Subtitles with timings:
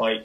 [0.00, 0.24] はい。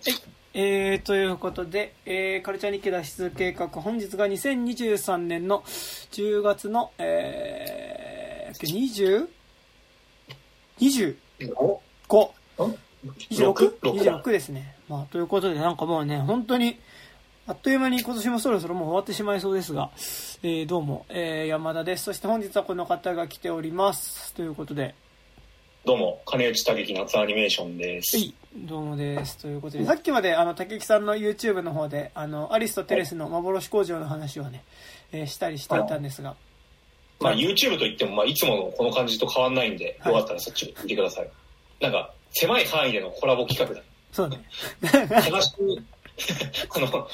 [0.54, 5.64] えー、ということで、えー、カルチャー日記脱出計画、本日が2023年の
[6.12, 9.28] 10月の、えー、20?
[10.80, 11.18] 25?
[11.58, 11.82] お
[12.58, 13.74] 26?
[13.82, 14.06] 六？
[14.06, 14.78] だ26ですね。
[14.88, 16.80] まあ、ということで、なんかもうね、本当に、
[17.46, 19.92] あっという間に今年もそろそろもう終わってしまいそうですが、
[20.42, 22.06] えー、どうも、えー、山田です。
[22.06, 24.34] そして本日はこの方が来ております。
[24.36, 24.96] ということで、
[25.86, 28.18] どうも、金内武樹夏アニメーションです。
[28.18, 29.38] はい、どうもです。
[29.38, 34.64] ということで、さっきまで、あの、竹木さんの YouTube の方で、あの、アリスとテレスの幻工場の話をね、
[35.12, 36.36] えーしたりしていたんですが、
[37.20, 41.30] まあ、YouTube といっても、まあ、いつものこの感じと変わんないんで、はいよかったらそっち見てください。
[41.80, 43.86] なんか、狭い範囲でのコラボ企画だ。
[44.12, 44.44] そうね。
[45.30, 45.84] 悲しい、
[46.74, 47.08] あの、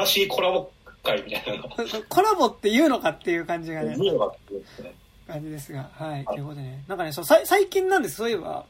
[0.00, 0.68] 悲しいコラボ
[1.04, 1.76] 会みたいなのが、
[2.10, 4.94] コラボって言うのかっていう感じがね、いいのかっていうね。
[5.28, 8.64] 感じですが、はい、ということでね、なんかね、そう、さい最近なんです、そういえば、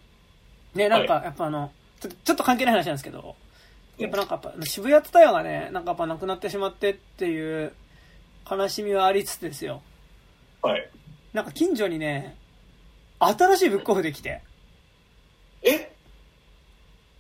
[0.74, 3.36] ね、なんか、やっぱあの、ちょっと、ちょっと関係ない話なんですけど、
[3.96, 7.72] やっぱなんかやっぱ、渋谷ツタヤがね、なんかやっぱなくなってしまってっていう
[8.50, 9.80] 悲しみはありつつですよ。
[10.60, 10.90] はい。
[11.32, 12.36] なんか近所にね、
[13.18, 14.42] 新しいブックオフできて、
[15.62, 15.92] え？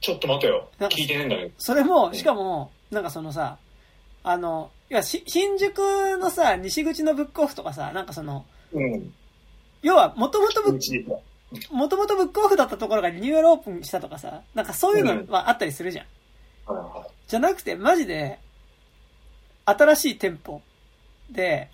[0.00, 0.68] ちょっと待てよ。
[0.78, 1.50] なんか聞いてねえんだけど。
[1.58, 3.58] それも、しかも、なんかそのさ、
[4.22, 5.78] あの、いや、し新宿
[6.18, 9.12] のさ、西口のブックオフとかさ、なんかその、うん。
[9.82, 11.04] 要は、もともとブッうちで
[11.70, 16.06] もともとブックオフだったところがリニューアルオープンしたとかさ、なんかそういうのはあったりするじゃん。
[17.26, 18.38] じゃなくて、マジで、
[19.64, 20.60] 新しい店舗
[21.30, 21.68] で、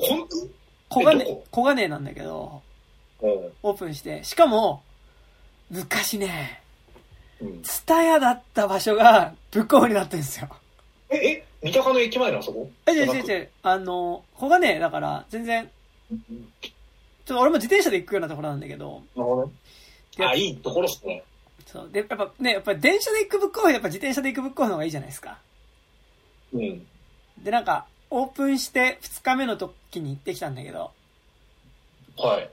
[0.88, 2.62] 小金小金なんだけど、
[3.22, 4.82] うんオープンして、しかも、
[5.70, 6.60] 昔ね、
[7.40, 7.62] うん。
[7.62, 10.48] ツタヤだった場所がブックオフになってるんですよ。
[11.08, 12.70] え、え、三鷹の駅前のあそこ？
[12.86, 15.70] え、違う違う違う、あの、小金だから、全然、
[17.26, 19.52] ちょっと俺も自転車で行くようなところなんだけど、なるほどね。
[20.26, 21.24] あ、いいところっすね。
[21.66, 21.88] そう。
[21.90, 25.38] で、やっぱね、やっぱ電車で行くブックオフやっぱ自転車で行くブックオフの方がいいじゃないですか。
[26.52, 26.86] うん。
[27.42, 30.90] で、なんか、オープンして2日目の時に行ってきたんだけど、
[32.16, 32.50] はい。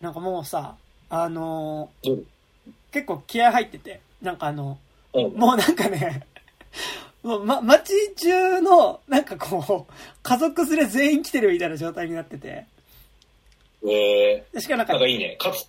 [0.00, 0.76] なんかもうさ、
[1.08, 2.24] あのーどう？
[2.92, 4.78] 結構気合入ってて、なんかあの、
[5.14, 5.32] うん。
[5.34, 6.26] もうなんかね、
[7.24, 9.92] もう、ま、街中の、なんかこう、
[10.22, 12.66] 家族連れ全員来てるみたいな状態になってて、
[13.88, 15.36] えでしかもなんー、かなんかいいね。
[15.38, 15.66] かつ、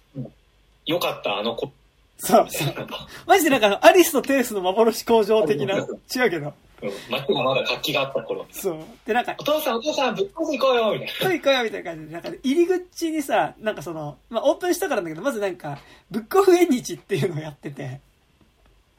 [0.85, 1.71] よかった、あの子。
[2.17, 2.87] そうそう。
[3.25, 6.91] マジでなんかアリスとテレスの幻工場的な、違うけど、うん。
[7.09, 8.45] 街がまだ活気があった頃。
[8.51, 8.83] そう。
[9.05, 15.79] で、なんかお、父さん、お父さん、ぶっこ行こうよみたい来い来いよみたいな感じで、なんか入り口にさ、なんかその、まあオープンしたからだけど、まずなんか、
[16.11, 18.01] ブックオフ縁日っていうのをやってて、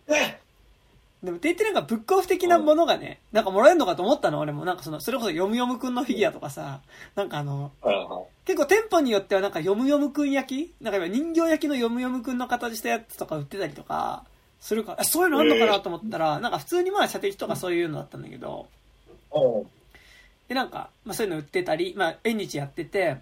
[0.08, 0.16] な。
[0.18, 0.40] え
[1.22, 4.64] でも、って言ってなんかブックオフ的なものがね、なんかもらえるのかと思ったの、俺も。
[4.64, 6.80] なんかその、それこそ読む読むくんのフィギュアとかさ、
[7.14, 7.70] なんかあの。
[8.44, 10.74] 結構店舗によってはなんか読む読むくん焼き？
[10.82, 14.24] なんか今人形焼きの読む読むくんの形したやつとか売ってたりとか、
[14.58, 14.92] するか？
[14.92, 18.66] ら、あそういうのあんのかなと思ったら、なんか普通にまあ射的とかそういうのだったんだけど、
[20.48, 23.18] でなんか、まあそういうの売ってたり、まあ縁日やってて、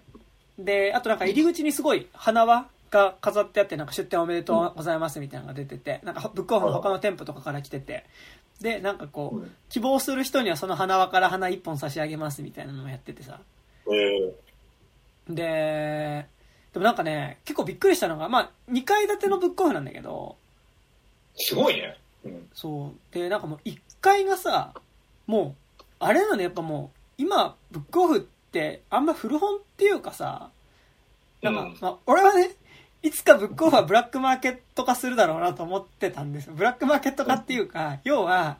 [0.57, 8.05] で、あとなんか入り口にすごい花輪が飾ってあって、なんか出店おめでとうございますみたいなのが出てて、なんかブックオフの他の店舗とかから来てて、
[8.59, 13.39] で、なんかこう、希望する人にはその花輪から花一本差し上げますみたいなのをやっててさ。
[13.87, 16.27] えー、で、
[16.73, 20.35] でもなんかね、結構びっくりしたのが、まあ2階建てのブックオフなんだけど、
[21.35, 21.97] すごいね。
[22.25, 22.49] うん。
[22.53, 23.13] そう。
[23.13, 24.73] で、なんかもう1階がさ、
[25.27, 30.49] もう、あれなのやっぱもう、今、ブックオフって、あんま古本っていうかさ、
[31.41, 32.51] なんか、うんまあ、俺はね、
[33.03, 36.53] いつかブックオフはブラックマーケット化するだろうなと思ってたんですよ。
[36.55, 38.57] ブラックマーケット化っていうか、要は、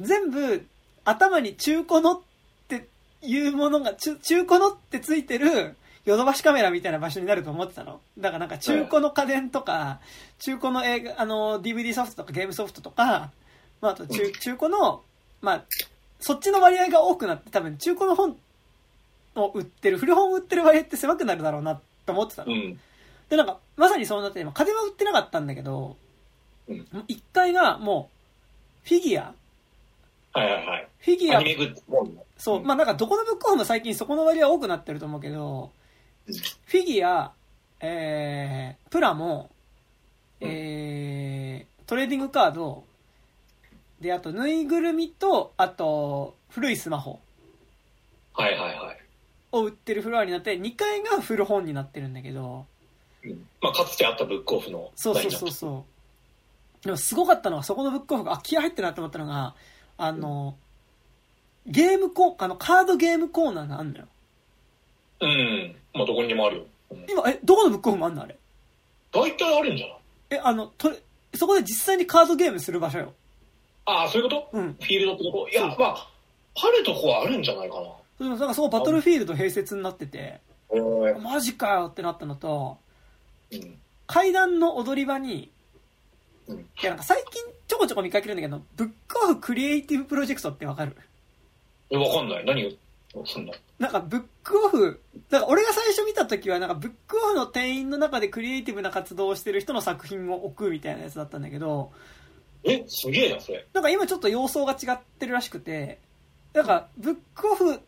[0.00, 0.66] 全部、
[1.04, 2.20] 頭に中古のっ
[2.66, 2.88] て
[3.22, 8.00] いうものが、中中古のってついてる、ヨドバシカメラみたいな場所になると思ってたの。
[8.18, 10.00] だからなんか中古の家電とか、
[10.40, 13.30] 中古の映画、あの、DVD ソフトとかゲームソフトとか、
[13.80, 15.02] まあ、あと中中古の、
[15.42, 15.64] まあ、
[16.18, 18.36] そっちの割合が多くなって、多分中古の本
[19.36, 22.52] を売ってる、古本を売ってる割合って狭くなるだろうなと思ってたの。
[22.52, 22.80] うん。
[23.28, 25.96] で、なんか、まさにそうなって、まあ家電は売ってなかったんだけど、
[26.68, 28.10] うんもう一階がも
[28.84, 29.34] う、フィギュア。
[30.38, 30.88] はいはいはい。
[30.98, 31.42] フィギュア。
[32.36, 35.70] そう、まあなんかどこのブックオフも最近そこの割合多くなってると思うけど、
[36.26, 36.34] うん。
[36.34, 37.32] フィギュア、
[37.80, 39.50] えー、プラモ、
[40.40, 42.84] えー、トレーディングカード、
[44.00, 47.18] で、あと、ぬいぐるみと、あと、古いスマホ。
[48.34, 49.00] はいはいはい。
[49.52, 52.75] を売ってるフロアになって、2階が古本になってるんだけど、うん
[53.60, 55.84] まあ、かつてあったブックオフのそうそうそうそ
[56.82, 56.84] う。
[56.84, 59.54] でもすごかったのは、そこのブックオフが、あ、気合入ってるなって思ったのが、
[59.98, 60.56] あの、
[61.66, 64.04] ゲームコー、あの、カードゲームコーナーがあんのよ。
[65.20, 65.76] うん。
[65.94, 66.62] まあ、どこにでもあるよ。
[66.90, 68.36] うん今、え、どこのブックオフもあんのあれ？
[69.12, 69.98] 大体あるんじゃない？
[70.30, 71.02] え、あの、とれ、
[71.34, 73.12] そこで実際にカードゲームする場所よ。
[73.84, 74.58] ああ、そういうこと？
[74.58, 74.74] うん。
[74.74, 75.48] フィールドってこと？
[75.48, 76.08] いや、そうまあ、
[76.54, 77.82] あるとこはあるんじゃないかな。
[78.18, 80.40] でもなんかそこバトルフィールド併設になってて、
[80.70, 82.85] えーマジかよってなったのと、うん。
[84.06, 85.50] 階段の踊り場に、
[86.48, 90.96] うんいやなんか最近ちょこちょこ見かけるんだけど、ブックオフクリエイティブプロジェクトってわかる？
[91.90, 92.44] え、わかんない。
[92.44, 92.70] 何を、
[93.26, 93.52] そんな。
[93.80, 101.90] なんかブックオフ、だから俺が最初見た時はなんかブックオフの店員の中でクリエイティブな活動をしてる人の作品を置くみたいなやつだったんだけど、
[102.62, 103.66] え、すげえな、それ。
[103.72, 105.98] なんか今ちょっと様相が違ってるらしくて、
[106.52, 107.80] なんかブックオフ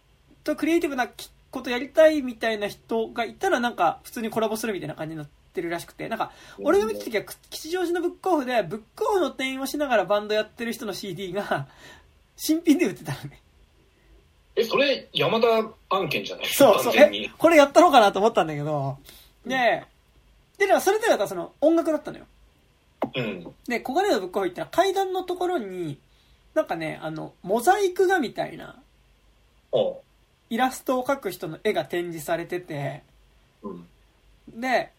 [0.42, 1.08] とクリエイティブな
[1.50, 11.66] ことやりたいみたいな人がいたらなんか普通にコラボするみたいな感じになってるらしくて、なんか俺が見た時は吉祥寺のブックオフでブックオフの店員をしながらバンドやってる人の CD が
[12.36, 13.40] 新品で売ってたのね。
[14.56, 15.46] え、それ、山田
[15.90, 16.46] 案件じゃない？
[16.46, 16.94] そうそう。
[16.96, 18.98] えこれやったのかなと思ったんだけど、
[19.46, 19.84] で、
[20.58, 22.26] で、だからそれではその音楽だったのよ。
[23.14, 23.54] うん。
[23.68, 25.98] で、小金のブックオフ行ったら階段のところに、
[26.54, 28.76] なんかね、あの、モザイク画みたいな
[30.50, 33.02] イラストを描く人の絵が展示されてて、
[33.62, 33.86] うん。
[34.48, 34.90] で、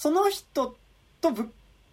[0.00, 0.76] その人
[1.20, 1.48] とブッ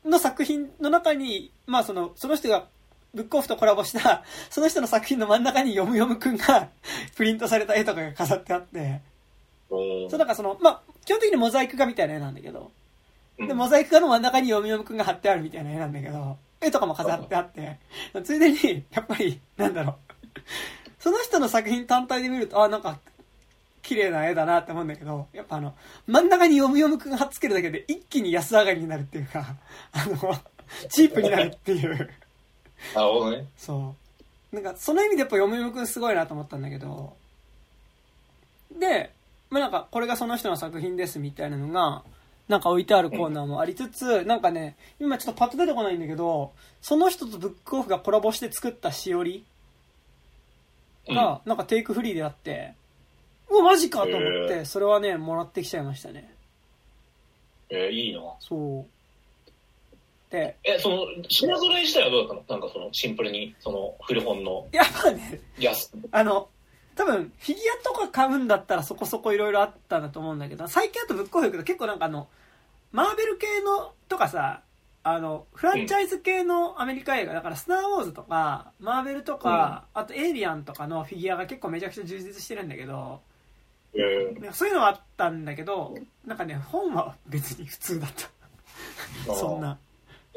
[0.09, 2.69] の作品の中に、まあその、その人が
[3.13, 6.69] ブックオフとコラボした、 その人の作品の真ん中に読む読むくんが
[7.18, 9.01] プリントされた絵とかが飾ってあって、
[9.68, 12.71] そう、なんかその、まあ、基本的にモザイク画みたいな絵なんだけど、
[13.39, 13.48] うん。
[13.50, 17.77] で、モザイク画の真ん中に読み読むくんが貼ってあるみたいな絵なんだけど、絵とかも飾ってあって、
[18.24, 19.95] ついでに、やっぱり、なんだろう、
[20.98, 23.00] その人の作品単体で見ると、あ、なんか、
[23.87, 25.73] 綺麗な絵だなって思うんだけど、やっぱあの、
[26.07, 29.55] 真ん中に読む読むくんが貼っつけるだけで一気に安上がりになるっていうか、
[29.93, 30.35] あの、
[30.89, 31.91] チープになるっていう。
[32.93, 33.45] なるほどね。
[33.55, 33.95] そ
[34.51, 34.55] う。
[34.55, 37.15] なんか、その意味でやっぱ読む読むくんすごいなと思ったんだけど、
[38.77, 39.13] で、
[39.49, 42.03] まあなんか、これがその人の作品ですみたいなのが、
[42.49, 46.51] なんか置いてあるコーナーもありつつ、なんかね、今ちょっとパッと出てこないんだけど、
[46.81, 49.45] その人とブックオフがコラボして作ったしおり
[51.07, 52.73] が、なんかテイクフリーであって、
[53.49, 56.33] うわ、マジかと思って、へそれはね、もらってきちゃいましたね。
[57.69, 58.21] えーいいな。
[58.39, 60.31] そう。
[60.31, 62.59] で、え、その、品揃え自体はどうだったの？
[62.59, 65.91] なんかその、シンプルに、その、古本のやっぱね、安。
[66.11, 66.49] あの、
[66.95, 72.27] 多分、フィギュアとか買うんだったらそこそこいろいろあったんだと思うんだけど、最近だとブックオフ行くと結構なんかあの、
[72.91, 74.61] マーベル系のとかさ、
[75.03, 83.21] あの、フランチャイズ系のアメリカ映画、だからスターウォーズとか、マーベルとか、あとエイリアンとかのフィギュアが結構めちゃくちゃ充実してるんだけど、
[83.97, 85.95] えーなんかそういうのはあったんだけど、
[86.25, 88.11] なんかね、本は別に普通だっ
[89.25, 89.33] た。
[89.33, 89.61] そん。
[89.61, 89.77] な。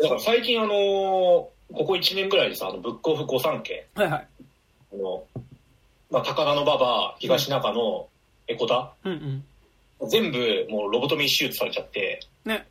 [0.00, 4.26] だから最近あのーここ1年ぐらいでさ、あの、ブックオフ御三家、はいはい。
[4.92, 5.22] あの、
[6.10, 8.08] まあ、高田の馬場、東中野、
[8.48, 9.44] エコダ、うん
[10.00, 10.08] うん。
[10.08, 12.66] 全部もうロボトミー手術されちゃって、ね。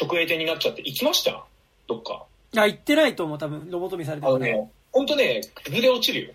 [0.00, 1.44] 直営店になっちゃって、行きました？
[1.86, 2.24] どっか。
[2.52, 4.50] いや、行ってないと思う、多分、ロボトミーされてるね。
[4.50, 6.32] あのね、ほんとね、崩れ落ちるよ。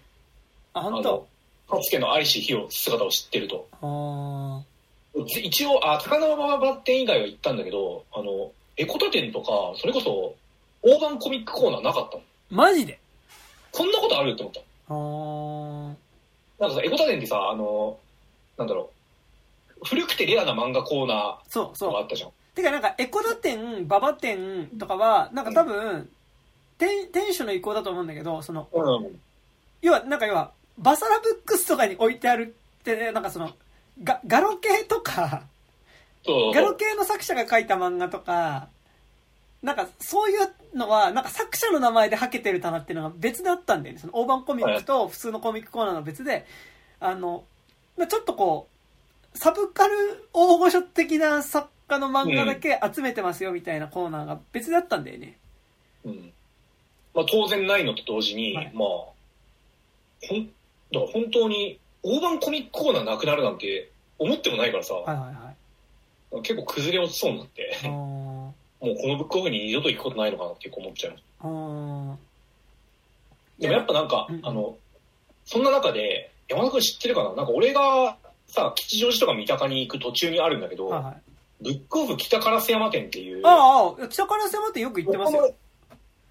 [0.73, 1.27] あ、あ本当の、
[1.69, 3.67] かつてのアリシヒロ姿を知ってると。
[3.81, 4.62] あ
[5.44, 10.35] 一応、あ、高田馬場店以外は行ったんだけど、あの、エコタ店とか、それこそ、
[10.81, 12.21] 大判コミックコーナーなかったの。
[12.21, 13.00] ーマジで？
[13.71, 14.59] こんなことあるって思った。
[14.89, 15.95] あー
[16.59, 17.97] なんかさ、エコタ店ってさ、あの、
[18.57, 18.91] なんだろ
[19.81, 21.89] う、古くてレアな漫画コーナそうそう。
[21.89, 22.31] ーとかあったじゃん。
[22.53, 26.09] てかなんか、エコダ店、ババ店とかは、なんか多分、
[26.77, 29.19] 店店主の意向だと思うんだけど、その、うん。
[29.81, 33.51] 要は、なんか要は、バサラブックスとかに置いてあるってね、なんかその、
[34.03, 35.44] ガガロ系とか、
[36.25, 38.67] ガロ系の作者が書いた漫画とか、
[39.62, 44.01] なんかそういうのは、なんか作者の名前ではけてる棚っていうのが別であったんだよね。
[44.01, 46.46] その大判コミックと普通のコミックコーナーの別で、
[47.00, 47.46] あの、
[47.98, 48.67] まあちょっとこ
[49.34, 55.38] う、サブカル大御所的な作家の漫画だけ集めてますよみたいなコーナーが別であったんだよね。
[56.03, 56.34] うん。
[57.13, 59.15] まあ当然ないのと同時に、はいまあ、ほ
[60.36, 60.50] ん、
[60.95, 65.53] だから本当に大判コミックコーナーなくなるなんて思ってもないからさ、はいはいは
[66.39, 66.41] い。
[66.41, 71.15] 結構崩れ落ちそうになって、もうこのブックオフに二度と行くことないのかなって思っちゃう。
[71.41, 72.15] あー
[73.61, 74.75] でもやっぱなんか、うんあの、
[75.45, 77.33] そんな中で、山田君知ってるかな？
[77.33, 81.15] なんか俺がさ、吉祥寺とか三鷹に行く途中にあるんだけど、はいはい。
[81.61, 85.53] ブックオフ北烏山店っていう、ああ、北から迫ってよく行ってますよ。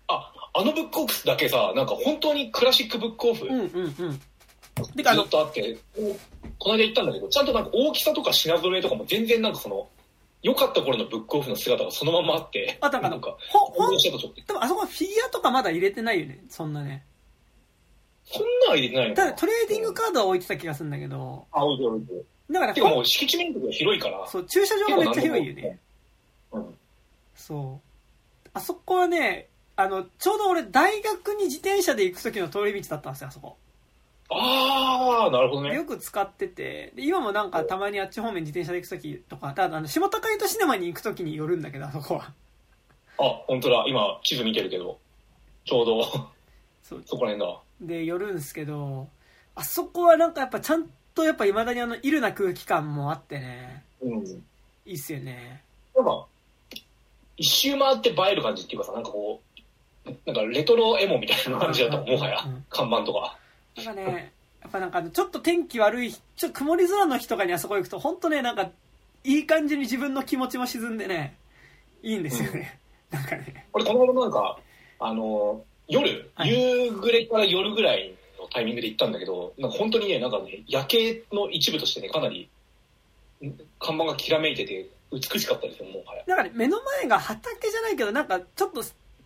[0.06, 4.21] あ、あのブックオフだけさ、なんか本当にクラシックブックオフ、うんうんうん。
[4.97, 5.76] てかあのずっ、とあって、
[6.59, 9.88] この間行ったんだけど、ちゃんとなんか大きさとか品揃えとかも全然なんかその、
[10.43, 13.16] 良かった頃のブックオフの姿がそのままあって、あとなんかな？
[13.16, 13.97] んか、ほ、ほん。
[13.97, 14.11] で
[14.52, 16.45] もあそこはフィギュアとかまだ入れてないよね。
[16.49, 17.04] そんなね。
[18.26, 22.26] そんなの入れてないのただトレーディングカードは置いてた気がするんだけど、あ、置いてる置いてる。
[22.50, 25.78] だからてかもう敷地面積が広いから、そう、駐車場がめっちゃ広いよね。
[26.52, 26.75] うん。
[27.35, 27.81] そ
[28.45, 28.49] う。
[28.52, 33.57] あそこはね、あの、ちょうど俺大学に自転車で行く時の通り道だったんですよ、あそこ。
[34.31, 35.75] ああ、なるほどね。
[35.75, 42.33] よく使ってて、で今もなんかたまにあっち方面自転車で行く時とか、ただあの、下高井戸シネマに行く時に寄るんだけど、あそこは。
[43.19, 43.85] あ、本当だ。
[43.87, 44.99] 今、地図見てるけど、
[45.64, 46.04] ちょうど、
[46.83, 47.02] そう。
[47.07, 47.61] そこら辺だ。
[47.81, 49.09] で、寄るんですけど、
[49.54, 54.25] あそこはなんかやっぱちゃんとやっぱ未だにあの、イルな空気感もあってね、うん。
[54.87, 55.62] いいっすよね。
[55.95, 56.26] なんか、
[57.37, 59.40] 一周回って映える感じっていうかさ、なんかこ
[60.07, 62.64] う、なんかレトロエモみたいな感じだったもはやうん。
[62.69, 63.38] 看板とか。
[63.76, 68.71] なんかね、やっぱなんかちょっと天気悪い、ちょっと曇り空の日とかにあそこ行くと、本当ね、なんか、
[69.25, 71.37] いい感じに自分の気持ちも沈んでね、
[72.02, 72.78] いいんですよね。
[73.11, 73.66] なんかね。
[73.73, 74.59] 俺、この間なんか、
[75.00, 82.49] あの、夜、はい夕暮れから夜ぐらいのタイミングで行ったんだけど、なんか本当にね、なんかね、夜景の一部としてね、かなり、
[83.45, 86.25] ん看板がきらめいてて、美しかったですよ、もはや。
[86.26, 88.83] なんかね、目の前が畑じゃないけど、なんかちょっと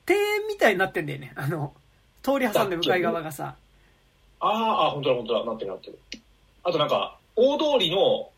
[0.09, 1.33] 庭園みたいになってんだよね。
[1.37, 1.75] あの、
[2.23, 3.57] 通り挟んで向かい側がさ。
[4.41, 5.99] あーあー、本当だ、本当だ、なってるなってる。
[6.65, 8.31] あとなんか、大通りの、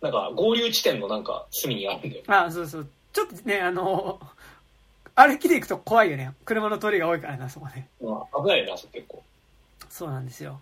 [0.00, 2.24] なんか、合流地点のなんか、隅にあるんだよ。
[2.28, 2.88] あそうそう。
[3.12, 4.20] ちょっとね、あの、
[5.14, 6.32] 歩きで行くと怖いよね。
[6.44, 7.88] 車の通りが多いからな、そこね。
[8.00, 9.22] まあ、危ないよね、あそこ結構。
[9.88, 10.60] そうなんですよ。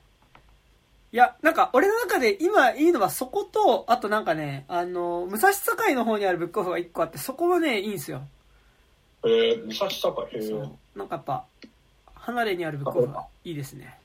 [1.13, 8.23] いや、なんか、俺の中で今いいのはそこと、あとなんかね、あの、武蔵境の方にあるブックオフが1個あって、そこはね、いいんですよ。
[9.25, 10.43] へえ、武蔵境、へえ。
[10.43, 10.99] そう。
[10.99, 11.45] なんかやっぱ、
[12.15, 13.99] 離れにあるブックオフはいいですね。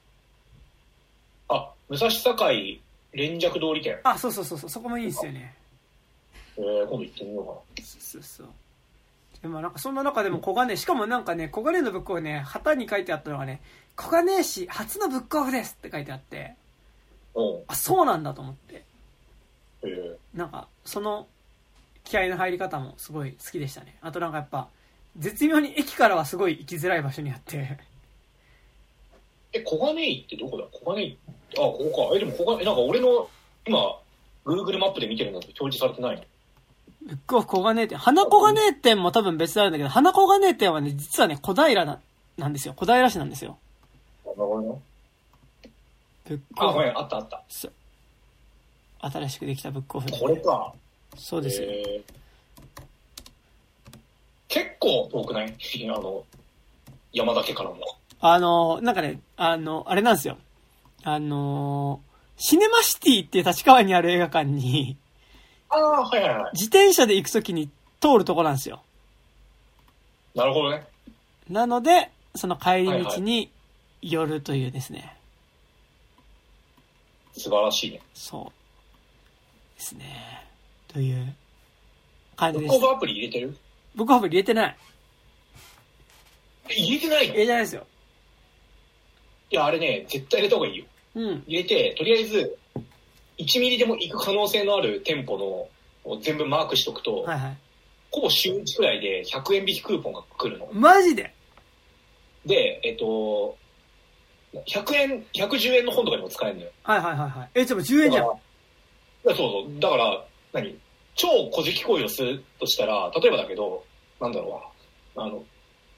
[1.92, 2.82] あ、武蔵境
[3.14, 4.00] 連雀通り店。
[4.04, 5.56] あ、そうそうそうそう、そこもいいんですよね。
[6.58, 7.86] えー、今度行ってみようかな。
[7.86, 8.48] そうそうそう。
[9.42, 13.62] でもなんかそんな中でも小金しかもなんかね、小金のブックオフね、旗に書いてあったのがね、
[13.96, 16.56] 小金市初のブックオフですって書いてあって、
[17.36, 17.64] うん。
[17.68, 18.84] あ、そうなんだと思って。
[19.84, 21.28] えー、なんか、その
[22.04, 23.98] 気合の入り方もすごい好きでしたね。
[24.02, 24.68] あとなんかやっぱ、
[25.18, 27.80] 絶妙に駅からはすごい行きづらい場所にあって、
[29.54, 30.66] え、小金井ってどこだ？
[30.72, 31.18] 小金井
[31.54, 32.16] あ、ここか。
[32.16, 33.30] え、でも小金井、なんか俺の、
[33.68, 34.00] 今、
[34.46, 36.24] Google マップで見てるんだけど、表示されてないの？
[37.04, 42.00] ブックオフ小金店、花小金店も多分別なんだけど、花小金店はね、実はね、小平な、
[42.38, 42.74] なんですよ。
[42.76, 43.58] 小平市なんですよ。
[44.26, 44.82] あ、なるほどね。
[46.26, 46.74] ブックあ、オフ。
[46.76, 47.44] ごめん、あったあった。
[47.50, 47.72] そう
[49.00, 50.12] 新しくできたブックオフ。
[50.12, 50.74] これか。
[51.18, 51.68] そうですよ。
[51.70, 52.22] えー
[54.48, 55.54] 結構遠くない？
[55.90, 56.26] あの、
[57.14, 57.78] 山だけからも。
[58.22, 60.38] あの、なんかね、あの、あれなんですよ。
[61.04, 62.02] あの、
[62.38, 64.98] シネマシティって立川にある映画館に、
[65.70, 66.52] ああ、はいはいはい。
[66.54, 68.84] 自転車で行くときに通るとこなんですよ。
[70.36, 70.86] なるほどね。
[71.50, 73.52] なので、その帰り道に
[74.02, 75.18] 寄るというですね。
[77.34, 78.02] 素晴らしいね。
[78.14, 78.52] そ
[79.76, 79.80] う。
[79.80, 80.48] ですね。
[80.88, 81.34] という
[82.36, 82.76] 感ブじです。
[82.76, 83.58] ックオフアプリ入れてる？
[83.96, 84.78] 僕は入れてない。
[86.70, 87.34] え入れてないの？
[87.34, 87.88] 入れてないですよ。
[89.52, 90.86] いや、あれね、絶対入れた方がいいよ。
[91.16, 91.44] うん。
[91.46, 92.58] 入れて、とりあえず、
[93.38, 97.58] 1ミリでも行く可能性のある店舗のを全部マークしとくと、はいはい。
[98.12, 100.70] ほぼ週1くらいで100円引きクーポンが来るの。
[100.74, 101.34] マジで？
[102.46, 103.58] で、えっと、
[104.54, 106.72] 100円、110円の本とかにも使えるのよ。
[106.84, 107.50] はいはいはいはい。
[107.56, 108.24] え、ちょっと10円じゃん。
[108.26, 108.36] いや、
[109.26, 109.80] そうそう。
[109.80, 110.78] だから、何？
[111.16, 113.84] 超小じ行為をするとしたら、例えばだけど、
[114.20, 114.62] なんだろ
[115.16, 115.26] うな。
[115.26, 115.44] あの、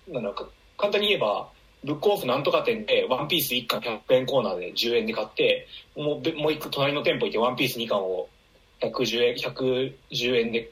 [0.08, 1.48] なんだか、簡単に言えば、
[1.84, 8.28] ブックオフなんとか店で、ワンピース1巻100円コーナーで10円で買って、もうべ、もう一個隣の店舗行って、ワンピース2巻を
[8.82, 10.72] 110円、110円で、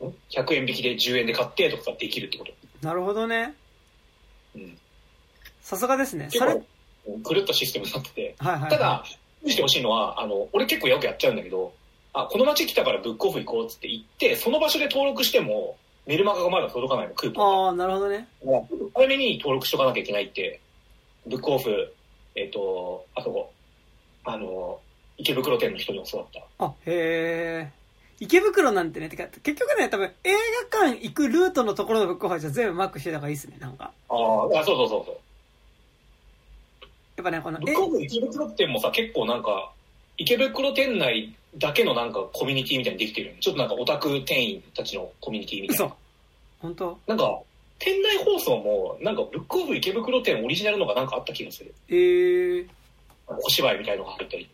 [0.00, 2.52] ん ?100 円引きで10円で買ってとかできるってこと。
[2.82, 3.54] なるほどね。
[4.54, 4.78] うん。
[5.60, 6.26] さすがですね。
[6.26, 6.64] 結それ、はい
[7.22, 8.34] 構、狂ったシステムになってて。
[8.38, 8.70] はいはい。
[8.70, 9.04] ただ、
[9.42, 11.72] 注意してほしいのは、あの、俺結構よくやっちゃうんだけど、
[12.12, 15.76] あ、この街来たからブックオフ行こうっつって行って、その場所で登録しても、
[16.08, 17.68] メルマガがまだ届かないの、クーポンが。
[17.68, 18.26] ああ、なるほどね。
[18.94, 20.58] 早めに登録しとかなきゃいけないって、
[21.26, 21.92] ブックオフ、
[22.34, 23.52] えっ、と、あそこ、
[24.24, 24.80] あの、
[25.18, 26.64] 池袋店の人に教わった。
[26.64, 27.72] あ、へえ。
[28.20, 30.32] 池袋なんてね、てか、結局ね、多分映
[30.72, 33.92] 画館行くルートのところのブックオフはじゃあ全部マークしてた方がいいですね、なんか。
[34.08, 35.16] ああ、あそうそうそうそう。
[37.16, 39.72] やっぱね、この、ブックオフ池袋店もさ、結構なんか、
[40.16, 43.34] 池袋店内だけのなんかコミュニティみたいにできてる。
[43.40, 45.94] ちょっとなんかオタク店員たちのコミュニティみたい嘘な。。
[46.60, 46.98] 本当？
[47.06, 47.38] なんか、
[47.78, 51.74] 店内放送も、なんかブックオフ池袋店オリジナルのがなんかあった気がする。
[51.88, 52.66] ええ
[53.26, 54.48] 小芝居みたいのが入ったり。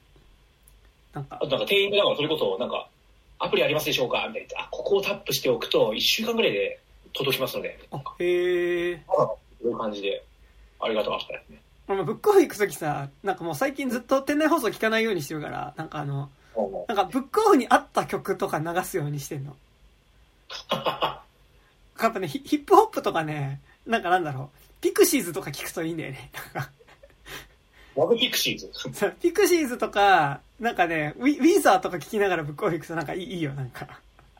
[1.13, 2.89] なんかあと、なんか店員がそれこそ、なんか、
[3.39, 4.65] アプリありますでしょうかみたいな。
[4.65, 6.81] あ、ここをタップしておくと、1週間ぐらいで
[7.13, 7.79] 届きますので。
[7.91, 9.03] あ、へえ。
[9.07, 10.23] そういう感じで、
[10.81, 11.61] ありがたかったですね。
[11.87, 16.31] まあブックオフ行くときさ、なんかもう最近ずっと店内放送聞かないようにしてるから、なんかあの、
[16.88, 19.56] なんかブックオフに合った曲とか流すようにしてんの。
[20.70, 26.30] やっぱね、ヒヒップホップとかね、なんかなんだろう、ピクシーズとか聞くといいんだよね。
[26.52, 26.70] なんか
[27.96, 29.12] ラブピクシーズ？
[29.20, 33.87] ピクシーズとか、なんかね、ウィウィザーとか聞きながらブックオフ行くとなんかいいよ、なんか。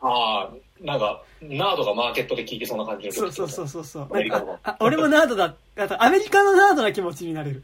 [0.01, 4.09] ああ、なんか、ナードがマーケットで聞いてそうな感じのそうそうそうそうそう。
[4.79, 5.55] 俺もナードだ。
[5.77, 7.63] あと、アメリカのナードな気持ちになれる。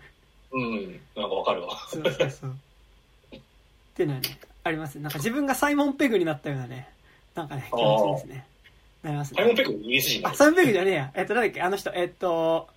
[0.52, 1.78] うん、なんかわかるわ。
[1.90, 2.56] そうそうそう。
[4.02, 5.04] っていうのはね、ありますね。
[5.04, 6.90] なんか自分がサイモン・ペグになったようなね、
[7.36, 8.46] なんかね、気持ちいいですね。
[9.04, 9.36] なりますね。
[9.38, 11.12] サイモン・ペグイギリス人サイモン・ペグじゃねえや。
[11.16, 12.68] えっと、なんだっけ、あの人、えっと、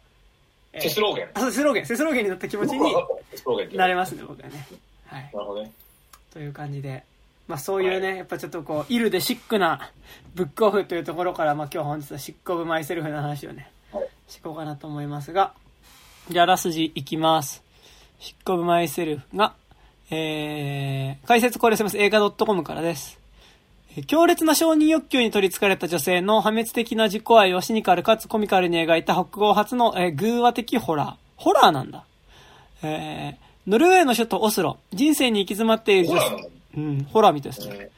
[0.72, 1.28] えーセスローゲン。
[1.34, 1.86] あ、そう、セスローゲン。
[1.86, 2.94] セスローゲンになった気持ちに
[3.76, 4.66] なれますね、僕はね。
[5.06, 5.30] はい。
[5.32, 5.72] なるほどね。
[6.32, 7.04] という感じで。
[7.46, 9.92] まあそういうね、やっぱちょっとこう、 ill で sick な
[10.34, 15.54] ブックオフというところから、まあ今日本日はシックオブマイセルフの話をね、はいしこうかなと思いますが、
[16.30, 17.62] じゃああらすじいきます。
[18.18, 19.54] シックオブマイセルフが、
[20.10, 23.18] えー、解説これすみません、映画 .com からです。
[23.96, 31.14] えー強烈な承認欲求に取り憑かれた女性の破滅的な自己愛をシニカルかつコミカルに描いた北欧発の、えー寓話的ホラー。
[31.36, 32.04] ホラーなんだ。
[32.82, 36.50] えー、ノルウェーの首都オスロ、人生に行き詰まっている女性。
[36.76, 37.88] うん、ホラーみたいですね。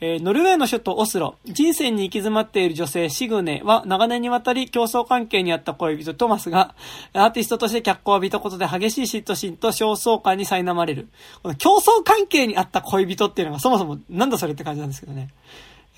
[0.00, 6.76] えーノルウェーの首都オスロ、人生に行き詰まっている女性シグネは長年にわたり競争関係にあった恋人トマスが
[7.12, 11.08] アーティストとして脚光を浴びたことで激しい嫉妬心と焦燥感に苛まれる。
[11.42, 15.30] この競争関係にあった恋人っていうのがそもそもなんだそれって感じなんですけどね。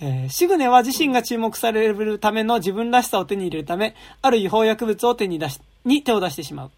[0.00, 6.71] えーシグネは自身が注目されるための自分らしさを手に入れるため、ある違法薬物を手に出し、に手を出してしまう。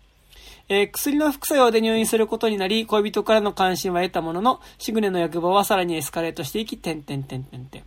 [0.69, 7.85] えー薬の副作用で入院することになり、恋人からの関心は得たものの、シグネの欲望はさらにエスカレートしていき、点々点々点。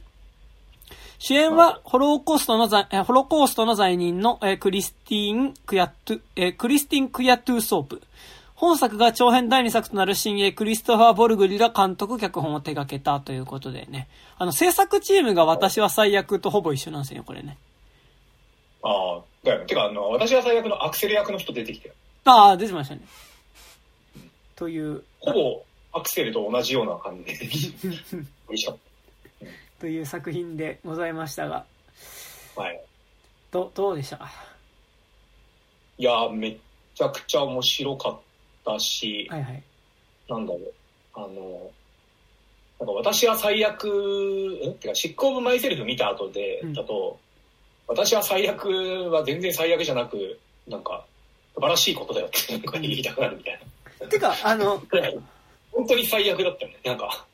[1.18, 8.02] 主演は、ホローコーストの罪、えーホロコーストの罪人の、えークリスティン・クヤトゥ、えークリスティン・クヤトゥーソープ。
[8.56, 14.08] 本作が長編第2作となる新鋭クリストファー・ボルグリら監督、脚本を手掛けたということでね。
[14.38, 17.58] あの、制作チームが私は最悪とほぼ一緒なんですよ、これね。
[18.82, 19.66] ああ、だよ。
[19.66, 21.96] てか、あの、私は最悪のアクセル役の人出てきてる。
[22.26, 23.02] ああ、出てましたね。
[24.56, 25.64] という、ほぼ
[25.94, 27.96] アクセルと同じような感じで。
[29.80, 31.66] という作品でございましたが、
[32.56, 32.82] はい。
[33.52, 34.32] ど、どうでしたか？
[35.98, 36.58] いや、めっ
[36.96, 38.20] ちゃくちゃ面白かっ
[38.66, 39.64] たし、はいはい。
[40.28, 40.74] なんだろう。
[41.14, 41.72] あの、
[42.80, 47.20] なんか私は最悪、んてか、シックオブマイセルフ見た後で、うんだと、
[47.88, 48.68] 私は最悪
[49.12, 51.06] は全然最悪じゃなく、なんか、
[51.56, 53.60] 素晴らしいことだよってなんか言いたくなるみたい
[54.02, 54.08] な。
[54.08, 54.84] てか、あの、
[55.72, 56.78] 本当に最悪だったよね。
[56.86, 57.26] なんか、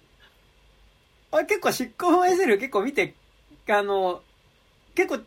[1.31, 3.15] あれ結構執行マイセル結構見て、
[3.67, 4.21] あの、
[4.95, 5.19] 結構、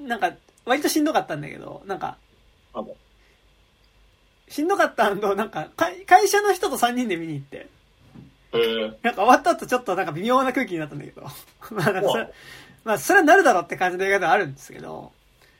[0.00, 0.32] なんか、
[0.64, 2.16] 割としんどかったんだけど、なんか、
[2.74, 2.94] あの、
[4.48, 7.68] しんどかったんと、なんか、会会社の人と3人で見に行って、
[8.52, 11.22] えー、なんか終わった後ちょっとなんか微妙な空気になったんだけど、
[11.70, 12.32] まあなんかそれ
[12.84, 15.12] まあそれはなるだろうって感じの映画ではあるんですけど、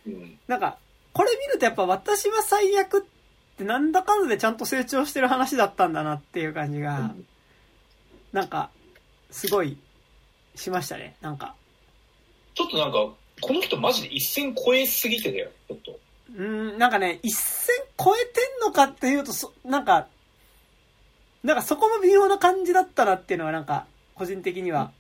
[0.07, 0.39] うん。
[0.47, 0.79] なんか、
[1.19, 7.13] これ見るとやっぱ私は最悪ってなんだかんだでちゃんと成長してる話だったんだなっていう感じが、
[8.33, 8.71] なんか、
[9.29, 9.77] すごい、
[10.55, 11.17] しましたね。
[11.21, 11.57] なんか。
[12.55, 12.99] ちょっとなんか、
[13.41, 15.99] この人マジで一線超えすぎてたよ、ちょっと。
[16.37, 20.07] うーん、なんかね、一線超えてんのかっていうと、そ、なんか、
[21.43, 24.93] なんかそこも微妙な感じだったなっていうのはなんか、個人的には、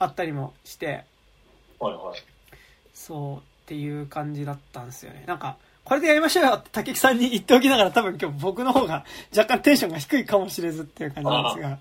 [0.00, 1.04] あったりもして、
[1.78, 2.18] はいはい。
[2.92, 5.24] そうっていう感じだったんですよね。
[5.26, 9.04] なんか、これでやりましょうよって竹木さんに言っておきながら多分今日僕の方が
[9.36, 11.78] 若干テンションが低いかもしれずっていう感じなんですが。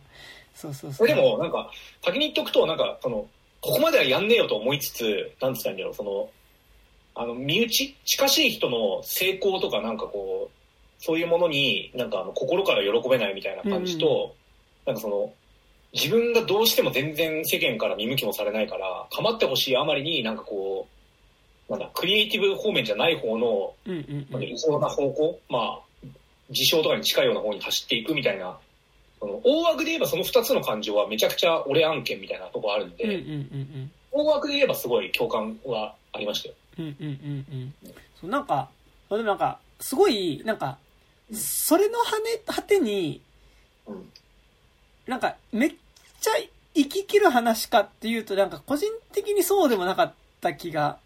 [0.56, 1.08] そうそうそう。
[1.08, 1.69] でも、なんか、
[2.04, 3.28] 先に言っとくと、なんか、その、
[3.62, 6.30] ここまではやんねえよと思いつつ、なんつったんだろう、その、
[7.13, 14.36] あの、身内近しい人の成功とか、なんかこう、そういうものに、なんかあの、心から喜べないみたいな感じと、
[14.86, 15.34] なんかその、
[15.93, 20.94] 自分がどうしても全然世間から見向きもされないから、構ってほしいあまりになんかこう、
[21.69, 24.82] なんだ、クリエイティブ方面じゃない方の、うんうんうん。
[24.82, 26.08] な方向、まあ、
[26.49, 28.58] 自称とかに近いような方に走っていくみたいな、
[29.19, 36.56] その大枠で言えばその二つの感情はめちゃくちゃ俺案件みたいなとこあるんで、うんうんうん大枠で言えばすごい共感はありましたよ。
[36.80, 36.86] うん。
[36.86, 37.73] うんうん
[38.23, 38.69] うんなんか、
[39.10, 40.78] でもなんか、すごい、なんか、
[41.34, 43.19] それの羽ね、果てに、
[43.86, 44.10] うん。
[45.06, 45.69] なんか、めっ
[46.21, 46.32] ちゃ
[46.73, 51.05] 生き切る話かっていうと、なんか個人的にそうでもなかった気がうん。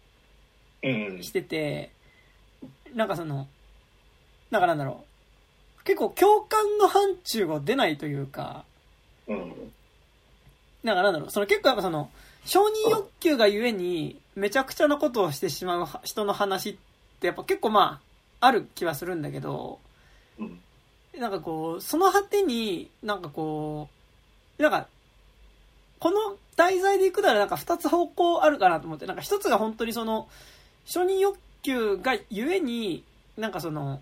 [0.82, 1.90] してて、
[2.94, 3.46] なんかその、
[4.50, 5.04] なんかなんだろ
[5.80, 5.84] う。
[5.84, 8.64] 結構共感の範疇が出ないというか、
[9.26, 9.72] うん。
[10.82, 11.30] なんかなんだろう。
[11.30, 12.10] その結構やっぱその、
[12.44, 16.76] 承認欲求がゆえに、めちゃくちゃなことをしてしまう人の話っ
[17.20, 18.00] てやっぱ結構ま
[18.40, 19.78] あ、ある気はするんだけど、
[20.38, 20.60] うん。
[21.18, 23.88] なんかこう、その果てに、なんかこ
[24.58, 24.86] う、なんか、
[25.98, 30.28] この題材でいくならなんか二つ方向あるかなと思って、なんか一つが本当にその、
[30.84, 33.04] 承認欲求がゆえに、
[33.36, 34.00] なんかその、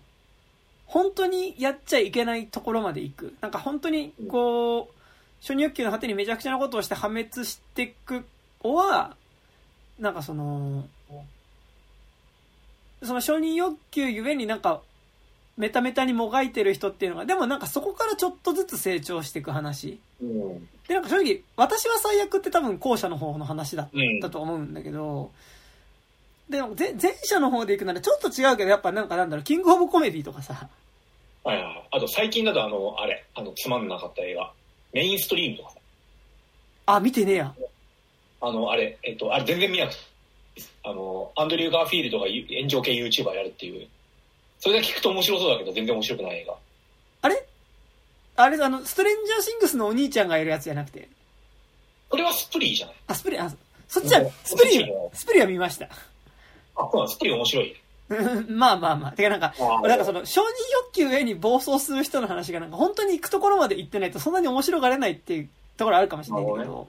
[0.85, 3.33] 本当にやっちゃいけないところまで行く。
[3.41, 4.93] なんか本当に、こう、
[5.39, 8.25] 承認欲求の果てにめちゃくちゃなことをして破滅していく
[8.63, 9.15] のは、
[9.99, 10.87] なんかその、
[13.03, 14.81] その承認欲求ゆえになんか、
[15.57, 19.99] メタメタにもがいてる人っていうのが、でもなんかそこからちょっとずつ成長していく話。
[20.21, 20.67] うん。
[20.87, 24.19] で、なんか正直、私は最悪って多分後者の方の話だっうん。
[24.21, 25.31] たと思うんだけど、
[26.49, 30.67] でも前前者の方で行くならちょっと違うけど、やっぱなんかなんだろう、キングオブコメディとかさ、
[31.43, 31.87] はいはいはい。
[31.91, 34.51] あと最近だとあの、あれ、あの、つまんなかった映画。
[34.91, 35.77] メインストリームとかさ。
[36.87, 37.53] あ、見てねえや。
[38.41, 39.99] あの、あれ、えっと、あれ全然見なくて。
[40.83, 43.87] あの、アンドリュー・ガーフィールドが炎上系 YouTuber やるっていう。
[44.59, 46.55] それだけ聞くと面白そうだけど、全然面白くない映画。
[47.21, 47.45] あれ？
[48.35, 51.07] あれ、あの、ストレンジャーシングスのお兄ちゃんがいるやつじゃなくて？
[52.09, 53.49] これはスプリーじゃないあ、スプリ、あ、
[53.87, 55.87] そっちはうん、スプリそっちもスプリは見ました。
[56.79, 57.75] あ、そうなんスプリー面白い。
[58.09, 59.11] うんまあまあまあ。
[59.11, 66.87] てかなんか、あなんかその、承認欲求へに暴走する人の話がなんか本当に行くところまで行ってないとそんなに面白がれないっていうところあるかもしれないけど、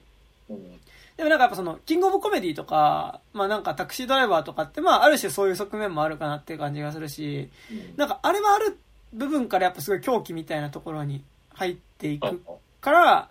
[0.49, 0.81] うん。
[1.17, 7.49] でもなんかやっぱその、キングオブコメディとか、まあなんかタクシードライバーとかってまあある種そういう側面もあるかなっていう感じがするし、
[7.97, 8.77] なんかあれはある
[9.13, 11.23] 部分からやっぱすごい狂気みたいなところに
[11.53, 12.41] 入っていく
[12.79, 13.29] から、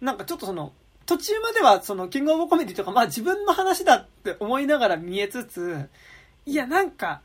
[0.00, 0.72] なんかちょっとその、
[1.12, 5.90] 途中まではその、キングオブコメディとか、まあ自分の話だって思いながら見えつつ、
[6.46, 7.20] いやなんか、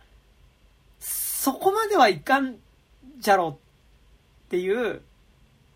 [0.99, 2.57] そこまではいかん
[3.19, 3.57] じゃろ
[4.47, 5.01] っていう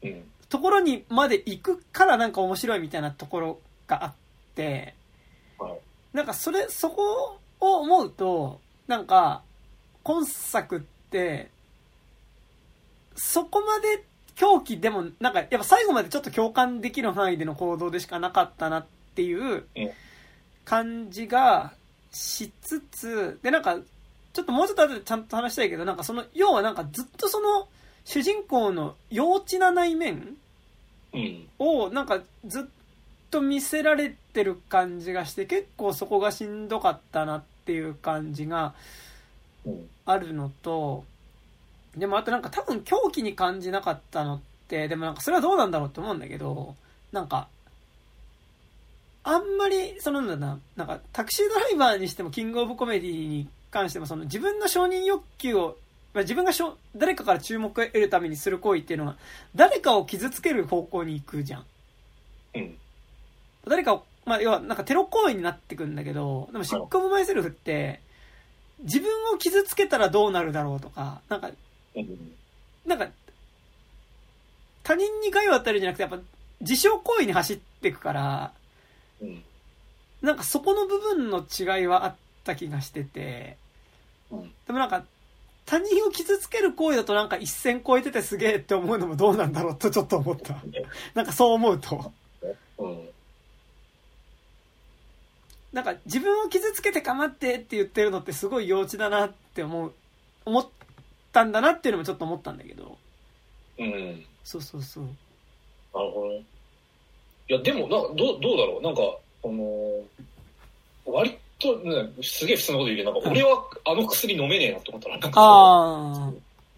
[0.03, 0.23] うん。
[0.49, 4.13] ところにまで行くからなんか面白いみたいなところがあっ
[4.55, 4.93] て、
[5.57, 5.79] はい。
[6.11, 9.41] なんかそれ、そこを思うと、なんか、
[10.03, 11.49] 今作って、
[13.15, 14.03] そこまで
[14.41, 19.91] 狂気でも、なんかやっぱ最後までちょっと共感できる範囲での行動でしかなかったなっていううん
[20.65, 21.73] 感じが
[22.11, 23.77] しつつ、でなんか、
[24.33, 27.67] ちょっともうちょっと後でちゃんと話したいけど、なんかその、要はなんかずっとその、
[28.03, 30.37] 主人公の幼稚な内面
[31.13, 31.47] うん。
[31.59, 32.63] をなんかずっ
[33.29, 38.73] と見せられてる感じがして結構そこがしんどかったなっていう感じが
[39.65, 39.89] うん。
[40.05, 41.03] あるのと
[41.95, 46.75] でもあとなんか多分狂気に感じなかったのってでもなんかそれはどうなんだろうって思うんだけど
[47.11, 47.47] なんか
[49.23, 55.77] あんまりそのなんだななんかタクシードライバーにしてもキングオブコメディに関してもその自分の承認欲求を
[56.13, 59.17] まあ自分がしょ誰かから注目を得るためにする行為っていうのが
[59.55, 61.65] 誰かを傷つける方向に行くじゃん。
[62.55, 62.77] うん。
[63.67, 68.01] 誰かを、まあ、要は、なんかテロ行為になってくんだけど、でも、シッコブマイセルフって、
[68.83, 71.57] 自分を傷つけたらどうなるだろうとか、なんか、うん。
[72.85, 73.07] なんか、
[74.83, 76.19] 他人に害を与えるんじゃなくて、やっぱ、
[76.61, 78.51] 自傷行為に走っていくから、
[79.21, 79.43] うん。
[80.21, 83.57] なんかそこの部分の違いはあった気がしてて、
[84.29, 85.03] うんでもなんか、
[85.65, 90.57] 他人を傷つける行為だとなんか一線超えててすげえって思うのもどうなんだろうとちょっと思った。
[91.13, 92.11] なんかそう思うと。
[92.77, 93.09] うん。
[95.71, 99.93] なんか自分を傷つけて構ってって言ってるのってすごい幼稚だなって思う、
[100.45, 100.67] 思っ
[101.31, 102.97] たんだなっていうのもちょっと思ったんだけど。
[103.79, 104.25] うん。
[104.43, 105.03] そうそうそう。
[105.03, 105.09] な
[106.03, 106.43] るほどね。
[107.49, 108.81] いや、でも、などう、どうだろう？
[108.81, 109.01] なんか、
[109.43, 110.03] あのー
[111.05, 116.31] 割と、ね、すげえ普通のこと言うけど、なんか俺はあの薬飲めねえなって思ったら、なんか、あ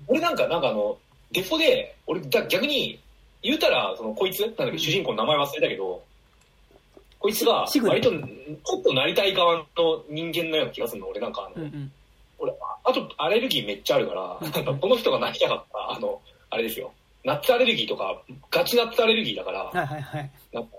[0.08, 0.98] 俺なんか、なんかあの、
[1.32, 3.00] デフォで、俺だ逆に、
[3.42, 6.02] 言うたら、その、こいつ、なんだっけ、主人公の名前忘れたけど、
[7.20, 9.66] こいつが割と、ちょっとなりたい側の
[10.10, 11.52] 人間のような気がするの、俺なんかああ。
[11.56, 11.92] うの、んうん。
[12.86, 14.40] 俺、ああと、アレルギーめっちゃあるから、
[14.80, 16.92] この人がなりたかった、あの、あれですよ。
[17.24, 20.32] ナッツアレルギーとか、ガチナッツアレルギーだから、はいはいはい。
[20.52, 20.78] なんか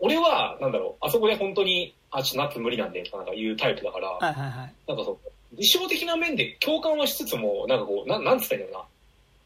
[0.00, 4.72] 俺は、なんだろう、あそこで本当に、あ、ちょっとナッツ無理なんで、とかなんか言うタイプだから、はいはいはい。
[4.86, 5.18] なんかそう、
[5.56, 8.84] 事象的な面で共感はしつつも、なんかこう、なん、なんつったんだろうな。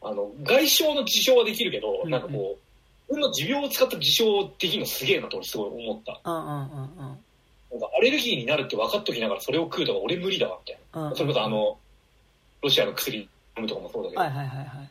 [0.01, 6.19] あの、外傷の事象はできるけど、うんなんかこう、自分の持病を使った事象できるのすげえなと俺すごい思った。
[6.23, 7.17] うんうんうんうん。
[7.71, 11.15] なんかアレルギーになるって分かっときながらそれを食うとか俺無理だわ、みたいな。
[11.15, 11.77] それこそあの、
[12.61, 13.17] ロシアの薬
[13.57, 14.89] 飲むとかもそうだけど、はいはいはいはい。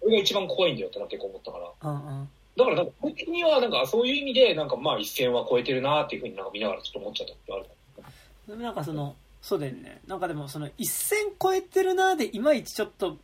[0.00, 1.90] 俺が一番怖いんだよってなって思ったから。
[1.90, 2.28] うんうん。
[2.56, 7.66] だからなんか、僕的にはなんかそういう意味で、なんかまあ一線は超えてるなっていうふうになんか見ながらちょっと思っちゃったってある。
[8.48, 10.00] でもなんかその、そうだよね。
[10.06, 13.16] なんかでもその一線超えてるなーでいまいちちょっと、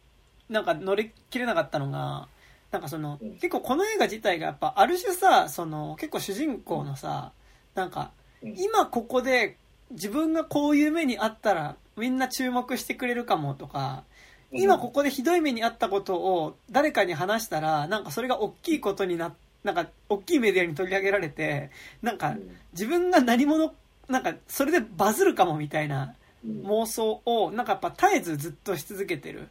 [0.48, 2.28] なんか乗り切れなかったのが、
[2.70, 7.32] なんかその、うん結構この映画自体がやっぱある種さ、その結構主人公のさ、
[7.74, 8.23] なんかうん
[8.56, 9.56] 今ここで
[9.90, 14.04] 自分がこういう目にあったらみんな注目してくれるかもとか、
[14.52, 21.70] 今ここでひどい目にあったことを誰かに話したら、なんかそれが大きいことにな、なんか大きいメディアに取り上げられて、
[22.02, 23.72] なんかうん自分が何者、
[24.08, 29.48] なんかそれでバズるかもみたいな、妄想を、なんかやっぱ絶えずずっとし続けてる。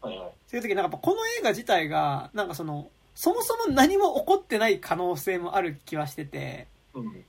[0.00, 0.30] はいはい。
[0.48, 6.71] そういう時なんかやっぱこの映画自体が、なんかその、そもそも何も起こってない可能性もある気はしてて、うん。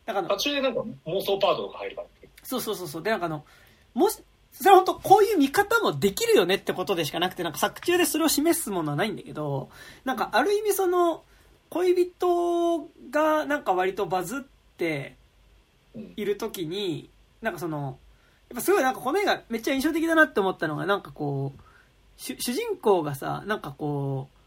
[0.05, 2.29] だから途中でなんか妄想パートとか入るからね。
[2.43, 3.03] そうそうそうそう。
[3.03, 3.45] で、なんかあの、
[3.93, 4.19] もし、
[4.51, 9.69] それは本当こういう見方もできるよねってことでしかなくて、なんか作中でそれを示すものはないんだけど、
[10.05, 11.23] なんかある意味その、
[11.69, 14.41] 恋人がなんか割とバズっ
[14.77, 15.15] て
[15.95, 16.13] うん。
[16.15, 17.09] いる時に、
[17.41, 17.97] なんかその、
[18.49, 21.61] やっぱすごいなんかこの映画めっちゃ印象的だなって思ったのが、なんかこう、
[22.17, 24.37] 主主人公がさ、なんかこう、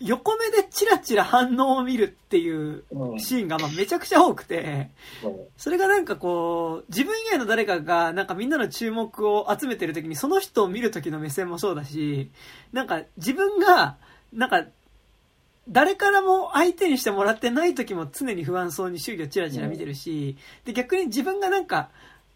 [0.00, 3.20] 横目でチラチラ反応を見るっていううん。
[3.20, 4.90] シーンがまあめちゃくちゃ多くて、
[5.22, 12.30] うんそれがなんかこう、自分以外の誰かがなんかみんなの注目を集めてる時にその人を見る時の目線もそうだし、
[12.72, 13.96] なんか自分が、
[14.32, 14.64] なんか、
[15.68, 21.90] 誰からも相手にしてもらってない時も常に不安そうに周囲をチラチラ見てるし、で逆に自分がなんか、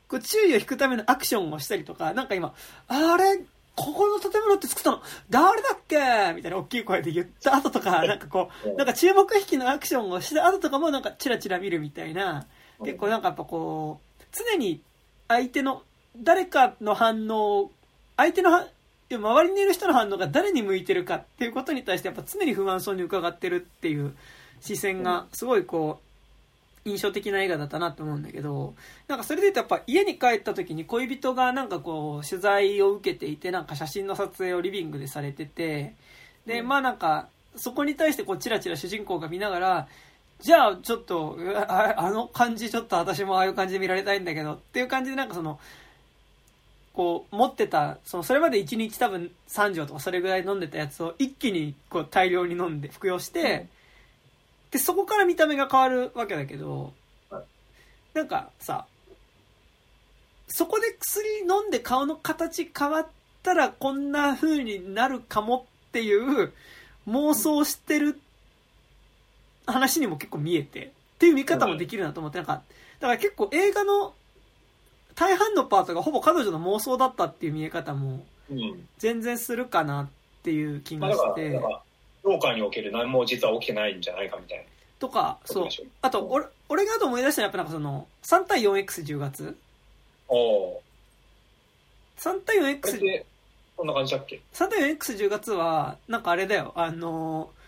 [0.07, 2.55] こう注意を引くためのアクションをしたりとか、なんか今、
[2.89, 3.41] あれ、
[3.77, 5.97] ここの建物って作ったの誰だっけ
[6.35, 12.47] みたいな大きい声で言った後とか、なんかこう、なんか注目引きのアクションをした後とかもなんかチラチラ見るみたいな、
[12.85, 14.81] 結構なんかやっぱこう、常に
[15.29, 15.83] 相手の、
[16.17, 17.71] 誰かの反応、
[18.17, 18.69] 相手のは、
[19.11, 24.15] 周りにいる人の反応が誰に向いてるかっていうことに対してやっぱ常に不安そうに伺ってるっていう
[24.61, 26.14] 視線がすごいこう、
[26.85, 28.75] 印象的な映画だったなと思うんだけど、
[29.09, 35.95] なんかそれで言うとやっぱ家に帰った時に恋人がなんかこう取材を受けていてなんか写真の撮影をリビングでされてて、
[36.47, 36.69] で、うん。
[36.69, 39.89] まあなんかそこに対してこうチラチラ主人公が見ながら、
[40.41, 45.59] じゃあちょっと、あの感じちょっと私もああいう感じで見られたいんだけどっていう感じでなんかその、
[46.93, 53.67] こう持ってた、そのそれまで1日多分3錠とかそれぐらい飲んでたやつを一気にこう大量に飲んで服用して、
[54.75, 56.93] で、そこから見た目が変わるわけだけど
[57.31, 57.45] はい、
[58.13, 58.87] なんかさ、
[60.49, 63.07] そこで薬飲んで顔の形変わっ
[63.45, 66.53] たらこんな風になるかもっていう
[67.07, 68.19] 妄想してる
[69.65, 72.63] 話にも結構見えて、っていう見方もできるなと思って、なんか、
[72.99, 74.13] だから結構映画の
[75.15, 78.89] 大半のパートがほぼ彼女の妄想だったっていう見え方もうん。
[78.99, 80.09] 全然するかなっ
[80.43, 81.83] ていう気がしてだか、ら、
[82.25, 84.65] ジョーカーにおける何も実は起きてないんじゃないかみたいな。
[84.99, 85.69] とか、そう。
[86.01, 89.57] あと、俺、俺があと思い出したのはやっぱなんかその、3対 4X10 月。
[90.29, 90.83] おお
[92.19, 92.81] ?3 対ー。
[92.81, 93.27] これっ 4X、て、
[93.77, 97.65] こんな感じだっけ？3対 4X10 月は、なんかあれだよ、あのー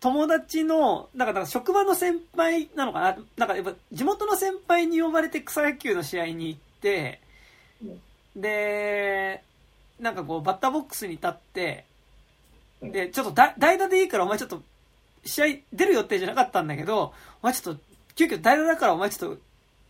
[0.00, 3.16] 友達の、なんか、なんか職場の先輩なのかな？
[3.36, 7.20] なんかやっぱ地元の先輩に呼ばれて草野球の試合に行って、
[8.36, 9.42] で、
[9.98, 11.84] なんかこうバッターボックスに立って、
[12.82, 14.62] で、ちょっとだ代打でいいからお前ちょっと
[15.24, 17.12] 試合出る予定じゃなかったんだけど、
[17.42, 17.80] お前ちょっと
[18.14, 19.40] 急遽代打だからお前ちょっと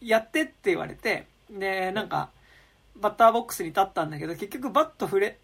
[0.00, 2.30] やってって言われて、で、なんか
[2.96, 5.38] バッターボックスに立ったんだけど、結局バット振れ、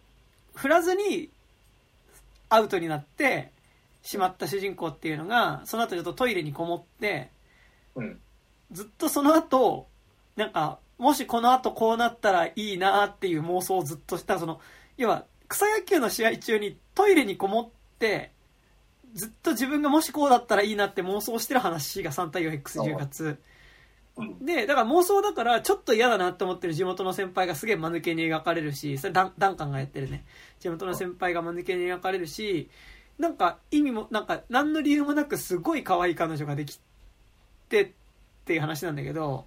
[0.55, 1.31] 振らずに
[2.49, 3.51] アウトになって
[4.03, 7.31] しまった主人公っていうのが、その後ちょっとトイレにこもって、
[7.95, 8.21] うん。
[8.73, 9.89] ずっとその後、
[10.37, 14.61] なんか、もしこの後こうなったらいいなっていう妄想をずっとした、その、
[14.97, 18.31] 要は、草野球の試合中にトイレにこもって、
[19.15, 23.39] ずっと自分がもしこうだったらいいなって妄想してる話が3対 4X10 月。
[24.17, 24.45] うん。
[24.45, 30.25] で、だから妄想だからちょっと嫌だなって思ってる地元の先輩がすげえ間抜けに描かれるし、それダンダンカンがやってるね。
[30.61, 32.69] 地元の先輩が間抜けに描かれるし、
[33.19, 36.81] なんか意味も、なんか何の理由もなくすごい可愛い彼女ができ
[37.69, 37.91] てっ
[38.45, 39.47] ていう話なんだけど、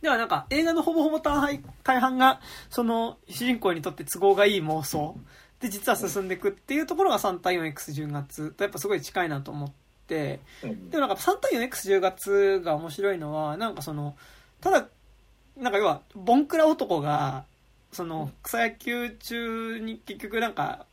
[0.00, 1.60] ではなんか映画のほぼほぼ大
[2.00, 5.16] 半がその主人公にとって都合がいい妄想
[5.62, 9.70] で実は進んでいくっていうところが3対 4X10 月とやっぱすごい近いなと思っ
[10.08, 14.16] て、うんでもなんか3対 4X10 月が面白いのは、なんかその、
[14.60, 14.88] ただ、
[15.56, 17.44] なんか要は、ボンクラ男が、
[17.92, 20.84] その、草野球中に結局なんか、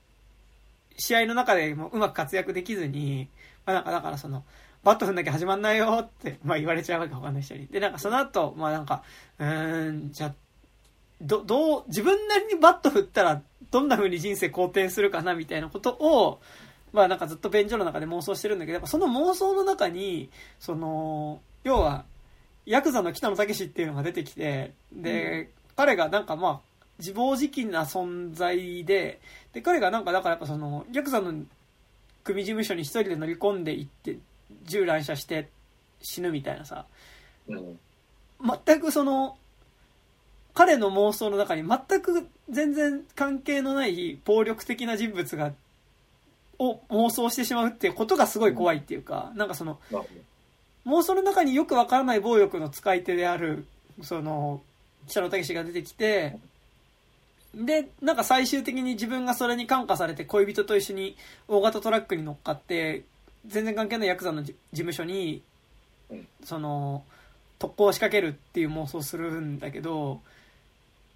[0.98, 3.28] 試合の中でもうまく活躍できずに、
[3.66, 4.44] まあなんかだからその、
[4.84, 7.68] バット踏んなきゃ始まんないよって、まあ言われちゃうわけ他の人に。
[7.68, 9.04] で、なんかその後、まあなんか、
[9.40, 10.36] うーん、じゃあ
[11.22, 16.42] ど、どう、自分なりにバット振ったら、どんな風に人生好転するかなみたいなことを、
[16.92, 20.30] まあなんかずっと便所の中で妄想してるんだけど、やっぱその妄想の中に、
[20.60, 22.06] その、要は、
[22.66, 26.60] ヤクザの北野武っていうのが出てきて、で、彼がなんかまあ、
[27.00, 29.20] 自暴自棄な存在で、
[29.54, 31.34] で、彼がなんかだからやっぱその、ヤクザの
[32.24, 34.18] 組事務所に一人で乗り込んでいって、
[34.66, 35.50] 銃乱射して
[36.02, 36.86] 死ぬみたいなさ、
[37.48, 37.80] うん。
[38.66, 39.39] 全くその、
[40.54, 45.52] 彼の妄想の中に全く全然関係のない暴力的な人物が、
[46.58, 49.80] を妄想してしまうっていうことがすごい怖いっていうか、なんかその、
[50.86, 53.66] 妄想の中によくわからない暴力の使い手である、
[54.02, 54.62] その、
[55.08, 56.38] 北野武が出てきて、
[57.54, 63.04] で、なんか最終的に自分がそれに感化されて恋人と一緒に大型トラックに乗っかって、
[63.48, 65.42] 全然関係ないヤクザの事務所に、
[66.44, 67.04] その、
[67.58, 70.22] 特攻を仕掛けるっていう妄想するんだけど、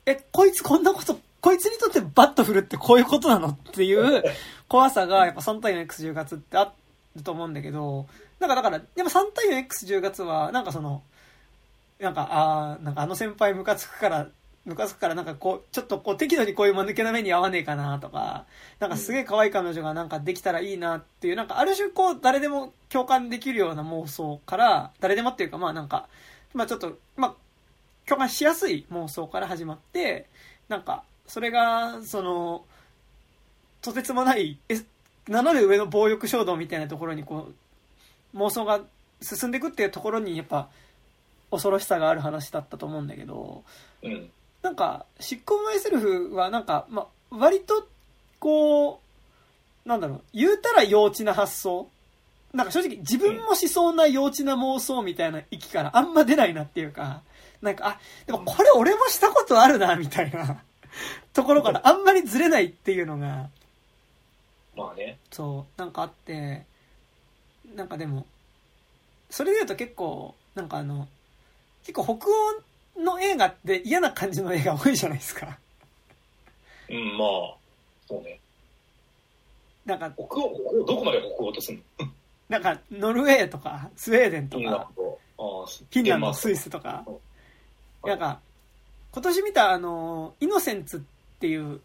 [0.06, 4.24] え、こいつこんなこと、こいつにとってバット振るってこういうことなのっていう
[4.68, 6.74] 怖さがやっぱ3対 4X10 月ってあ
[7.16, 8.08] ると思うんだけど、
[8.40, 11.04] なんかだから、でも3対 4X10 月は、なんかその、
[12.00, 14.28] なんか、ああ、なんかあの先輩ムカつくから、
[14.66, 18.46] ムカつくからなんかこう、ちょっとこう適度にこういう間抜けな目に合わねえかなとか、
[18.80, 26.08] なんかすげえ可愛い彼女がなんかできたらいいなっていう、なんかある種こう誰でも共感できるような妄想から、誰でもっていうかまあなんか、
[26.54, 27.36] まあちょっと、まあ、
[28.06, 30.28] 共感しやすい妄想から始まって、
[30.68, 32.66] なんか、それが、その、
[33.82, 34.82] とてつもない、え、
[35.28, 37.50] 斜め上の暴力衝動みたいなところにこ
[38.34, 38.82] う、妄想が
[39.22, 40.70] 進んでいくっていうところにやっぱ、
[41.52, 43.64] 恐ろしさがある話だったと思うんだけど、
[44.02, 44.30] うん、
[44.62, 47.88] なんか、執行マイセルフはなんか、まあ、割と、
[48.40, 49.02] こ
[49.86, 51.88] う、なんだろう、言うたら幼稚な発想。
[52.54, 57.22] なんか正直自分もしそうな幼稚な妄想みたいな域からあんま出ないなっていうか、
[57.64, 60.62] なんか、あ、でもこれ俺もしたことあるな、みたいな。
[61.32, 63.50] ところからあんまりずれないっていうのが、
[64.76, 65.18] まあね。
[65.32, 66.66] そう、なんかあって、
[67.74, 68.26] なんかでも、
[69.30, 71.08] それで言うと結構、なんかあの、
[71.84, 72.28] 結構北
[73.00, 75.58] 欧の映画って嫌な感じの映画多いじゃないですか。
[76.90, 77.56] うん、まあ、
[78.08, 78.40] そうね。
[79.86, 82.08] なんか、北欧、北欧、どこまで北欧とすんの？
[82.50, 87.06] なんか、ノルウェーとか、スウェーデンとか、フィンランド、スイスとか、
[88.04, 88.40] なんか、
[89.12, 91.00] 今年見たあの、イノセンツっ
[91.40, 91.80] ていう。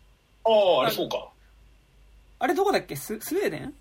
[0.44, 1.28] ああ、あれそうか。
[2.40, 2.96] あれどこだっけ？
[2.96, 3.74] ススウェーデン？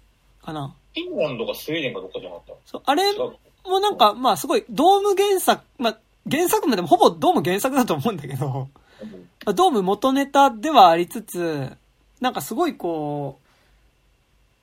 [0.43, 0.73] かな？
[0.93, 2.53] フィンランドかスウェーデンかどっかじゃなかった。
[2.65, 5.97] そう、あれもなんか、まあすごい、ドーム原作、まあ
[6.29, 8.67] 原作もでもほぼドーム原作だと思うんだけど、
[9.01, 11.71] うん、ドーム元ネタではありつつ、
[12.19, 13.39] なんかすごいこ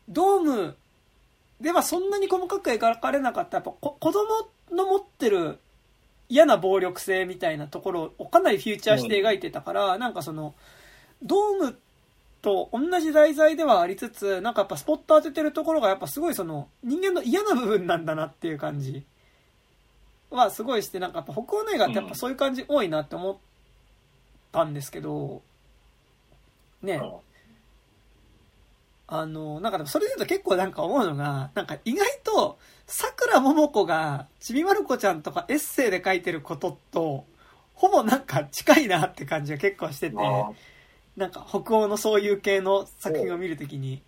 [0.09, 0.77] う、ドーム
[1.61, 4.23] ではそんなに細かく描かれなかった、やっぱ子供
[4.73, 5.59] の持ってる
[6.29, 10.55] 嫌な暴力性みたいなところをかなりフューチャーして描いてたから、なんかその、
[11.23, 11.79] ドーム
[12.43, 19.05] と同じ題材ではありつつ、なんかやっぱスポット当ててるところがやっぱすごいその、人間の嫌な部分なんだなっていう感じ。
[20.31, 23.37] はすごいして、なんかやっぱ北欧の映画ってやっぱそういう感じ多いなって思っ
[24.53, 25.43] たんですけど、
[26.83, 27.01] ね。
[29.07, 37.25] あの、なんかでもそれで言うと結構なんか思うのが、なんか意外と、桜桃子がちびまる子ちゃんとかエッセイで書いてることと、
[37.75, 40.17] ほぼなんか近いなって感じが結構してて、
[41.17, 44.03] なんか北欧のそういう系の作品を見るときに。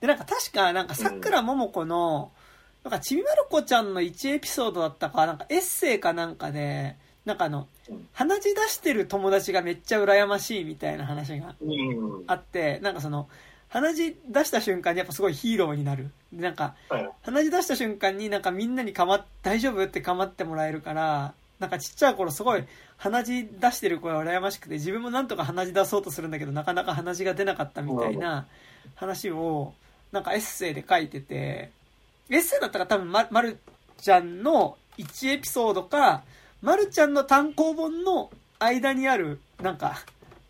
[0.00, 2.32] で、なんか確かなんか桜桃子の、
[2.82, 7.68] なんかちびまる子ちゃんの1エピソードだったか、なんかエッセイかなんかで、なんかあの、
[8.12, 11.54] 鼻血出してる友達がめっちゃ羨ましいみたいな話が
[12.26, 13.28] あって、なんかその、
[13.70, 16.10] 鼻血出した瞬間にやっぱすごいヒーローになる。
[16.32, 16.74] で、なんか、
[17.22, 22.64] 鼻血出した瞬間になんかみんなにかま、大丈夫ってかまってもらえるから、なんかちっちゃい頃すごい
[22.96, 28.46] 鼻血出してる子が羨ましくて、自分もなんとか鼻血出そうとするんだけど、なかなか鼻血が出なかったみたいな
[28.96, 29.72] 話を、
[30.10, 31.70] なんかエッセイで書いてて、
[32.28, 33.58] エッセイだったら多分ま、まる
[33.98, 36.24] ちゃんの1エピソードか、
[36.60, 40.02] まるちゃんの単行本の間にある、なんか、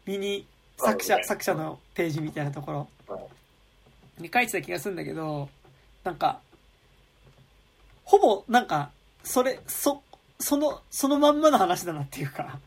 [0.06, 0.46] ミニ
[0.78, 2.88] 作者、作者のページみたいなところ
[4.22, 5.48] に書いてた気がするんだけど、
[6.04, 6.40] なんか、
[8.04, 8.90] ほぼ、なんか、
[9.22, 10.02] それ、そ、
[10.38, 12.58] その、そのまんまの話だなっていうか。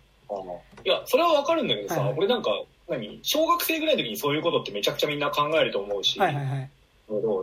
[0.86, 2.52] いや、それはわかるんだけどさ、はいはい、俺なんか、
[2.88, 6.70] 何小学生ぐらいの時にそういうことってめちゃくちゃみんな考えると思うし、はいはいはい。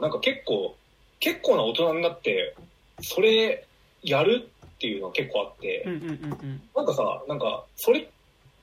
[0.01, 0.77] なんか結構、
[1.19, 2.55] 結構な大人になって、
[3.03, 3.67] それ
[4.03, 6.13] やるっていうのは結構あって、うんうんうんう
[6.47, 8.09] ん、なんかさ、なんか、それ、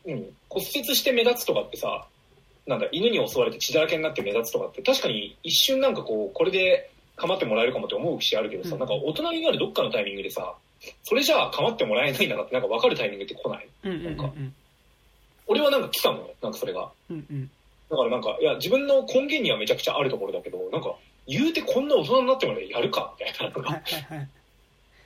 [0.06, 2.08] うん、骨折して目立つとかってさ、
[2.68, 10.54] なんだ、犬に襲われて血だらけになって目立つとかって、確かに一瞬なんかこう、これで構ってもらえるかもって思う節あるけどさ、うん、なんか大人になるどっかのタイミングでさ、
[11.04, 14.34] それじゃあ構ってもらえないんだなってなんか分かるタイミングって来ない、うんうんうん、なんか、
[15.48, 16.92] 俺はなんか来たのよ、なんかそれが。
[17.10, 17.50] うんうん、
[17.90, 20.94] だからなんか、いや、自分の根源にはめちゃくちゃあるところだけど、なんか、
[21.26, 23.14] 言うてこんな大人になってまでやるか？
[23.20, 23.82] みたいなのが、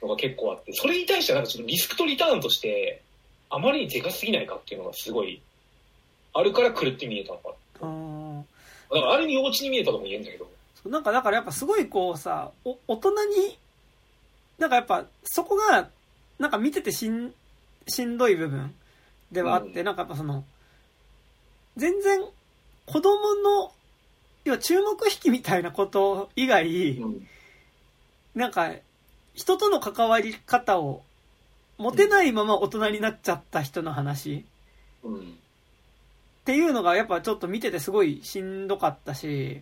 [0.04, 3.02] のが結構あって、それに対してはなんかちょっとリスクとリターンとして、
[3.50, 5.42] あまりにでかすぎないかっていうのがすごい、
[6.34, 7.56] あるから狂って見えたのかな。
[7.82, 10.50] だからある意味幼稚に見えたとも言えるんだけど。
[10.90, 13.58] なんかだからやっぱすごいこうさ、お大人に、
[14.58, 15.90] なんかやっぱそこが、
[16.40, 17.34] なんか見ててしん、
[17.88, 18.74] しんどい部分
[19.32, 20.44] ではあって、うん、なんかやっぱその、
[21.78, 22.22] 全然
[22.86, 23.72] 子供の、
[24.44, 27.28] 要は注目引きみたいなこと以外、うん、
[28.34, 28.72] なんか
[29.34, 31.04] 人との関わり方を
[31.78, 34.46] モテないまま大人になっちゃった人の話
[35.04, 35.38] うん。
[36.42, 39.62] っていうのがやっぱちょっと見ててすごいしんどかったし、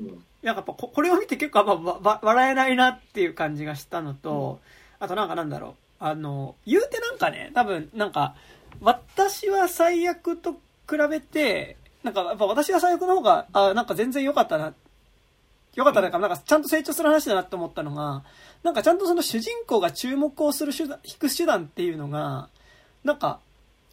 [0.00, 0.06] うん。
[0.08, 4.60] なんかやっぱここれを見て結構やっぱわわ笑えないなっていう感じがしたのと、
[5.00, 5.74] あとなんかなんだろう。
[6.02, 8.34] あの、言うてなんかね、多分なんか、
[8.80, 10.52] 私は最悪と
[10.88, 14.72] 比べて、なんかやっぱ私は最悪の方が、あ、なんか全然良かったな。
[15.74, 18.24] 良かったな、なんかちゃんと成長する話だなって思ったのが、
[18.62, 22.48] なんかちゃんとその主人公が注目をする手段、引く手段っていうのが、
[23.04, 23.40] なんか、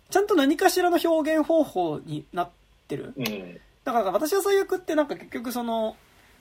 [0.10, 2.50] ちゃんと何かしらの表現方法になっ
[2.88, 3.14] てる。
[3.18, 3.60] うん。
[3.84, 5.96] だから私は最悪ってなんか結局その、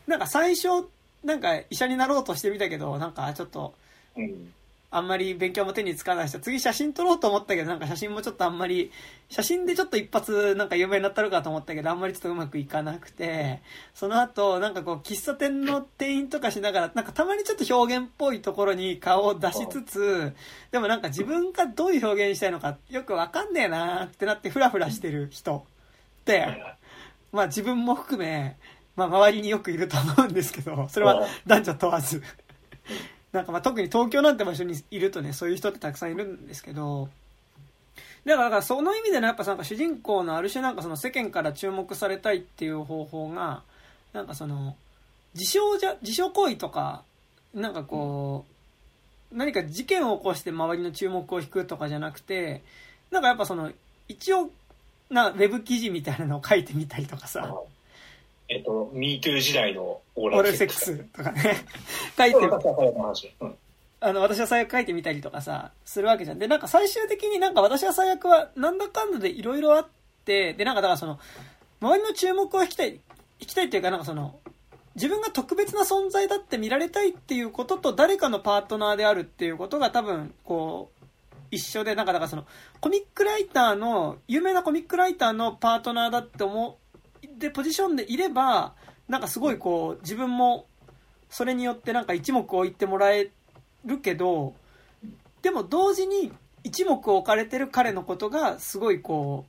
[0.07, 0.89] なんか最初、
[1.25, 3.75] なんか医者になろうとしてみたけど、なんかちょっと、
[4.17, 4.53] うん。
[4.91, 8.93] あんまり勉強も手につかないし、次写真撮ろうと思ったけど、なんか写真もちょっとあんまり、
[9.29, 13.61] 写真でちょっと一発なんか有名になったのかと思ったけど、あんまりちょっとうまくいかなくて、
[13.95, 20.35] その後、なんかこう、喫茶店の店員とかしながら、なんかたまにちょっと表現っぽいところに顔を出しつつ、
[20.71, 25.67] でもなんか自分がどういう表現したいのかよくわかんねえなーってなってフラフラしてる人
[26.21, 26.63] って、
[27.33, 28.57] まあ自分も含め、
[28.95, 32.23] まあ周りによくいると思うんですけど、それは男女問わず。
[33.37, 37.09] なんかまあ特に東京なんて場所にいるとね、そういう人ってたくさんいるんですけど、
[38.25, 43.63] だからその意味でのやっぱなんか主人公のある種なんかその世間から注目されたいっていう方法が、
[44.13, 44.75] なんかその、
[45.35, 47.03] 自傷じゃ、自傷行為とか、
[47.55, 48.45] なんかこ
[49.33, 52.63] う、何か事件を起こして周りの注目を引くとかじゃなくて、
[53.11, 53.71] なんかやっぱその、
[54.09, 54.51] 一応、
[55.11, 57.55] な、ウェブ記事みたいなのを書いてみたりとかさ、
[58.49, 61.43] えっと、MeToo 時代のオーオールセックスとかね、
[62.17, 63.35] 書いてそう、確かに話。
[63.41, 63.59] うん。
[63.99, 66.39] あの、私は最悪書いてみたりとかさ、するわけじゃん。
[66.39, 69.89] で、なんか最終的になんか私は最悪は、なんだかんだでいろいろあっ
[70.25, 71.19] て、で、なんかだからその、
[71.81, 73.01] 周りの注目を引きたい、
[73.41, 74.39] 引きたいっていうか、なんかその、
[74.95, 81.07] 自分が特別な存在だって見られたいっていうことと、誰かのパートナーであるっていうことが多分、こう、
[81.51, 82.47] 一緒で、なんかだからその、
[82.81, 86.75] コミックライターの、有名なコミックライターのパートナーだって思う、
[87.39, 88.75] で、ポジションでいれば、
[89.09, 90.67] なんかすごいこう、自分も、
[91.29, 93.31] それによってなんか一目置いてもらえ
[93.85, 94.55] るけど、
[95.43, 96.33] でも同時に
[96.65, 99.45] 一目置かれてる彼のことがすごいこ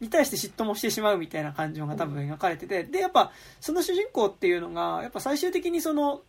[0.00, 6.22] う、に対して嫉妬もしてしまうみたいな感情が多分描かれてて、で、やっぱその主人公っていうのが、やっぱ最終的にその、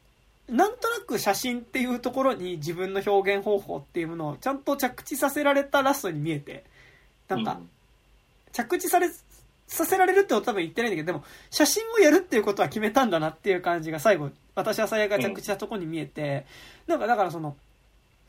[0.48, 6.64] なんとなく写真っていうところに自分の表現方法っていうものをちゃんと着地させられたラストに見えて、
[7.28, 7.60] なんか、
[8.52, 9.10] 着地され、
[9.68, 16.46] させられるってことは多分言ってないんだけど、でも、写真をやるっていうことは決めたんだなっていう感じが最後、私は最悪が着地したところに見えて、
[16.88, 17.56] なんかだからその、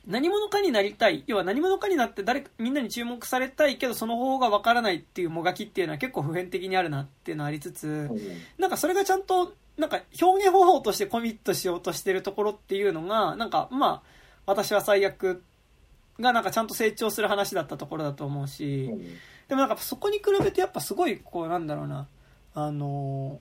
[0.07, 1.25] 何者かになりたい。
[1.27, 8.21] 要は何者かになって誰か、みんなに注目されたいけど、その方がわからないっていうもがきっていうのは結構普遍的にあるなっていうのはありつつ、うん。
[8.57, 14.03] なんかそれがちゃんと、なんか表現方法としてコミットしようとしてるところっていうのが、なんかまあ、
[14.47, 15.43] 私は最悪
[16.21, 18.91] がなんかちゃんと成長する話だったところだと思うし、
[19.49, 22.07] でもなんかそこに比べてやっぱすごいこうなんだろうな、
[22.55, 23.41] あの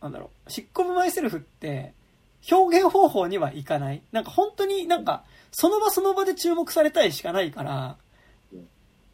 [0.00, 1.94] ーなんだろう、シッコムマイセルフって
[2.50, 4.02] 表現方法にはいかない。
[4.12, 7.96] なんか本当になんかその場その場で注目されたいしかないから
[8.52, 8.68] うん、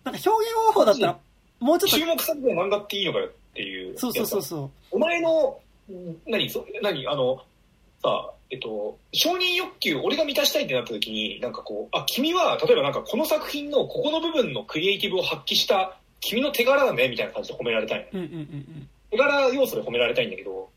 [0.04, 1.18] なんか表現方法だったら
[1.60, 3.94] もうちょっ注目されてなんだっていいのかよっていう。
[3.94, 4.70] と、そうそうそうそう。
[4.92, 5.58] お前の、
[5.90, 7.42] ん何、そ何、あの、
[8.02, 18.20] さ、えっと、承認欲求、俺が満たしたいってなった時に、なんかこう、あ、君は、例えばなんかこの作品のここの部分のクリエイティブを発揮した、君の手柄だね、みたいな感じで褒められたいの。
[18.20, 20.70] うんうんうん手柄要素で褒められたいんだけど、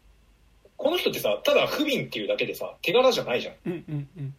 [0.78, 3.56] この人ってさ、ただ不憫っていうだけでさ、手柄じゃないじゃん。
[3.66, 3.74] うん。
[3.74, 4.36] うんうんうん。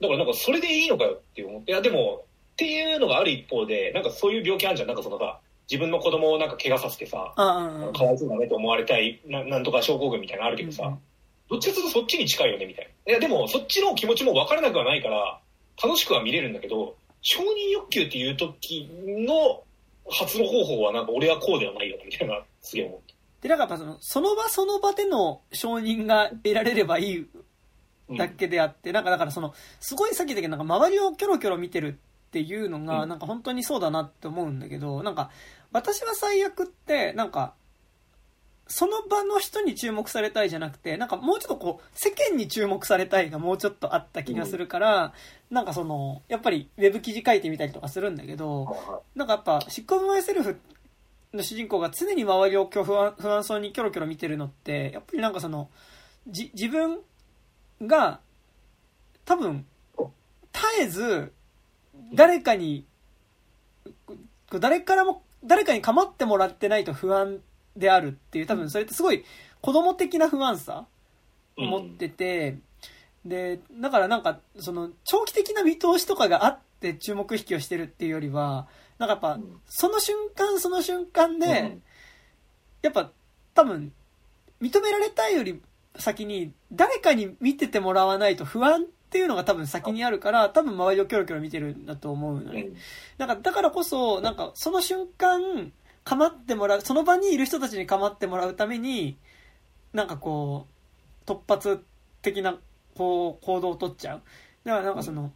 [0.00, 4.88] だからなんかそれでいいのかよって思って、いやでも、っていうのがある一方で、なんかそういう病気あるじゃん。
[4.88, 5.38] なんかそのさ、
[5.70, 10.96] 自分の子供をなんか怪我させてさ、かわいそうだねと思われたい、ななんとか症候群みたいなのあるけどさ、
[11.48, 13.12] どっちかというとそっちに近いよねみたいな。
[13.12, 15.40] いやでもそっちの気持ちも分からなくはないから、
[15.82, 19.62] 楽しくは見れるんだけど、承認欲求っていう時の
[20.10, 23.14] 発露方法はなんか俺はこうではないよみたいな、すげえ思って。
[23.42, 27.28] で、なんかその、その場その場での承認が得られればいい
[28.08, 31.98] うんだけであって、なんかだからその、すごいさっき言ったけど、なんか周りをキョロキョロ見てる
[32.28, 35.30] っていうのが、うんなんか本当にそうだなって思うんだけど、なんか、
[35.72, 37.54] 私は最悪って、なんか、
[38.68, 45.12] その場の人に注目されたいじゃなくて、なんかもうちょっとこう、世間に注目されたいがもうちょっとあった気がするから、
[45.50, 48.76] なんかその、やっぱりウェブ記事書いてみたりとかするんだけど、
[49.14, 50.58] なんかやっぱ、シッコムマイセルフ
[51.32, 55.70] の主人公が常に周りを不安不安そうにキョロキョロ見てるのって、やっぱりなんかその、
[56.26, 56.98] じ、自分
[57.82, 58.18] が、
[59.24, 59.64] 多分、
[60.52, 61.32] 絶えず、
[62.12, 62.84] 誰かに、
[64.50, 67.40] 誰からも、誰かに構ってもらってないと不安
[67.76, 69.24] であるっていう、多分それってすごい
[69.60, 70.86] 子供的な不安さ
[71.56, 72.58] を持ってて、
[73.24, 78.68] で、だからなんか、その、長期的な見通しとかがあっって注目引きをしてるっていうよりは、
[78.98, 81.82] なんかやっぱうん、その瞬間その瞬間で、うん。
[82.82, 83.10] やっぱ
[83.54, 83.92] 多分、
[84.60, 85.60] 認められたいより
[85.98, 92.68] 先に、誰かに見ててもらわないと不安っていうのが多分先にあるから、多分周りをキョロキョロ見てるんだと思うのね。
[93.18, 95.72] なんか、だからこそ、なんか、その瞬間、
[96.06, 99.18] 構ってもらう、その場にいる人たちに構ってもらうために、
[99.92, 100.68] なんかこ
[101.26, 101.84] う、突発
[102.22, 102.56] 的な、
[102.94, 104.22] こう、行動を取っちゃう。
[104.64, 105.32] だからなんかその、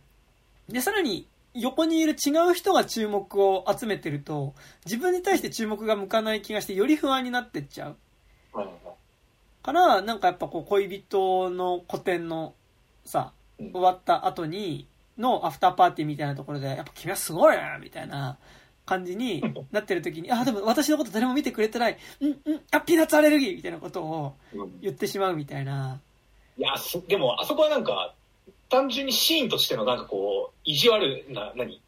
[0.68, 4.54] で、さらに、横にいる違う人が注目を集めてると、
[4.86, 7.96] 自分に対して注目が向かない気がして、より不安になってっちゃう。
[9.64, 12.54] から、なんかやっぱこう、恋人の古典の
[13.04, 14.86] さ、うん終わった後に、
[15.18, 18.38] のアフターパーティーみたいなところで、やっぱ君はすごいなみたいな
[18.90, 23.56] 感じになってる時に、あ、でも私のこと誰も見てくれてない、うん、うん、あ、ピーナッツアレルギー！
[23.56, 24.80] みたいなことをうん。
[24.80, 26.00] 言ってしまうみたいな。
[26.58, 28.14] いや、そでも、あそこはなんか、
[28.68, 31.80] 単純にシーンとしてのなんかこう、意地悪な、何？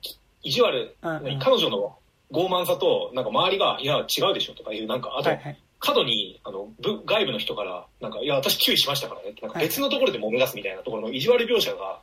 [0.45, 1.25] 意地悪、うんうん。
[1.25, 1.39] 何？
[1.41, 1.97] 彼女の
[2.31, 5.59] 傲慢さと、なんか周りが、いや、違うでしょとかいう、なんか、あと、はいはい。
[5.81, 11.99] 過度に、あの、部外部の人から、なんか、いや、私注意しましたからねって、なんか別のところで揉め出すみたいなところの意地悪描写が、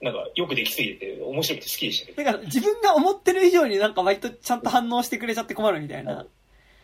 [0.00, 2.24] なんか、よくできすぎて、面白くて好きでしたけど。
[2.24, 6.26] だから自分が思ってる以上になんか割とちゃんと反応してくれちゃって困るみたいな。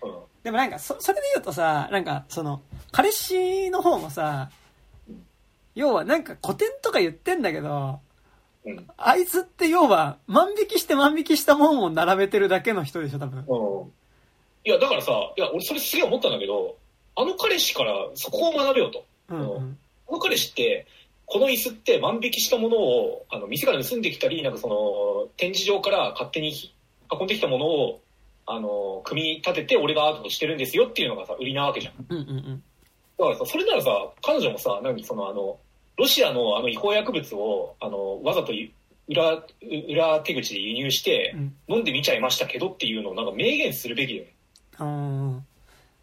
[0.03, 0.14] うん。
[0.43, 2.61] でもなんか、そ、それで言うとさ、なんか、その、
[2.93, 4.51] 彼氏の方もさ、
[5.75, 8.01] 要はなんか古典とか言ってんだけど、
[8.64, 8.87] うん。
[8.97, 13.45] あいつって要は、万引きして万引きしたもんを並べてるだけの人でしょ、多分。
[13.47, 13.93] うん。
[14.64, 16.77] いや、だからさ、いや、俺それすげえ思ったんだけど、
[17.14, 19.05] あの彼氏からそこを学べよと。
[19.31, 19.79] うんうん。
[20.07, 20.87] この彼氏って、
[21.27, 26.53] この椅子って万引きしたものを、あの、店から盗んできたり、なんかその、展示場から勝手に
[27.11, 28.01] 運んできたものを、
[28.47, 31.95] あの、組み立てて俺がアートとしてるんですよっていうのがさ、売りなわけじゃん。
[32.09, 32.62] うんうんうん。
[33.18, 33.91] だからさ、それならさ、
[34.22, 35.59] 彼女もさ、何そのあの、
[35.97, 38.72] ロシアのあの違法薬物を、あの、わざとい
[39.09, 39.43] 裏、
[39.89, 41.57] 裏手口で輸入してう、ん。
[41.68, 44.35] 飲んでみちゃいましたけどっていうのをなんか明言するべきだよね。
[44.79, 45.41] あー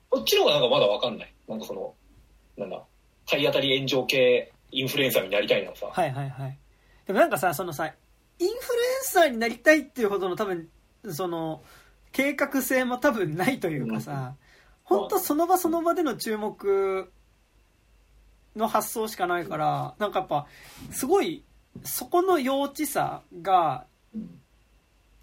[0.09, 1.33] こっちの方がなんかまだわかんない。
[1.47, 1.93] なんかその、
[2.57, 2.81] なんだ、
[3.25, 5.87] 体当たり炎上系インフルエンサーになりたいならさ。
[5.91, 6.57] はいはいはい。
[7.05, 7.93] でもなんかさ、そのさ、イン
[8.37, 8.57] フルエン
[9.03, 10.67] サーになりたいっていうほどの多分、
[11.11, 11.63] その、
[12.11, 14.35] 計画性も多分ないというかさ、
[14.83, 17.11] 本当その場その場での注目
[18.55, 20.47] の発想しかないから、なんかやっぱ、
[20.91, 21.43] すごい、
[21.83, 23.85] そこの幼稚さが、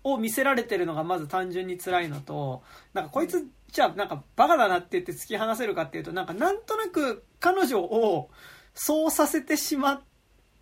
[0.03, 2.63] を見せられてるのがまず単純に辛いのと、
[2.95, 8.31] なんかこいつ、じゃあなんかバカだなって言って突き放せるかっていうと、なんかなんとなく彼女を
[8.75, 10.01] そうさせてしまっ、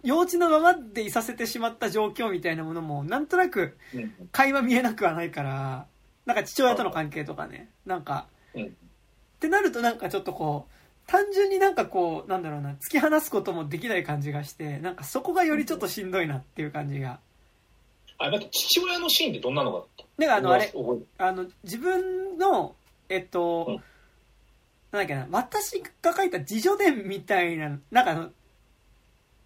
[0.03, 4.29] 幼稚なままでいさせてしまった状況みたいなものも、なんとなくうん。
[4.33, 5.87] 会話見えなくはないから、
[6.25, 8.65] なんか父親との関係とかね、なんか、うん。
[8.65, 8.69] っ
[9.41, 10.73] てなるとなんかちょっとこう、
[11.07, 17.19] 単純になんかこう、なんだろうな、突き放すこともできない感じがして、なんかそこがよりちょっとしんどいなっていう感じが。
[18.19, 19.83] あ、待って、父親のシーンってどんなのが
[20.19, 22.75] だからあの、あれ、覚あの、自分の、
[23.09, 23.83] えっと、うん
[24.91, 28.31] なんだっけな、私が書いた自助伝みたいな、なんか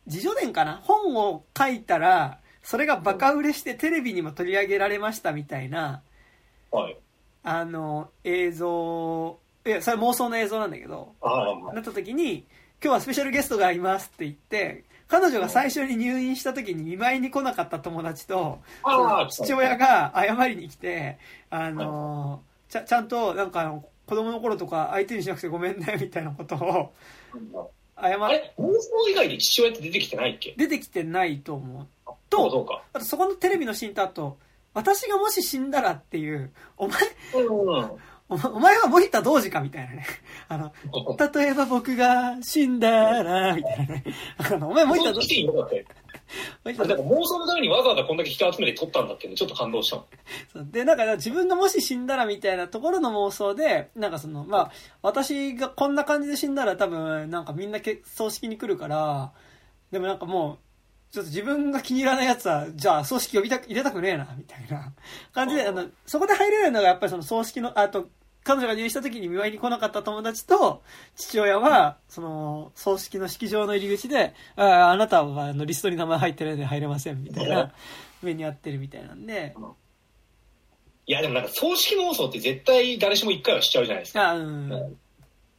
[0.06, 0.80] 自助伝かな？
[0.82, 6.02] 本を書いたら、それがバカ売れしてテレビにも取り上げられましたみたいな、
[6.72, 6.96] えはい。
[7.44, 11.14] あの、映像、いや、それ妄想の映像なんだけど、
[11.72, 12.44] なった時に、
[12.82, 18.60] 今日はスペシャルゲストがいますって言って、彼女が最初に入院した時に見舞いに来なかった友達と、
[19.28, 21.18] 父親が謝りに来て、
[21.50, 26.92] あの、ちゃ、ちゃんと、なんか子供の頃とか相手にしなくてごめんね、みたいなことを、
[28.00, 28.54] 謝あれ？
[28.58, 30.54] 妄想以外で父親って出てきてないっけ？
[30.56, 31.86] 出てきてないと思う。
[32.28, 32.82] と、そうか。
[32.92, 34.38] あとそこのテレビのシーンとあと、
[34.74, 36.98] 私がもし死んだらっていう、お前、
[37.34, 37.50] うん。
[38.28, 40.06] おお前は森田童子かみたいなね。
[40.48, 40.72] あの、
[41.34, 44.04] 例えば僕が死んだら、みたいなね。
[44.38, 45.44] あの、お前森田童子
[46.64, 46.86] そう来てい。
[46.86, 50.06] いのか妄想のためにわざわざこんだけ人集めて撮ったんだっていうのちょっと感動したの。
[50.52, 50.66] そう。
[50.70, 54.72] で、なんか自分がもし死んだらみたいなところの妄想で、なんかその、まあ、
[55.02, 59.32] 私がこんな感じで死んだら多分、なんかみんなけ葬式に来るから、
[59.90, 60.58] でもなんかもう、
[61.12, 64.92] ちょっと自分が気に入らないやつは、じゃあ葬式呼びたく、入れたくねえな、みたいな
[65.32, 68.08] 感じで、ああの、そこで入れるのがやっぱりその葬式の、あと、
[68.44, 70.82] 彼女が入院した時に見舞いに来なかった友達と、
[71.16, 77.72] 父親は、その、葬式の式場の入り口で、ああ、あなたはあのリストに名前入ってるんで入れません、みたいな、
[78.22, 79.54] 目に合ってるみたいなんで、
[81.06, 84.30] いや、でもなんか葬式妄想って絶対誰しも一回はしちゃうじゃないですか。
[84.30, 84.72] あうん。
[84.72, 84.96] うん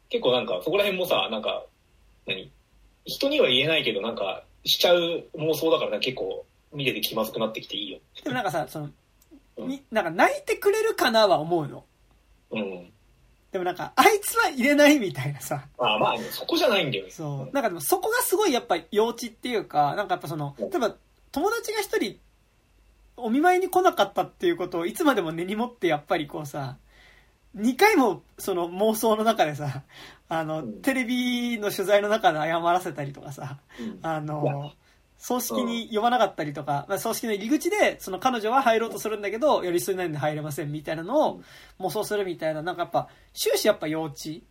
[0.09, 1.65] 結構なんかそこら辺もさ、なんか、
[2.27, 2.51] 何
[3.05, 7.99] 人には言えないけどなんかしちゃう妄想だからね結構見てて気まずくなってきていいよ。
[8.23, 8.89] でもなんかさ、その、
[9.57, 11.83] うんに、なんか泣いてくれるかなは思うの。
[12.53, 12.93] うん。
[13.51, 15.67] でもなんか、あいつは入れないみたいなさ。
[15.77, 17.11] あまあ、そこじゃないんだよね。
[17.11, 17.53] そう。
[17.53, 20.95] なんかでもそこがすごいやっぱ幼稚っていうか、なんかやっぱその、例えば
[21.31, 22.19] 友達が一人
[23.15, 26.77] お見舞いに来なかったっていうことをいつまでも根に持ってやっぱりこうさ、
[27.55, 29.83] 2回もその妄想の中でさ、
[30.29, 34.71] あの、うんテレビの取材の中で謝らせたりとかさ、うんあいやの、
[35.23, 41.41] 葬式に呼ばなかったりとか、まあ、葬式の入り口で、その彼女は入ろうとするんだけど、寄り添いないんで入れませんみたいなのを
[41.79, 44.29] 妄想するみたいな、なんかやっぱ、終始やっぱ幼稚。
[44.29, 44.43] い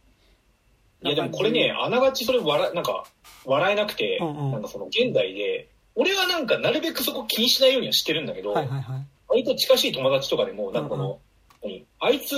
[1.03, 3.05] やでもこれね、あながちそれ笑なんか
[3.45, 9.07] 笑えなくて、うんうんなんかその現代で、俺はなんかなるべくそこ気にしないようにはしてるんだけど、はいはいはい。
[9.29, 11.18] 割と近しい友達とかでも、なんかこうんうの、
[11.62, 11.85] 何？
[12.01, 12.35] あいつ、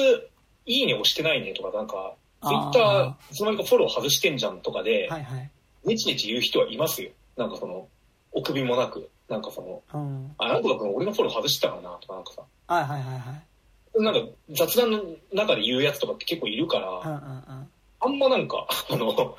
[0.66, 5.51] いいね押してないねとか、なんか、ツイッター、いつの間にかフォロー外してんじゃんとかで、はいはい。
[5.85, 7.11] ネチネチ言う人はいますよ。
[7.37, 7.87] なんかその、
[8.35, 10.35] お首もなく、なんかその、うん。
[10.37, 14.03] あ、なんとか君俺のフォロー外してたからな、とかなんかさ、はいはいはいはい。
[14.03, 14.20] なんか
[14.51, 17.70] 雑談の中で言うやつとかって結構いるから、うんうんうん。
[18.01, 19.37] あんまなんか、あの、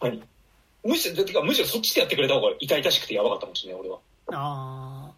[0.00, 0.22] 何？
[0.84, 3.98] むしろ、てかむしろそっちでやってくれた方が痛々しくてやばかったかもしれない、俺は。
[4.28, 5.12] ああ。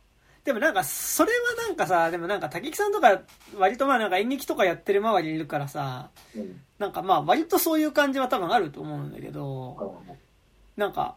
[0.44, 3.20] でもなんか、それはなんかさ、でもなんか、竹木さんとか、
[3.58, 6.62] 割とまあなんか演劇とかやってる周りいるからさ、うん。
[6.78, 10.02] なんかまあ割とそういう感じは多分あると思うんだけど、
[10.78, 11.16] なんか、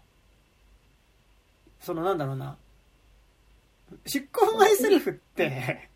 [1.81, 2.57] そのなんだろうな、
[4.05, 5.89] 執行マイセルフって、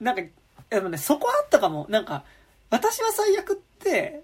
[0.00, 0.22] なんか、
[0.70, 1.86] でもね、そこあったかも。
[1.90, 2.24] なんか、
[2.70, 4.22] 私は最悪って、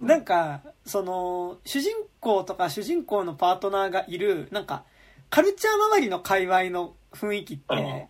[0.00, 4.84] なんか、その、主人公とか主人公のパートナーがいる、なんか、
[5.30, 7.76] カルチャー周りの界隈の雰囲気っうん。
[7.76, 8.08] て、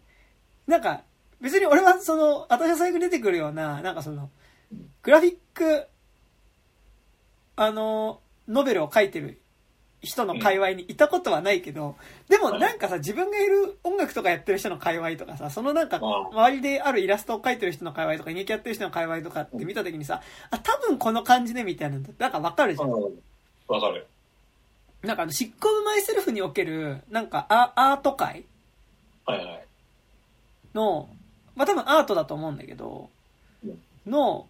[0.66, 1.02] なんか、
[1.40, 4.30] 別に俺はその、私は最後に出てくるような、なんかその、
[5.02, 5.86] グラフィック、
[7.56, 9.40] あの、ノベルを書いてる
[10.04, 11.96] 人の界隈にいたことはないけど、
[12.28, 22.90] でもなんかさ、自分がいる音楽とかやってる人の界隈とかさ、そのなんか、あ周りであるイラストを描いてる人の界隈とか、演劇やってる人の界隈とかって見たときにさ、あ、多分この感じね、みたいななんかわかるじゃん。
[22.90, 23.22] うん
[23.66, 24.06] わかる。
[25.02, 28.44] なんかあの、シッコブマイセルフにおける、なんかアアート界
[29.26, 29.64] はいはい。
[30.74, 31.08] の、
[31.54, 33.08] まあ多分アートだと思うんだけど
[33.64, 33.80] うん、
[34.10, 34.46] の、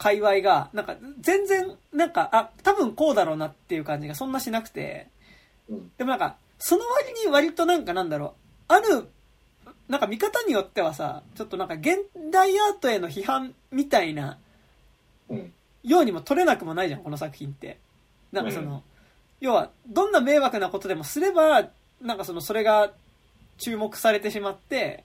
[0.00, 5.08] 界隈が、なんか全然、なんか、あ、多分こうだろうなっていう感じがそんなしなくて、
[5.68, 5.92] うん。
[5.98, 8.34] でもなんか、その割に割となんかなんだろ
[8.68, 9.06] う、ある、
[9.88, 11.98] なんか見方によってはさ、ちょっとなんか現
[12.32, 14.38] 代アートへの批判みたいな
[15.28, 15.52] うん。
[15.82, 17.78] ようにも取れなくもないじゃん、この作品って。
[18.32, 18.82] なんかその、
[19.38, 21.68] 要は、どんな迷惑なことでもすれば、
[22.00, 22.90] なんかその、それが
[23.58, 25.04] 注目されてしまって、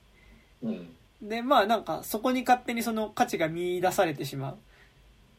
[0.64, 0.96] うん。
[1.22, 4.58] で、まあなんか、そこに勝手にその価値が見出されてしまう。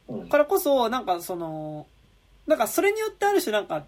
[0.09, 0.29] うん。
[0.29, 1.87] からこそ、なんかその、
[2.47, 3.85] なんかそれによってある種なんか、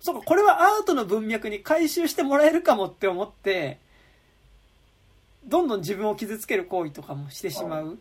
[0.00, 3.78] そうか、これはアートの文脈に回収してもらえるかもって思って、
[5.44, 7.98] どんどん自分を傷つける行為とかもしてしまう。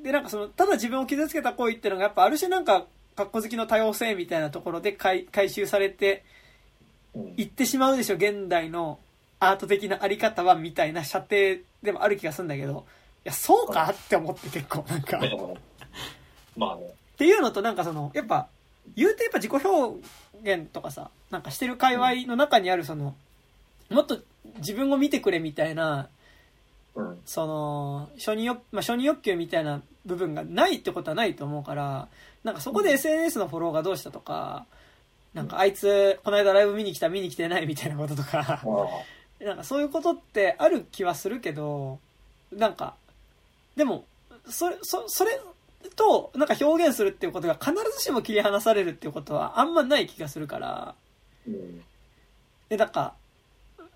[0.00, 6.22] で、なんかその、ただ自分を傷つけた行為っていうのが、やっぱある種なんか、格好好きの多様性みたいなところで回回収されて
[7.14, 8.98] うんいってしまうでしょ、現代の
[9.40, 12.84] アート的なあり方は、みたいな射程でもある気がするんだけど、
[13.24, 15.20] いや、そうかって思って結構、なんか。
[16.56, 16.86] まあね。
[16.86, 18.48] っていうのとなんかその、やっぱ、
[18.94, 20.00] 言うてやっぱ自己表
[20.44, 23.14] 現とかさ、なんかしてる界隈の中にあるその、
[23.90, 24.18] もっと
[24.58, 26.08] 自分を見てくれみたいな、
[26.94, 27.20] うん。
[27.24, 32.08] その、承認欲、まあ、承認欲求みたいな部分がないってことはないと思うから、
[32.42, 34.66] なんかそこで SNS のフォローがどうしたとか、
[35.34, 41.98] なんかあいつ、この間ライブ見に来た見に来てないみたいなこととか、あなんかそういうことってある気はするけど、
[42.52, 42.94] なんか、
[43.76, 44.04] でも、
[44.48, 45.38] それ、そ、それ
[45.88, 50.94] と、なんか表現するっていうことが必ずしも切り離されるっていうことはあんまない気がするから、
[51.46, 51.82] うん。
[52.68, 53.14] で、なんか、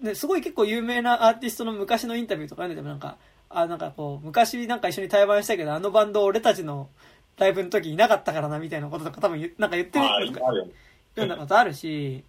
[0.01, 3.17] ね、すごい結構有名なアーティストの昔のインタビューとかでてもなんか、
[3.49, 6.89] あ、なんかこう、昔なんか一緒に対バンしたけど、あのバンド俺たちの
[7.37, 10.73] ライブの時いなかったからなみたいなこととか多分なんか言ってるよね。
[11.15, 12.25] 読んだことあるし、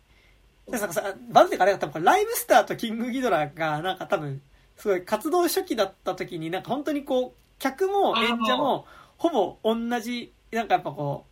[0.69, 4.41] で、なんかさ、バンドってかあれが多分ライブスターとキングギドラがなんか多分、
[4.77, 8.85] すごい活動初期だった時になんか本当にこう、客も演者も
[9.21, 11.25] ほぼ同じ、なんかやっぱこ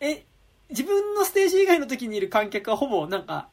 [0.00, 0.24] う、え、
[0.70, 3.48] 自分のステージ以外の時にいる観客はほぼなんか、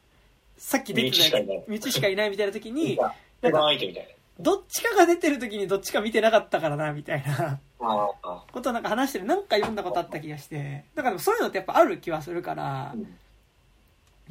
[0.56, 2.96] さっき出てたやつ、道しかいないみたいな時に、
[3.42, 7.58] 定番相手みたいどっちかが出てる時にどっちか見てなかったからな、みたいな。
[7.80, 13.18] ことをなんか話してる、なんか読んだことあった気がして、だからそういうのってやっぱある気はするから、うん。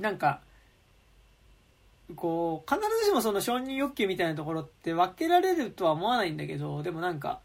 [0.02, 0.40] なんか、
[2.16, 7.42] こう、必ずしもその承認欲求みたいなところって分けられるとは思わないんだけど、でもなんか、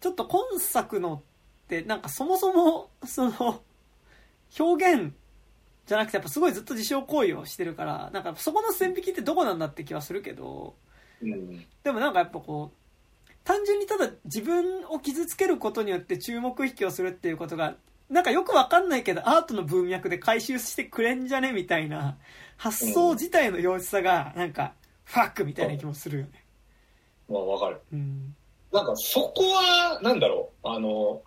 [0.00, 1.22] ちょっと今作の
[1.64, 3.62] って、なんかそもそも、その、
[4.58, 5.12] 表現
[5.86, 10.76] じゃなくてやっぱすごいずっと自傷行為をしてるから、なんかそこの線引きってどこなんだって気はするけど、
[11.22, 11.66] うん。
[11.82, 17.76] でもなんかやっぱこう、単純にただ自分を傷つけることによって注目引きをするっていうことが
[18.10, 22.18] なんかよくわかんないけど、アートの文脈で回収してくれんじゃねみたいな、
[22.56, 24.74] 発想自体の幼稚さが、なんか、
[25.04, 26.44] ファックみたいな気もするよね。
[27.28, 27.80] まあ、わかる。
[27.92, 28.34] うん。
[28.72, 31.22] なんか、そこは、なんだろう、あの、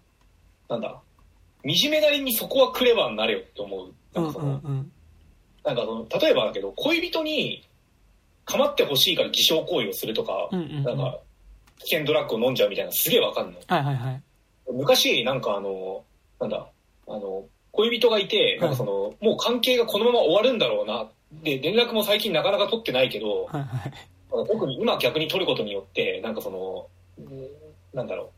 [0.70, 1.02] なんだ、
[1.66, 3.88] 惨めなりにそこはクレバーになれよって思う。
[3.89, 4.91] うなんんかその、うん
[5.66, 7.66] なんかその、例えばだけど、恋人に
[8.44, 10.60] 構ってほしいから偽証行為をするとか、うん。
[10.60, 10.84] うんうんうん。
[10.84, 11.20] なんか、
[11.80, 13.62] 危険ドラッグを飲んじゃうみたいな、すげえわかんない。
[13.68, 14.22] はいはいはい。
[14.74, 16.04] 昔、なんかあの、
[16.39, 16.68] なんだ、
[17.08, 21.08] あの、恋人がいて、なんかその、もう関係がこのまま終わるんだろうな。
[21.44, 23.94] で、連絡も最近なかなか取ってないけど、はいはい。
[24.48, 26.93] 特に今逆に取ることによって、なんかその、うん
[27.93, 28.32] なんだろ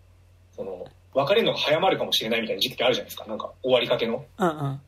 [0.53, 3.25] う、その、別れるのが早まるかもしれないみたいな時期ってあるじゃないですか。
[3.25, 4.25] なんか終わりかけの。
[4.37, 4.81] うんうん。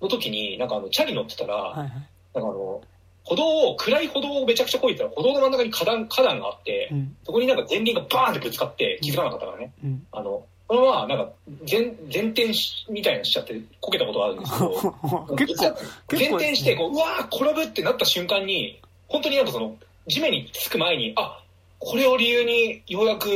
[0.00, 1.88] の時に、なんかあの、チャリ乗ってたら、はいはい。
[1.88, 2.80] なんかあの、
[3.24, 7.16] 歩道を、暗い歩道をめちゃくちゃ越えてたら、歩道の真ん中に花壇、花壇があって、うん。
[7.24, 9.72] そこになんか前輪がバーンってぶつかって気づかなかったからね。
[9.84, 10.06] うん。
[10.12, 11.32] あの、そのままなんか
[11.68, 11.80] 前、
[12.12, 14.70] 前転しみたいなのしちゃってこけたことがあるんですけど、
[15.36, 21.42] 結構、前転して、こう、うわー転ぶってなった瞬間に、本当になんかその、地面につく前に、あ、
[21.80, 23.28] これを理由にようやく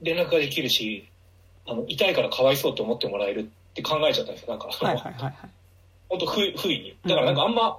[0.00, 1.06] 連絡ができるし、
[1.66, 4.50] あの、痛いからかわいそうって思ってもらえるって考えちゃったんですよ。
[4.50, 5.34] なんか、はいはいはいはい。
[6.08, 6.96] 本当不不意に。
[7.04, 7.78] だからなんかあんま、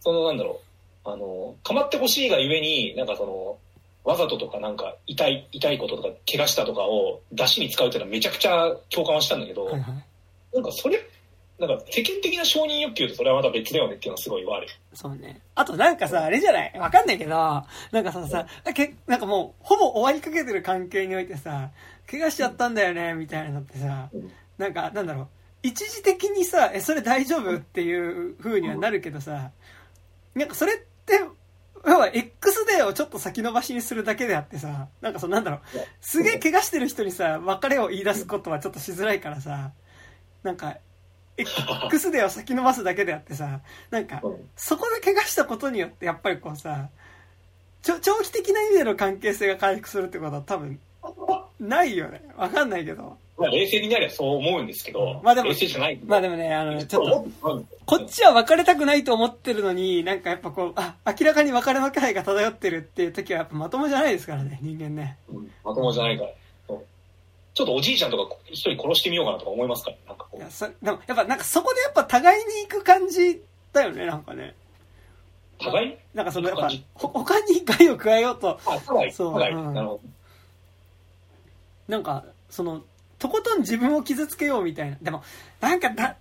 [0.00, 0.60] そのなんだろ
[1.04, 3.56] う、あの、構ってほしいがゆえに、なんかその、
[4.04, 9.84] わざととかなんか痛い、痛いこととか怪我したとかを出しに使うっていうのはめちゃくちゃ共感はしたんだけど、はいはい。
[10.54, 10.98] なんかそれ、
[11.58, 14.68] なんか世間的な承認欲求とそれはまた別だよねっていうのはすごい悪い。
[14.92, 15.40] そうね。
[15.54, 16.78] あとなんかさ、あれじゃない？
[16.78, 17.64] わかんないけど、な
[18.00, 21.70] んかそのさ、けなんかもう、ほぼ終わりかけてる関係においてさ、
[22.10, 25.28] 怪我しちゃったんだよね、みたいなのってさうん、なんか、なんだろう、
[25.62, 27.56] 一時的にさ、え、それ大丈夫？
[27.56, 29.50] っていう風にはなるけどさ、
[30.34, 31.20] なんかそれって、
[31.86, 35.60] 要は X デーをちょっと先延ばしにするだけであってさ、なんかそのなんだろう、
[36.02, 39.70] すげえ怪我してる人にさ、別れを言い出すことはちょっとしづらいからさ、
[40.42, 40.76] なんか、
[41.36, 43.60] X デーを先延ばすだけであってさ、
[43.90, 46.88] なんか、うんそこで怪我したことによって、やっぱりこうさ、
[47.82, 50.80] ちょ長期的な意味での関係性が回復するってことは多分、
[51.60, 52.22] ないよね。
[52.36, 53.16] わかんないけど。
[53.38, 56.00] まあ冷静になりゃそう思うんですけど、まあでも冷静じゃない。
[56.04, 65.18] まあでもね、あの、ちょっと、こっちは別れたくないと思ってるのに、なんかやっぱこう、あ、明らかに別れの気配が漂ってるっていう時はやっぱまともじゃないですからね、人間ね。
[65.28, 66.30] うんまともじゃないから。
[67.56, 69.90] ちょっとおじいちゃんとか一人殺してみようかなとか思いますか？
[69.90, 73.42] ら、なんかこいうや、そ、でもやっぱなんかそこでやっぱ互いに行く感じ
[73.72, 74.54] だよね、なんかね。
[75.58, 75.88] 互い？
[75.88, 79.54] になんかそのやっぱ他に害を加えようと、あ、互い、そう互い。
[79.54, 79.72] うん。
[79.72, 80.00] なるほ
[81.88, 82.82] なんか、その、
[83.18, 84.98] とことん自分を傷つけようみたいな。
[85.00, 85.22] でも、
[85.60, 86.16] なんかだ、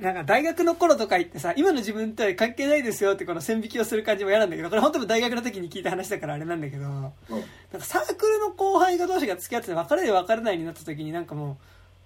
[0.00, 11.58] なんか大学の頃とか言ってさ、今の自分とは関係ないですよってこの線引きをする感じも嫌なんだけど、これ本当に大学の時に聞いた話だからあれなんだけど、なんかサークルの後輩が同士が付き合ってて別れで別れないになった時になんかも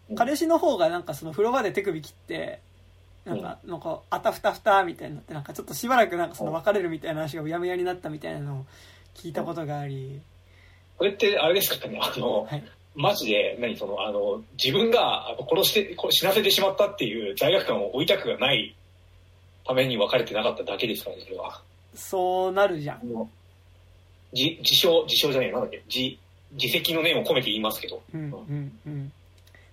[0.09, 0.17] う、うん。
[0.17, 2.61] 彼氏の方がなんかその風呂場で手首切って、
[3.25, 8.67] なんか、なんか、あたふたふたみたいになって、なんかちょっとしばらくなんかその別れるみたいな話がうやむやになったみたいなのを
[9.15, 10.21] 聞いたことがあり、
[10.99, 12.65] これってあれですかね、あの、はい。
[12.95, 18.75] マジで、何その、あの、自分が殺して、こ死なせてしまったっていう罪悪感を負いたくがない
[19.67, 21.61] ために別れてなかっただけですからね、それは。
[21.95, 22.97] そうなるじゃん。
[22.99, 23.29] あの
[24.33, 26.17] 自、自称、自称じゃねえ、なんだっけ、自、
[26.53, 28.03] 自責の念を込めて言いますけど。
[28.15, 29.13] うんうんうん。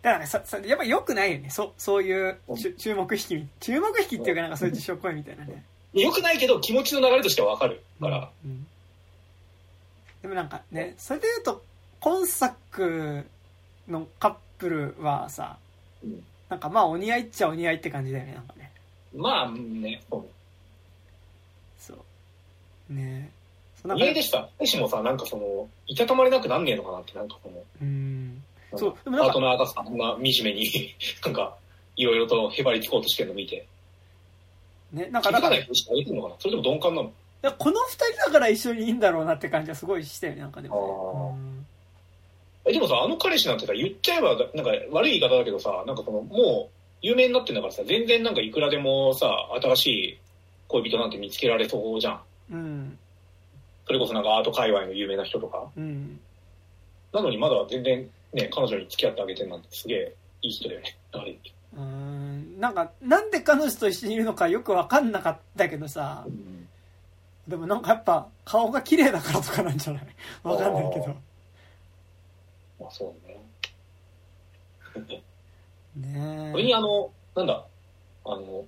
[0.01, 1.49] だからさ、さやっぱ良くないよね。
[1.49, 5.65] そそういう注注目引き、注目引きっていうかなんかそういう自称行為みたいなね。
[5.93, 8.30] よくないけど、気持ちの流れとしてはわかるから。
[8.45, 8.65] うん
[10.22, 11.63] でもなんかね、それで言うと、
[12.00, 13.26] 今作
[13.88, 15.58] のカップルはさ、
[16.04, 18.72] うんなんかまあお似合いっちゃお似合いって感じだよね、なんかね。
[19.16, 20.26] まあね、そう
[21.80, 21.93] そ
[22.89, 22.93] う。
[22.93, 23.30] ね
[23.76, 24.50] そうなんか家でした。
[24.58, 28.43] 私もさ、なんかその、いたたまれなくなんねえのかなって、なんかその、うん。
[28.76, 31.56] そうでもなんかパートナーがさ、そんな惨めに、 なんか、
[31.95, 33.68] いろいろとへばりつこうとしてるの見て、
[34.91, 36.36] ね、なん気か、だから、づかないふりしてあげてるのかな？
[36.39, 37.12] それとも鈍感なの？
[37.60, 41.60] この二人だから一緒にいいんだろうなって感じはすごいしたよね、なんかでもね。
[42.66, 49.32] え、でもさ、あの彼氏なんてさ、言っちゃえば、なんか悪い言い方だけどさ、なんかその、もう、有名になってんだからさ、全然なんかいくらでもさ、
[49.62, 50.20] 新しい
[50.68, 52.22] 恋人なんて見つけられそうじゃん。
[52.51, 52.60] うん。
[52.60, 52.99] うん。
[53.88, 55.68] それこそなんかアート界隈の有名な人とか。
[55.78, 56.20] うん。
[57.14, 60.95] なのにまだ全然ね、彼女に付き合ってあげてるなんてすげえいい人だよね。
[61.14, 66.26] あれうーんなんか、なんで彼女と一緒にいるのかよくわかんなかったけどさ、
[67.47, 70.03] でもなんかやっぱ顔が綺麗だからとかなんじゃない？
[70.43, 71.16] わかんないけど。
[72.80, 73.39] まあそうね。
[75.95, 76.75] ねそれにえ。
[76.75, 77.65] あの、なんだ、
[78.25, 78.65] あの、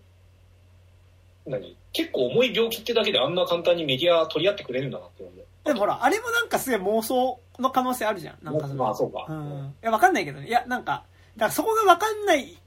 [1.46, 5.34] 何結構重い病気ってだけであんな簡単にメディア取り合ってくれるんだなって思う。
[5.64, 8.38] でもほら、あれもなんかすげえ妄想の可能性あるじゃん。
[8.42, 9.26] なんかまあそうか。
[9.30, 9.76] うん。
[9.82, 10.48] いや、わかんないけどね。
[10.48, 11.04] いや、なんか、
[11.36, 12.58] だからそこがわかんない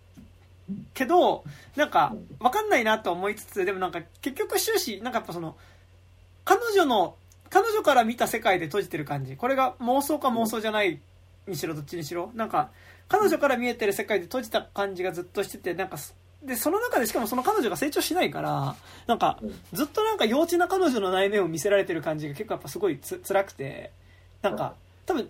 [0.94, 1.44] けど、
[1.76, 5.56] なんか、わかんないなと思いつつ、でもなんか結局終始、なんかやっぱその、
[6.44, 7.16] 彼女の、
[7.50, 9.36] 彼女から見た世界で閉じてる感じ。
[9.36, 11.00] これが妄想か妄想じゃない
[11.46, 12.30] にしろ、どっちにしろ？
[12.34, 12.70] なんか、
[13.08, 15.96] 彼女から見えてる世界で閉じた感じがずっとしてて、なんか、
[16.42, 18.76] で、その中でしかもその彼女が成長しないから、
[19.06, 19.38] なんか、
[19.72, 23.90] ずっとなんか幼稚な彼女の内面を見せられてる感じが結構やっぱすごいつ辛くて、
[24.42, 24.74] なんか、
[25.06, 25.28] 多分、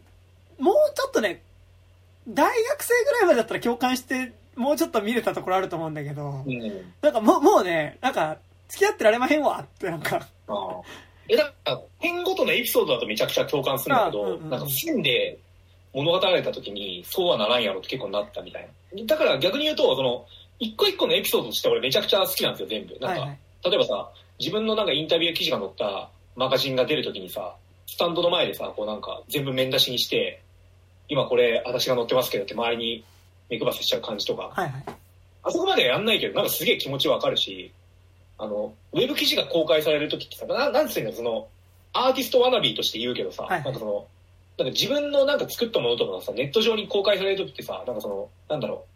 [0.59, 1.43] もうちょっとね、
[2.29, 6.95] 大学生ぐらいまでだったら共感して、もうちょっと見れたところあると思うんだけどう、ん。
[7.03, 8.39] なんかもう、もうね、なんか、
[8.69, 10.27] 付き合ってられまへんわってなんか。
[11.29, 15.39] え、だから、編ごとのエピソードだとめちゃくちゃ共感するんだけど、あうんうんなんか線で
[15.95, 19.05] 物語られた時に、そうはならんやろって結構なったみたいな。
[19.05, 20.27] だから逆に言うと、その、
[20.59, 22.95] 一個一個のエピソードとして俺めちゃくちゃ好きなんですよ、全部。
[22.95, 23.39] なんか、はいはい。
[23.65, 27.55] 例えばさ、自分のなんかインタビュー記事が載ったマガジンが出るときにさ、
[27.87, 30.43] スタンドの前でさ、こうなんか全部面出しにして、
[31.09, 33.05] 今これ私が載ってますけどって周りに
[33.49, 34.85] 目配せしちゃう感じとか、はいはい。
[35.45, 37.71] あそこまではやんないけど、なんかすげえ気持ちわかるし、
[38.39, 41.49] あの、ウェブ記事が公開されるときってさ、ななんつうの、その、
[41.93, 44.07] アーティストワナビーとして言うけどさ、はいはいなんかその、
[44.59, 48.95] なんか自分のなんか作ったものとかがさ、ネット上に公開されるときってさ、なんかその、なんだろう、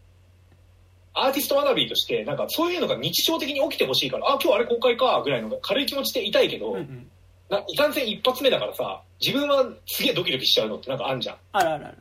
[1.14, 7.10] アーティストワナビーとして、なんかそういうのが日常的に起きてほしいから、あ、今日あれ公開か、ぐらいの軽い気持ちでいたいけど、うんうん。
[7.50, 11.36] ないかんせん一発目だからさ、自分はすげえドキドキしちゃうのってなんかあんじゃん。
[11.52, 11.98] あるあるある。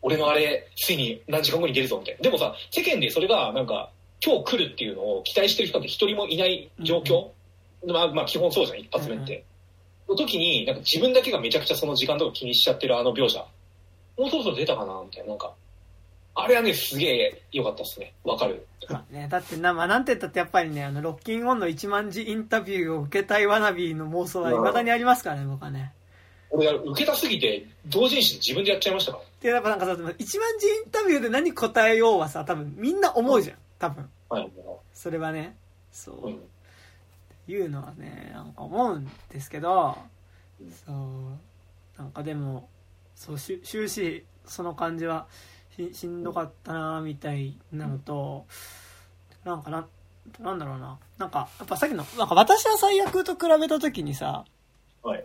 [0.00, 2.20] 俺のあれ、ついに何時間後に出るぞみたいな。
[2.22, 3.90] でもさ、世間でそれがなんか、
[4.24, 7.30] 今日来るっていうのを期待してる人って一人もいない状況、
[7.86, 9.44] まあ、まあ基本そうじゃん、一発目って。
[10.08, 13.38] の時に、なんか自分だけがめちゃくちゃその時間とか気にしちゃってるあの描写。
[14.18, 15.30] もうそろそろ出たかなみたいな。
[15.30, 15.52] なんか、
[16.34, 18.14] あれはね、すげえ良かったっすね。
[18.24, 18.66] わかる。
[18.88, 25.92] まあね、だってな、まあなんて言ったってやっぱりね、あの、ロッキンオンの1万字インタビューを受けたいワナビーの妄想は未だにありますからね、僕はね。
[26.50, 29.24] 俺、受けたすぎて、同人誌で自分でやっちゃいましたから。
[29.40, 30.38] で、やっぱなんかさ、1万字イ
[30.86, 33.56] ンタビューで何答えようはさ、多分みんな思うじゃん。
[33.78, 34.08] 多分。
[34.28, 35.56] はい、もそれはね。
[35.90, 36.28] そう。
[36.28, 36.28] う。
[36.28, 36.40] うん。
[37.48, 39.96] いうのはね、なんか思うんですけど、
[40.86, 42.68] そう、なんかでも、
[43.14, 45.26] そう、し終始、その感じは
[45.76, 48.46] ししんどかったなみたいなのと、
[49.44, 49.86] なんかな、
[50.40, 50.98] なんだろうな。
[51.18, 54.44] なんか、やっぱさっきの、なんか私は最悪と比べた時にさ、
[55.02, 55.24] はい。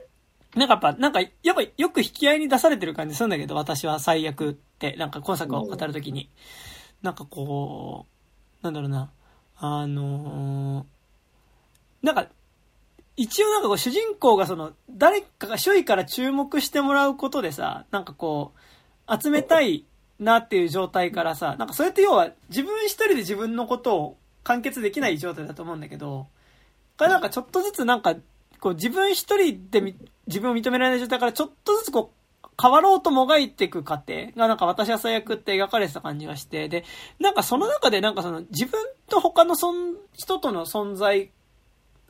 [0.55, 6.31] なんかやっぱ、なんか、やっぱよく引き合いに出されてる感じするんだけど、私は最悪って、なんか今作を語るときに。
[7.01, 8.07] なんかこ
[8.61, 9.11] う、なんだろうな、
[9.57, 10.96] あのー
[12.07, 12.27] なんか、
[13.17, 18.53] 一応なんかこう主人公がその、誰かが周囲から注目してもらうことでさ、なんかこ
[19.07, 19.85] う、集めたい
[20.19, 26.27] なっていう状態からさ、なんかそれって要は自分一人で自分のことを完結できない状態だと思うんだけど、
[26.97, 28.15] これなんかちょっとずつなんか、
[28.59, 29.81] こう自分一人で
[30.27, 32.17] 自分を認められない状態からちょっとずつこう、
[32.59, 36.85] 変わろうともがいていく過程がなんか私は最悪って描かれてた感じがして、で、
[37.19, 38.79] なんかその中でなんかその自分
[39.09, 39.55] と他の
[40.13, 41.29] 人との存在、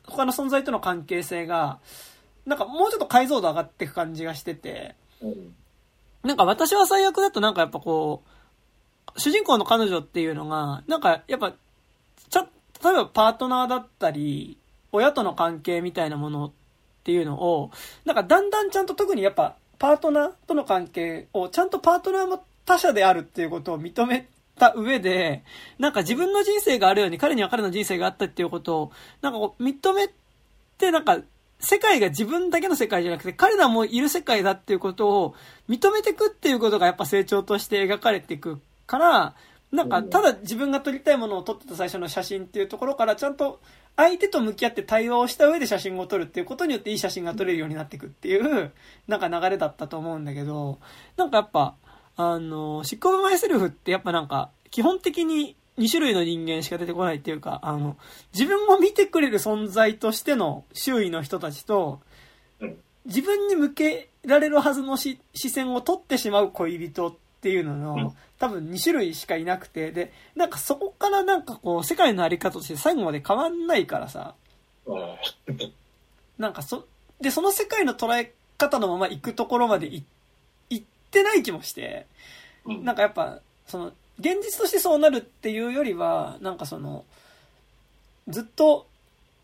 [0.08, 1.78] 他の存在との関係性が、
[2.46, 4.94] なんかもうちょっと解像度上がっていく感じがしてて、
[6.22, 8.22] なんか私は最悪だとなんかやっぱこ
[9.16, 11.52] う、主人公の彼女っていうのが、なんかやっぱ、
[12.30, 12.40] ちょ、
[12.82, 14.58] 例えばパートナーだったり、
[14.92, 16.52] 親との関係みたいなものっ
[17.04, 17.70] ていうのを、
[18.04, 24.28] なんかだんだんちゃんと特にやっぱパートナーとの関係をちゃんとパートナーも他者であるっていうことを認め
[24.58, 25.44] た上で、
[25.78, 28.92] なんか自分の人生があるように彼には彼の人生があったっていうことを、
[29.22, 30.10] なんかこう認め
[30.78, 31.18] て、なんか
[31.60, 35.34] 世界が自分だけの世界じゃなくて、彼らもいる世界だっていうことを
[35.68, 39.34] 認めていくっていうことがやっぱ成長として描かれていくから、
[39.72, 43.60] なんか、ただ自分が撮りたいものを撮ってた最初の写真っていうところから、ちゃんと
[43.96, 48.72] 相手と向き合って対話をした上で写真を撮るっていうことによっていい写真が撮れるようになっていくっていう、
[49.08, 50.78] なんか流れだったと思うんだけど、
[51.16, 51.74] なんかやっぱ、
[52.18, 57.96] あの、執行部マイセルフってやっぱなんか、基本的に2種類の人間しか出てこないっていうか、あの、
[58.34, 62.00] 自分を見てくれる存在としての周囲の人たちと
[62.60, 68.12] うん、自分に向けられるはずのし視線を取ってしまう恋人っていうのの、うん。
[68.40, 74.34] 多分2種類しかいなくて、で、なんかそこからなんかこう、世界のあり方として最後まで変わんないからさ、
[74.86, 75.16] うん。
[76.36, 76.84] なんかそ、
[77.20, 80.17] で、その世界の捉え方のまま行くところまでい行って
[81.22, 82.06] ない気もして、
[82.64, 87.04] うんなんかやっぱ、その、現実としてそうなるっていうよりは、なんかその、
[88.28, 88.86] ずっと、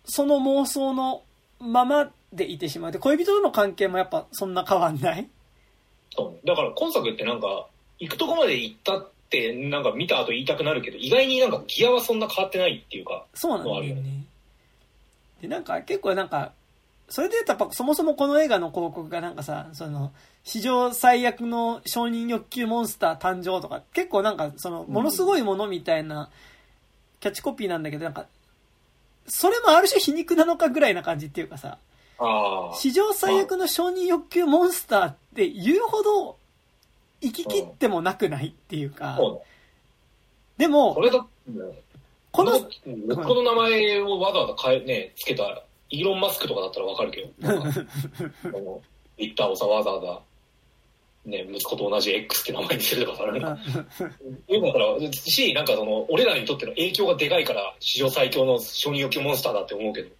[0.04, 1.22] その妄想の
[1.58, 2.92] ままでいてしまう。
[2.92, 5.28] で、恋人との関係もやっぱそんな変わんない？
[6.14, 6.38] そうね。
[6.44, 7.66] だから今作ってなんか、
[7.98, 14.24] 行くとこまで行ったって、なんか見た後言いたくなるけど、意外になんかギアはそんな変わってないっていうか、そうなんだよね。
[15.40, 16.52] で、なんか結構なんか、
[17.08, 20.12] それで言うとやっぱそもそもこの映画の広告がなんかさ、その、
[20.44, 26.30] 史上最悪の承認欲求モンスター誕生とか、結構なんかその、ものすごいものみたいな
[27.20, 28.26] キャッチコピーなんだけど、なんか、
[29.26, 31.78] それもある種皮肉なのかぐらいな感じっていうかさ。
[32.74, 36.36] 史上最悪の承認欲求モンスターって言うほど、
[37.22, 39.18] 生き切ってもなくないっていうか。
[40.58, 40.94] でも
[42.30, 47.86] こ、の、この名前をわざわざ変え、ね、つけた、イーロン・マスクとかだったらわかるけど、ツ
[49.18, 50.20] イ ッターをさ、わざわざ、
[51.24, 53.58] ね、息子と同じ X って名前にするとかさ、なんか、
[54.48, 60.10] いうのだから、し、なんかその、俺らにとっての影響がでかいから、史上最強の承認欲求モンスターだって思うけど。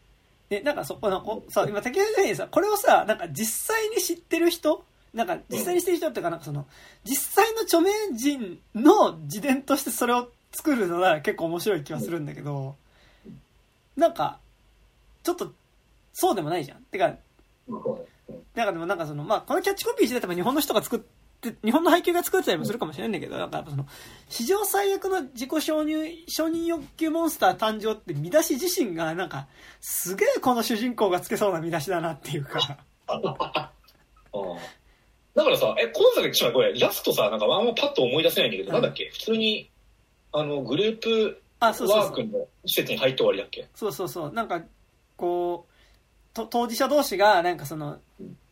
[0.48, 4.84] で、なんかそこの、こさ、今、竹内さんにさ、これをさ、なんか実際に知ってる人
[5.14, 6.66] なんか実際に知ってる人っていうか、なんかその、
[7.04, 12.74] 実際の著名人の自伝としてそれを作るのなら結構面白い気はするんだけど、
[13.96, 14.40] なんか、
[15.22, 15.52] ちょっと、
[16.12, 16.82] そうでもないじゃん。
[16.82, 17.14] てか、
[18.54, 23.86] なんかでもなんかその、まあ、このキャッチコピー自体は日本の人が作って、日本の配給が作ってたりもするかもしれないんだけど、なんかその、
[24.30, 29.46] 史上最悪の自己承認、承認欲求モンスター誕生って見出し自身がなんか、
[29.80, 32.78] すげえこの主人公がつけそうな見出しだなっていうか。
[33.08, 33.22] う ん
[35.34, 39.10] だからさ、え、今作、ちょこれ、ラストさ、なんかあんまパッと思い出せないんだけど、うんなんだっけ？
[39.10, 39.68] 普通に、
[40.32, 42.24] あの、グループワーク。
[42.24, 43.66] の施設に入って終わりだっけ？
[43.74, 44.32] そうそうそう。
[44.32, 44.62] なんか、
[45.16, 45.73] こう、
[46.34, 48.00] と当事者同士が、なんかその、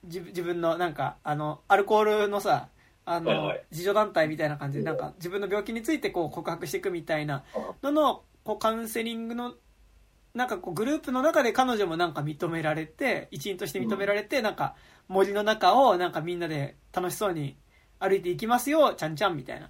[0.05, 2.69] 自分自分の、なんか、あの、アルコールのさ、
[3.05, 7.45] あの、はいはい自助団体みたいな感じで、なんか、自分の病気についてこう告白していくみたいな
[7.83, 9.55] のの、こう、カウンセリングの、
[10.35, 14.77] なんかこう、グループの中で彼女もなんか認められて、一員として認められて、なんか、
[15.09, 17.57] 森の中をなんかみんなで楽しそうに
[17.99, 19.69] 歩いていきますよ、ちゃんちゃんみたいな。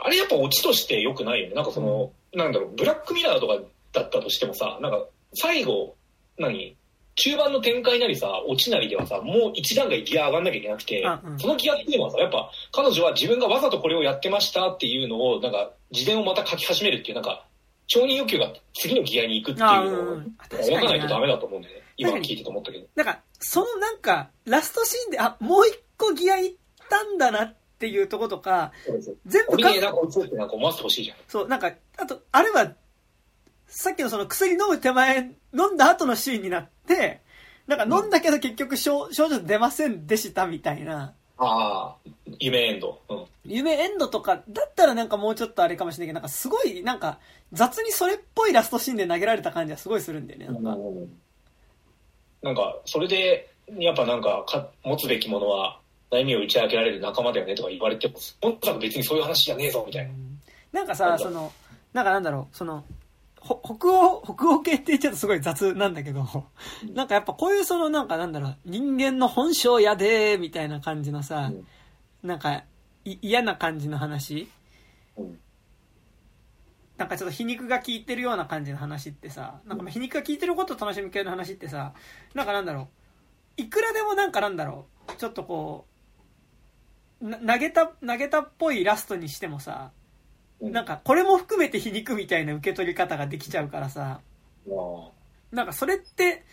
[0.00, 1.54] あれやっぱオチとして良くないよね。
[1.54, 3.54] なんかその、なんだろう、ブラックミラーとか
[3.92, 5.96] だったとしてもさ、なんか、最後、
[6.38, 6.76] 何？
[7.16, 17.46] 中盤の展開なりさ、落ちなりではさ、もう一段階ギア上がんなきゃいけなくて、うんうんそのギアっていうのはさ、やっぱ彼女は自分がわざとこれをやってましたっていうのを、なんか、自伝をまた書き始めるっていう、なんか、
[17.86, 21.82] 承認欲求が次のギアに行くっていうあのを、うんうん確かに分かないとダメだと思うんだよね。
[21.96, 22.86] 今聞いてて思ったけど。
[22.96, 26.52] なんか、そのなんか、ラストシーンで、あ、もう一個ギアいっ
[26.88, 28.72] たんだなっていうとことか、
[29.26, 31.16] 全部かなんか落ちってなんか思わせてほしいじゃん。
[31.28, 32.72] そう、なんか、あと、あれは、
[33.66, 37.20] さっきのその薬飲む手前、飲んだ後のシーンになって、
[37.66, 43.00] なんか飲んだけど結局症症状出ませんでしたみたいな、ああ、夢エンド。
[43.08, 43.24] うん。
[43.44, 47.18] 夢エンドとかだったらなんかもうちょっとあれかもしれないけど、なんかすごい、なんか
[47.52, 50.46] 雑にそれっぽいラストシーンで投げられた感じはすごいするんだよね。
[50.46, 50.78] なんか
[52.42, 55.80] なんか、それで、やっぱなんかか、持つべきものは、
[56.10, 60.12] 悩みを打ち明けられる仲間だよねとか言われても、本当は別にそういう話じゃねえぞ、みたいな。
[60.72, 61.50] なんかさ、その、
[61.94, 62.84] なんかなんだろう、その、ほ
[63.44, 66.26] 北欧、北欧系って言っちゃうとすごい雑なんだけど、
[66.94, 71.66] なんかやっぱこういうそのなんかなんだろう、人間の本性やでーみたいな感じのさ、うん。
[72.26, 72.64] なんか
[73.04, 74.48] い嫌な感じの話。
[75.18, 75.38] うん。
[76.96, 81.92] なんかちょっと皮肉が効いてるような感じの話ってさ、なんかまあ皮肉が効いてることを楽しむ系の話ってさ、
[82.32, 82.88] なんかなんだろ
[83.58, 85.86] う、いくらでもなんかなんだろう、ちょっとこ
[87.20, 90.03] う、な投げた、投げたっぽいラストにしてもさ、うん
[90.70, 94.20] なんかこれも含めて皮肉みたいな受け取り方ができちゃうからさ、
[94.68, 95.54] まあ。
[95.54, 96.44] なんかそれって、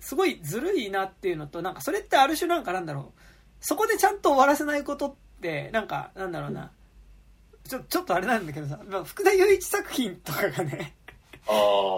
[0.00, 3.20] すごいずるいなっていうのと、なんかそれってある種なんかなんだろう、
[3.60, 6.70] そこでちゃんと終わらせないことって、なんかなんだろうな、
[7.64, 10.94] ちょ、ちょっとあれなんだけどさ、まあ福田雄一作品とかがね。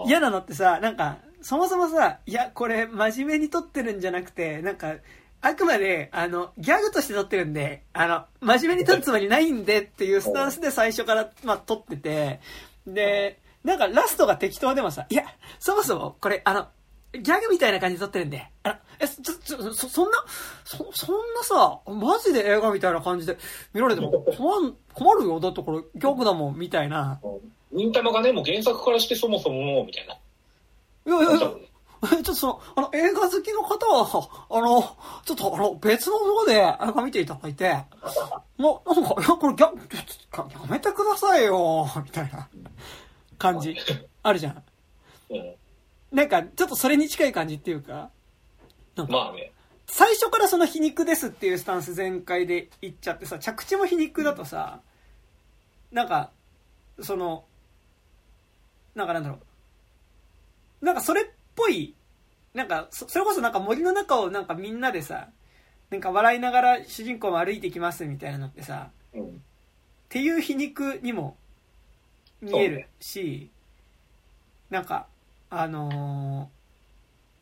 [0.07, 4.95] 嫌なのってさ、なんか、そもそもさ、いや、これ真面目に撮ってるんじゃなくて、なんか、
[5.43, 12.41] あくまで、あの、ギャグとして撮ってるんで、あの、真面目に撮るつもりないんでっていうスタンスで最初から、まあ、撮ってて、
[12.87, 15.25] で、なんかラストが適当でもさ、いや、
[15.59, 16.69] そもそも、これ、あの、
[17.13, 20.25] ギャグみたいな感じで撮ってるんで、あの、え、ちょ、ちょ、そ、そんな、
[20.65, 23.37] そ、そんなさ、マジで映画みたいな感じで
[23.73, 25.41] 見られても困ん困るよ。
[25.41, 27.21] だってこれギャグだもん、みたいな。
[27.73, 30.15] 忍たまがね、もう原作からしてそもそも、みたいな。
[30.15, 31.51] いやいやいや、
[32.03, 34.83] えちょっとその、あの、映画好きの方は、あの、
[35.25, 37.85] ちょっとあの、別のところで映画見ていただいて、
[38.57, 42.49] もう、なんか、いや、これギャ、ちょっとやめてくださいよ、みたいな
[43.39, 43.77] 感じ、
[44.23, 44.63] あるじゃん。
[45.31, 45.55] うん。
[46.13, 48.11] なんか、ちょっとそれに近い感じっていうか、
[48.97, 49.53] なんか、まあね。
[49.87, 54.81] 最初からその皮肉ですっていうスタンス全開で言っちゃってさ、着地も皮肉だとさ、
[55.93, 56.31] なんか、
[57.03, 57.45] その、
[58.95, 59.39] なんかなんだろ
[60.81, 60.85] う。
[60.85, 61.25] なんかそれっ
[61.61, 61.95] ぽい、
[62.55, 65.29] なんかそ、それこそなんか森の中をなんかみんなでさ、
[65.91, 69.27] なんか笑いながら主人公も歩いてきますみたいなのってさ、うん。
[69.27, 69.29] っ
[70.09, 71.37] ていう皮肉にも
[72.41, 73.51] 見えるし、
[74.71, 75.07] なんか、
[75.51, 76.61] あのー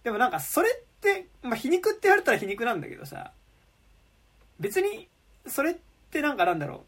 [0.04, 3.32] でもなんかそれって、まあ、皮肉って言われたら皮肉なんだけどさ、
[4.58, 5.08] 別に、
[5.46, 5.76] それっ
[6.10, 6.84] てなんかなんだろ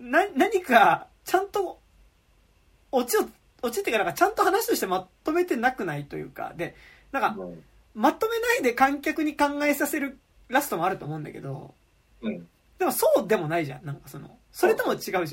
[0.00, 0.04] う。
[0.04, 1.80] な、何か、ちゃんと、
[2.92, 3.28] オチを、
[3.62, 6.74] オチってかなんかちゃんと話としてまとめてなくないというか、で、
[7.12, 7.62] なんか、うん。
[7.94, 11.74] まとめないで観客に考えさせるラストもあると思うんだけど、
[12.22, 12.48] うん。
[12.78, 13.84] でもそうでもないじゃん。
[13.84, 15.26] なんかその、それとも違うじゃん。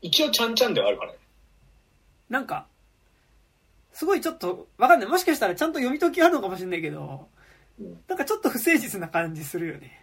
[0.00, 1.18] 一応ちゃんちゃんではあるからね。
[2.30, 2.66] なんか、
[3.92, 5.08] すごいちょっと、わかんない。
[5.08, 7.28] もしかしたらちゃんと読み解きあるのかもしれないけど、
[7.80, 8.00] うん。
[8.08, 9.97] なんかちょっと不誠実な感じするよね。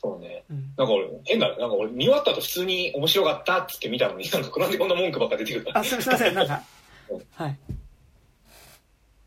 [0.00, 0.44] そうね。
[0.48, 0.72] うん。
[0.76, 1.56] なんか俺、変だね。
[1.58, 6.62] なんか俺見終わった後普通に面白かったっつって見たのに、なんかなんでこんな文句ばっか出てくるかあ、すすいません、なんか
[7.10, 7.58] うん、はい。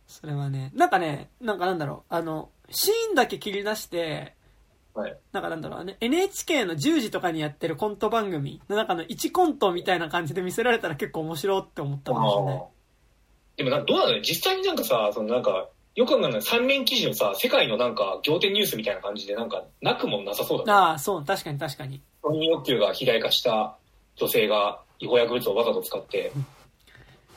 [0.08, 4.36] それはね、なんかね、なんかなんだろう、あの、シーンだけ切り出して、
[4.94, 5.18] はい。
[5.32, 12.64] なんかなんだろうね、NHK の10時とかにやってるコント番組の中の1コントみたいな感じで見せられたら結構面白って思ったかもしれない。
[13.58, 20.72] でもな、どうなのね実際になんかさ、そのなんか、よく考えたら三面記事のさ、世界のなんか仰天ニュースみたいな感じでなんか、なくもなさそうだね。
[20.72, 22.02] ああ、そう、確かに確かに。
[22.24, 23.76] 承認欲求が肥大化した
[24.16, 26.32] 女性が違法薬物をわざと使って、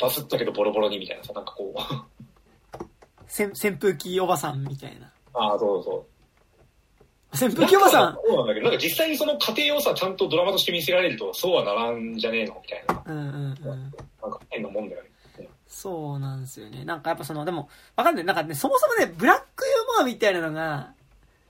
[0.01, 2.85] バスったけどボロボロにみたいなさ、なんかこう、
[3.27, 5.11] せん扇風機おばさんみたいな。
[5.33, 6.07] ああ、そうそ
[7.43, 7.47] う。
[7.47, 8.19] 扇風機おばさん？
[8.25, 12.63] そうなんだけど、なんか実際にその過程をさ、ちゃんとドラマとして見せられると、そうはならんじゃねえの？
[12.63, 13.03] みたいな。
[13.05, 13.93] うんうんうん。
[14.23, 15.11] なんか変なもんだよね。
[15.85, 16.83] そうなんですよね。
[16.87, 18.25] なんかやっぱその、でも、わかんない。
[18.25, 20.95] なんかね、そもそもね、ブラックユーモアみたいなのが、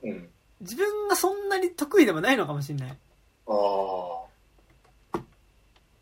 [0.03, 0.27] うん。
[0.59, 2.97] 自分がそんなに得意でもないのかもしれない。
[3.47, 3.53] あ
[5.13, 5.19] あ。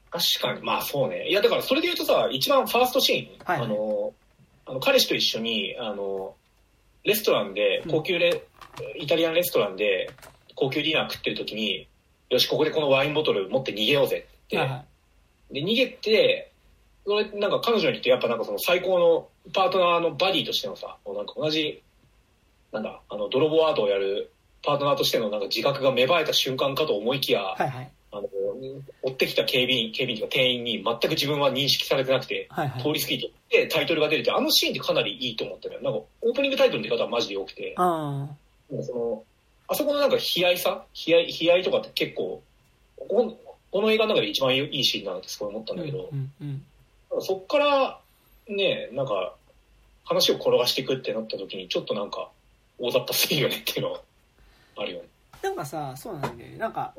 [0.10, 1.30] 確かに、まあそうね。
[1.30, 4.14] いや、だからそれで言うとさ、一番ファーストシーン、はいはいあの、
[4.66, 6.34] あの彼氏と一緒に、あの、
[7.04, 8.42] レストランで、高級レ、
[8.98, 10.10] イタリアンレストランで、
[10.56, 11.88] 高級ディナー食ってる時に、
[12.32, 14.58] よし、ここでこのワインボトル持って逃げようぜって。
[14.58, 14.86] はいは
[15.52, 15.54] い。
[15.54, 16.53] で、逃げて、
[17.06, 21.82] それなんか彼女にとってやっぱなんかその最高のパートナーのバディとしてのさ、もうなんか同じ、
[22.72, 24.32] なんだ、あの、泥棒アートをやる
[24.64, 27.92] パートナーとしてのなんか自覚が芽生えた瞬間かと思いきや、はいはい。
[28.12, 28.28] あの、
[29.02, 32.82] 追ってきた警備員、警備員とか店員に全く自分は認識されてなくて、はいはい。
[32.82, 35.82] 通り過ぎてってタイトルが出るって、あのシーンってかなりいいと思ったのよ。
[35.82, 38.28] なんか、オープニングタイトルの出方はマジで良くて、あ
[38.82, 39.24] その、
[39.68, 42.42] あそこのなんか悲哀さ悲哀、悲哀とかって結構、
[42.98, 43.38] ここ
[43.72, 45.76] この映画の中で一番いいシーンだなってすごい思ったあ。
[45.76, 46.64] んだけど、うんうん。
[47.22, 48.00] そっから、
[48.48, 49.36] ね、なんか、
[50.06, 52.30] 話を転がしていくってなった時に、ちょっとなんか、
[52.80, 54.02] 大雑把すぎるよねっていうのは、
[54.78, 55.08] あるよね。
[55.42, 56.58] なんかさ、そうなんだよね。
[56.58, 56.94] なんか、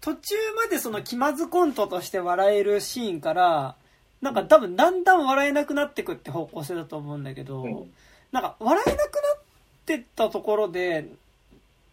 [0.00, 3.76] 途中までその気まずコントとして笑えるシーンから、
[4.20, 7.92] なんか多分だんだん笑えなくなってくって方向性だと思うんだけど、うん。
[8.32, 9.42] なんか笑えなくなっ
[9.86, 11.08] てったところで、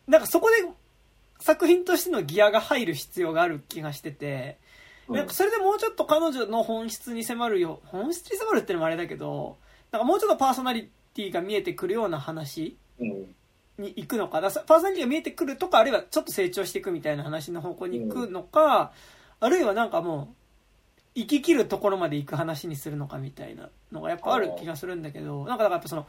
[0.08, 0.56] なんかそこで
[1.40, 4.58] 作品としてのギアが入る必要がある気がしてて、
[5.12, 5.28] なん。
[5.28, 9.58] かそれでもうちょっと彼女の本質に迫るよ、本質に迫るってのもあれだけど、
[9.92, 13.36] なんかもうちょっとパーソナリティが見えてくるような話うん。
[13.78, 18.92] に行くのか、だからパーソナリティが見えてくるとか、あるいはちょっと成長していくみたいな話の方向に行くのか、
[19.40, 20.36] あるいはなんかもう、
[21.16, 26.08] 生き切るところまで行く話にするのかみたいなのがやっぱある気がするんだけど、なんかだからやっぱその、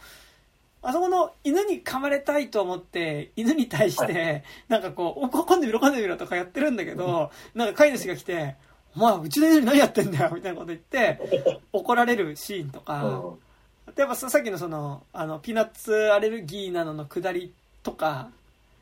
[0.83, 8.57] あそこの犬に噛まれたいと思って、犬に対して、なんかこう、おこ、今度見ろ、今度見ろとかやってるんだけど、なんか飼い主が来て、
[8.95, 11.18] お前、うちの犬に何やってんだよみたいなこと言って、
[11.72, 13.38] 怒られるシーンとか、うん。
[13.86, 18.30] あとやっぱささっきのその、あの、ピーナッツアレルギーなのの下りとか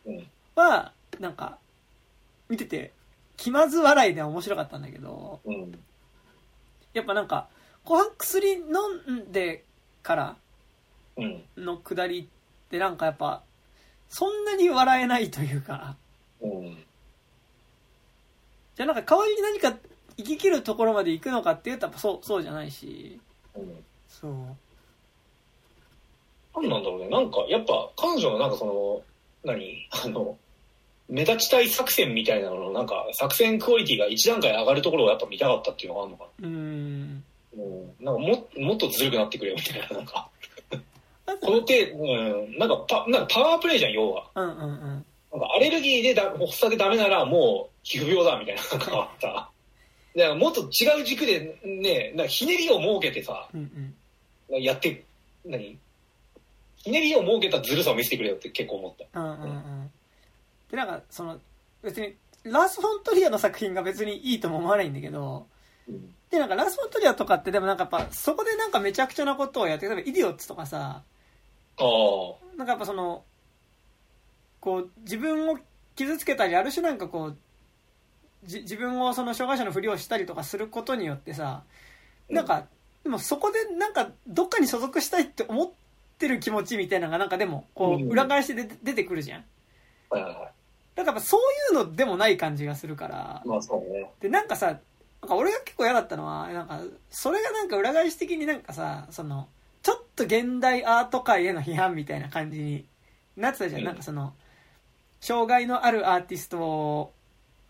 [0.05, 0.27] うん。
[0.55, 1.59] は、なんか、
[2.49, 2.93] 見てて、
[3.37, 5.85] 気まず笑いで面白かったんだけど、うん。
[6.93, 7.49] やっぱなんか、
[7.85, 8.65] 後半薬飲
[9.15, 9.65] んで
[10.03, 10.37] から
[11.17, 11.45] うん。
[11.57, 13.43] の下りってなんかやっぱ、
[14.09, 15.97] そんなに笑えないというか、
[16.41, 16.85] うん。
[18.75, 19.77] じゃあなんか代わりに何か
[20.23, 23.19] 生き切るところまで行くのかっていうとやっぱそう、そうじゃないし、
[23.55, 23.85] うん。
[24.09, 24.33] そう。
[26.61, 27.09] なんなんだろうね。
[27.09, 29.03] なんか、やっぱ、彼女のなんかその、
[29.45, 29.89] 何？
[30.05, 30.37] あの、
[31.09, 37.15] 目立ちたい作戦みたいなのの、なんか、作戦クオリティが一段階上がるところをやっぱ見たかったっていうのがあるのかうーん。
[37.17, 37.23] な。
[37.57, 38.05] うん。
[38.05, 40.29] なんかも、もっとずるくなってくれよみたいな、なんか。
[41.41, 44.29] この手、うん、なんかパ、なんかパワープレイじゃん、要は。
[44.35, 45.07] うんうんうん。
[45.33, 49.51] なんかアレルギーでだ発作でダメならもう皮膚病だみたいななんかあった。
[50.17, 53.95] だからもっと違う軸でね、なんかひねりを設けてさ、うん
[54.49, 54.63] うん。
[54.63, 55.05] やって、
[55.45, 55.79] 何？
[56.77, 59.21] ひねりを設けたずるさを見せてくれよって結構思った。
[59.21, 59.91] うんうんうん。
[60.71, 61.39] で、なんか、その、
[61.83, 65.47] 別に、ラース・フォントリアの作品が別にいいとも思わないんだけど、
[65.89, 66.15] うん。
[66.31, 71.03] で、なんかラース・フォントリアとかってでもなんかやっぱ、そこでなんかめちゃくちゃなことをやって、例えばイディオッツとかさ、
[71.79, 72.57] ああ。
[72.57, 73.25] なんかやっぱその、
[74.61, 75.59] こう、自分を
[75.97, 77.37] 傷つけたり、ある種なんかこう、
[78.45, 81.63] じ自分をその障害者のふりをしたりとかすることによってさ、
[82.29, 82.67] なんか、
[83.03, 85.71] でもそこでなんかどっかに所属したいって思っ
[86.19, 89.45] てる気持ちみたいなのがなんかでも、こう裏返しで出出てくるじゃん。
[90.11, 90.51] はいはいは
[90.95, 94.11] だからやっぱそういうのでもない感じがするからい。、まあそうね。
[94.21, 96.81] で、なんかさ、なんか俺が結構嫌だったのは、なんか、
[97.11, 99.49] それがなんか裏返し的になんかさ、その、
[99.83, 102.85] ちょっと現代アート界への批判みたいな感じに
[103.37, 103.81] なってたじゃん。
[103.81, 104.35] うんなんかその、
[105.21, 107.13] 障害のあるアーティスト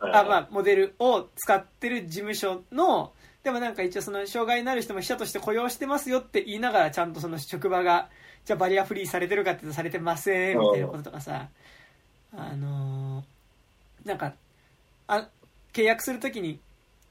[0.01, 3.13] あ、まあ、モデルを使ってる事務所の、
[3.43, 8.09] でもなんか一応その障害のある人も記者として雇用してますよって言いながらちゃんとその職場が、
[8.45, 11.49] じゃあバリアフリーされてるかって言うとされてませんみたいなこととかさ、
[12.33, 13.41] あのー
[14.05, 14.35] なんか、
[15.07, 15.29] あ、
[15.73, 16.59] 契約するときに、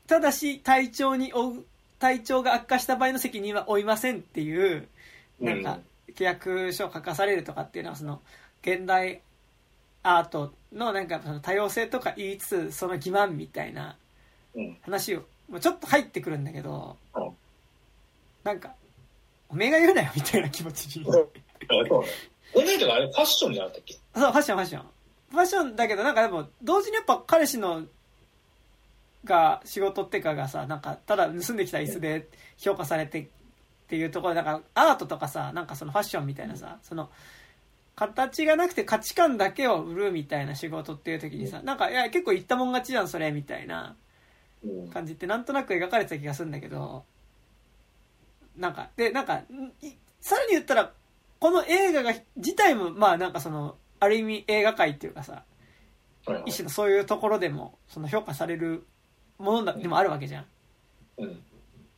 [0.07, 1.65] ただし体調に負う、
[1.99, 4.87] 体調が悪化した場合の責任は負いませんっていう、
[5.39, 5.79] なんか、
[6.15, 8.21] 契約書を書かされるとかっていうのは、その、
[8.61, 9.21] 現代
[10.03, 13.97] アートのなんかその多様性とか言いつつ、その欺瞞みたいな
[14.55, 14.77] うん。
[14.81, 15.19] 話を、
[15.49, 17.29] もうちょっと入ってくるんだけどうん、
[18.43, 18.73] なんか、
[19.47, 21.05] おめえが言うなよみたいな気持ちに。
[21.07, 21.23] あそう
[22.03, 22.07] ね。
[22.53, 23.93] 問題とかあれファッションじゃなかったっけ？
[23.93, 24.83] そう、ファッション、ファッション。
[25.29, 27.83] ファッションだけど、なんかでも、同時にやっぱ彼氏の、
[29.23, 32.27] が、仕事ってかがさ、なんか、ただ盗んできた椅子で
[32.57, 33.27] 評価されてっ
[33.87, 37.09] ていうところで、なんか、アートとかさ、なんかそのファッションみたいなさ、その、
[37.99, 43.97] 形がなくて価値観だけを売るみたいな仕事っていう時にさ、なんか、いや、結構言ったもん勝ちじゃん、それ、みたいな
[44.63, 44.89] うん。
[44.89, 47.03] 感じってなんとなく描かれてた気がするんだけど、
[48.55, 49.41] なんか、で、なんか、
[50.21, 50.93] さらに言ったら、
[51.41, 55.43] この映画が、自体も、まあなんかその、ある意味映画界っていうかさ、
[56.45, 58.85] 一種のそういうところでも、その評価される
[59.39, 60.45] ものだでもあるわけじゃん。
[61.17, 61.43] うん。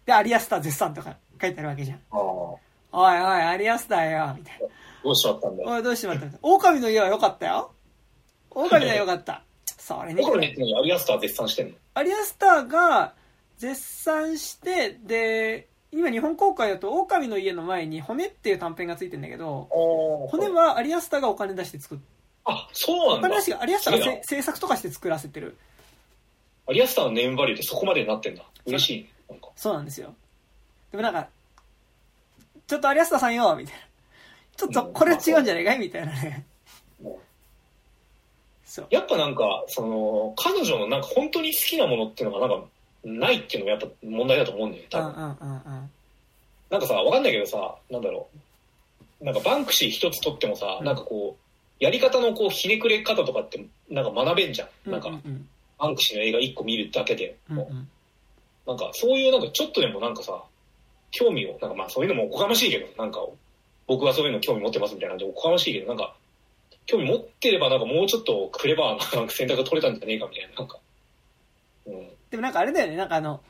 [0.07, 1.99] で、アリアスター絶賛とか書いてあるわけじゃん。
[2.09, 2.57] お
[2.93, 4.67] いおい、アリアスターよ、みたいな。
[5.03, 5.69] どうしちゃったんだよ。
[5.69, 7.71] おい、どうしてまったみたいな狼の家は良かったよ。
[8.51, 9.43] 狼の家は良かった。
[9.77, 11.73] それに僕らね、アリアスター絶賛してんの？
[11.95, 13.13] アリアスターが
[13.57, 19.67] 絶賛して、で、今日本公開だと、狼の家の前に骨っていう短編がついてんだけど、
[20.29, 21.97] 骨はアリアスターがお金出して作っ
[22.45, 23.41] あ、そうなんだお金出。
[23.41, 25.57] してアリアスターがせ制作とかして作らせてる。
[26.67, 28.43] アリアスターのネームバリューってそこまでになってんだ。
[28.65, 29.09] 嬉しいね。
[29.29, 29.49] なんか。
[29.55, 30.13] そうなんですよ。
[30.91, 31.27] でもなんか、
[32.67, 33.81] ちょっとアリアスターさんよ、みたいな。
[34.57, 35.79] ちょっとこれ違うんじゃないかい？
[35.79, 36.45] みたいなね。
[38.65, 38.87] そう。
[38.89, 42.67] やっぱなんか、その、彼女のなんか本当に好きなものっていうのがなんか、
[43.03, 45.07] ないっていうのがやっぱ問題だと思うんだよね、多分。
[45.09, 45.89] うんうんうんうん。
[46.69, 48.27] なんかさ、わかんないけどさ、なんだろ
[49.21, 49.25] う。
[49.25, 54.91] なんかバンクシー一つとってもさ、うんなんかこう、やり方のこう、ひねくれ方とかって、なんか学べんじゃん。
[54.91, 55.47] なんかう、ん
[55.79, 57.67] バンクシーの映画一個見るだけでも。
[57.69, 57.89] うんうん
[58.67, 60.39] なんか、そういうなんかちょっとでもなんかさ、
[61.09, 63.19] 興味を、なんかまあそういうのもおこがましいけど、なんか、
[63.91, 66.15] 僕はそういうの興味持ってますみたいなんでおこがましいけど、なんか、
[66.85, 70.79] 興味持ってればなんかもうちょっとクレバーななんか選択が取れたんじゃねえかみたいな、なんか。
[71.87, 72.07] うん。
[72.29, 73.41] でもなんかあれだよね、なんかあの、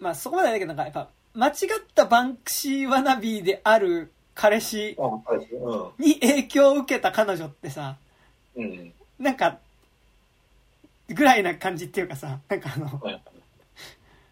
[0.00, 1.54] まあそこまでだけどなんかやっぱ、間違っ
[1.94, 4.96] たバンクシーワナビーである彼氏。
[5.98, 7.98] に影響を受けた彼女ってさ、
[8.56, 8.64] うん。
[8.64, 8.92] うん。
[9.18, 9.58] なんか、
[11.10, 13.22] ぐらいな感じっていうかさ、なんかあの、はい。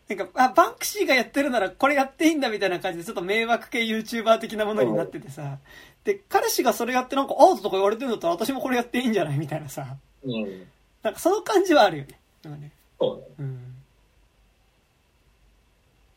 [0.08, 5.58] なんか、あ、バンクシーがやってるならこれやっていいんだみたいな感じでちょっと迷惑系 YouTuber 的なものになっててさ、
[6.04, 10.66] で、彼氏がそれやってなんかアートとか言われてるんだったら私もこれやっていいんじゃないみたいなさ、うん。
[11.02, 12.18] なんかその感じはあるよね。
[12.42, 13.24] なんかねそうね。
[13.38, 13.74] うん。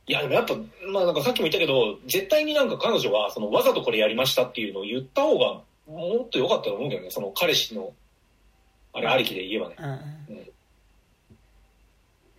[0.08, 0.56] いや、でもやっぱ、
[0.92, 7.94] まあなんかさっきも言ったけど、絶対になんか彼女は、そのわざとこれやりましたっていうのを言った方が、もっと良かったと思うけどね、その彼氏の、
[8.94, 9.76] あれありきで言えばね。
[9.80, 10.55] うんうんうん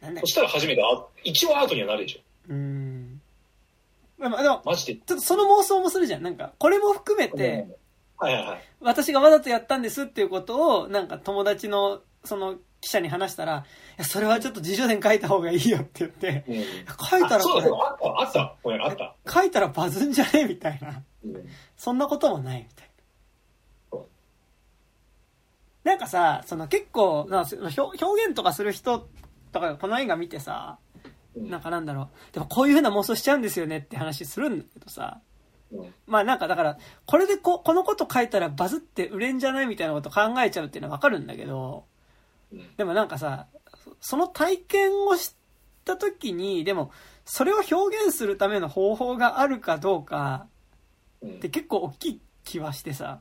[0.07, 2.21] なんだよそしたら初めて、あ、一応アートにはなるでしょ。
[2.49, 3.21] うん。
[4.19, 4.95] まあまあでも、マジで。
[4.95, 6.23] ちょっとその妄想もするじゃん。
[6.23, 7.67] なんか、これも含めて、
[8.17, 8.61] はいはいはい。
[8.81, 13.65] 私がわざとやったんですっていうことを、なんか友達の、その記者に話したら、
[13.99, 16.55] いや、それはちょっと自叙伝書いた方がいいよって言って、うん。
[17.07, 18.55] 書いたらそうだ、そうだ、あった、あった。
[18.63, 19.15] ごめん、あった。
[19.31, 20.31] 書いたらバズんじゃね？
[20.35, 21.03] えみたいな。
[21.25, 21.49] うん。
[21.77, 22.89] そんなこともないみたい
[23.93, 24.01] な。
[25.85, 29.07] なんかさ、その結構、なその表表現とかする人
[29.61, 30.79] とかこの映画見てさ、
[31.35, 31.51] うん。
[31.51, 35.21] なんかなんだろう、でもこういう風な妄想しちゃうんですよねって話するんだけどさ、
[35.73, 35.95] うん。
[36.07, 41.85] まあなんかだから、これでここのこと書いたらバズって売れんじゃないみたいなこと考えちゃうっていうのはわかるんだけど、
[42.53, 42.77] うん。
[42.77, 43.47] でもなんかさ、
[44.01, 45.35] その体験をし
[45.85, 46.91] た時に、でも、
[47.25, 50.47] それを表現するための方法があるかどうか
[51.23, 51.31] うん。
[51.31, 53.21] って結構大きい気はしてさ、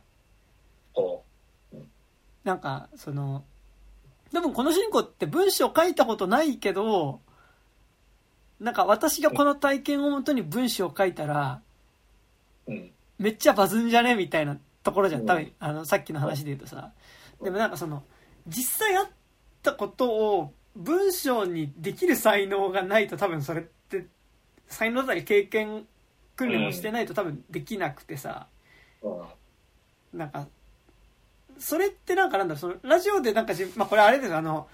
[0.94, 1.26] こ
[2.44, 3.44] なんか、その、
[4.36, 7.22] 多分この主人公って文章書いたことないけど、
[8.60, 11.62] なんか私がこの体験をもとに文章を書いたら、
[12.68, 12.72] う。
[12.74, 12.92] うん。
[13.18, 15.22] めっちゃバズんじゃねみたいなところじゃん。
[15.22, 16.92] うん多分、あの、さっきの話で言うとさ。
[17.42, 18.04] でもなんかその、
[18.46, 19.10] 実際あっ
[19.64, 24.06] たことを文章にできる才能がないと多分それって、
[24.68, 25.88] 才能だったり経験
[26.36, 28.48] 訓練をしてないと多分できなくてさ、
[29.02, 29.10] う
[30.14, 30.20] ん。
[30.20, 30.46] なんか、
[31.60, 34.68] それってなんかなんだろう、その、ラジオでなんかじ、まあ、これあれですよ、あの、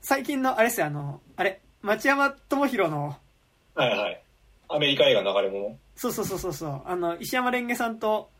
[0.00, 3.16] 最近の、あれですよ、あの、あれ、町山智博の、
[3.74, 4.22] はいはい。
[4.68, 5.78] アメリカ映画流れ物？
[5.94, 8.30] そうそうそうそうそう、あの、石山レンゲさんと、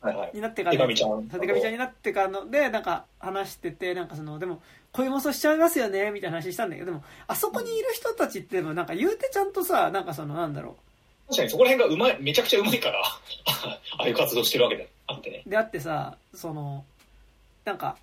[0.00, 0.30] はいはい。
[0.34, 4.62] になってから、手紙ちゃん手紙ちゃんになってからので、なんか話してて、なんかその、でも、
[4.92, 10.76] こういう妄想しちゃいますよね、みたいな話したんだけど、でも、あそこにいる人たちって、でもなんか言うてちゃんとさ、なんかその、なんだろ
[11.28, 15.42] 確かにそこら辺がうまい、めちゃくちゃうまいから、 ああいう活動してるわけであってね。
[15.46, 16.84] う、であってさ、その、
[17.64, 17.96] なんか、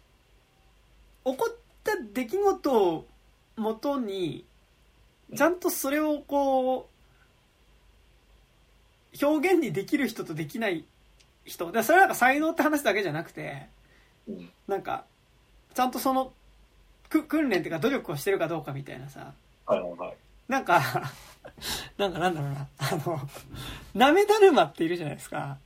[1.24, 3.08] 起こった出来事を
[3.56, 4.46] もとに、
[5.36, 6.90] ちゃんとそれをこ
[9.22, 10.86] う、表現にできる人とできない
[11.46, 11.72] 人。
[11.72, 13.68] で、それはなんか才能って話だけじゃなくて、
[14.28, 14.50] うん。
[14.68, 15.06] なんか、
[15.74, 16.34] ちゃんとその、
[17.10, 19.34] く、訓練っていうか努力をしてるかどうかみたいなさ、
[19.66, 20.14] はいはいはい。
[20.48, 20.82] なんか、
[21.98, 23.30] なんかなんだろうな、あの、
[23.94, 25.58] なめだるまっているじゃないですか。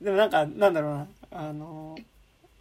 [0.00, 1.96] でもなんか、なんだろうな、あの、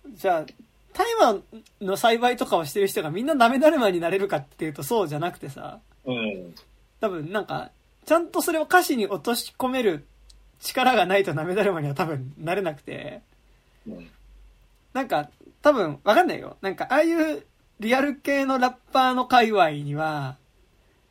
[0.10, 0.46] じゃあ、
[0.94, 1.40] 大麻
[1.82, 6.56] の栽培とかをしてる人がみんななめだるまになれるかっていうとそうじゃなくてさ、うん。
[7.00, 7.72] 多分なんか、
[8.06, 10.06] ちゃんとそれを歌詞に落とし込める
[10.60, 13.22] 力がないとなめだるまには多分なれなくて、
[13.88, 14.10] うん。
[14.94, 15.30] なんか、
[15.62, 16.58] 多分、わかんないよ。
[16.62, 17.46] なんか、ああいう
[17.80, 20.38] リアル系のラッパーの界隈には、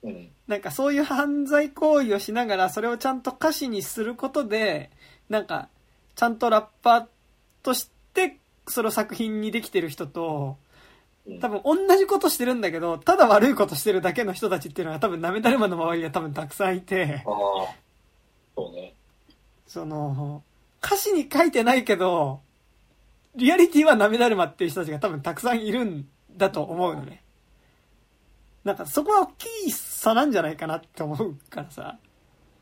[0.02, 0.28] うん。
[0.46, 4.90] なんかそういう犯罪行為をしながら、それをちゃんと歌詞にすることで、
[5.28, 5.68] なんか、
[6.14, 7.06] ちゃんとラッパー
[7.62, 10.72] として、その作品にできてる人と、うん
[11.40, 17.22] 多分同じことしてるんだけど、ただ悪いことしてるだけの人たちっていうのが多分なめだるまの周りには多分たくさんいて。
[18.56, 18.94] そうね。
[19.68, 20.42] その、
[20.84, 22.40] 歌詞に書いてないけど、
[23.36, 27.22] リアリティはなめだるまっていう人たちが多分たくさんいるんだと思うのね。
[28.64, 31.98] なんかそこは大きい差なんじゃないかなって思うからさ。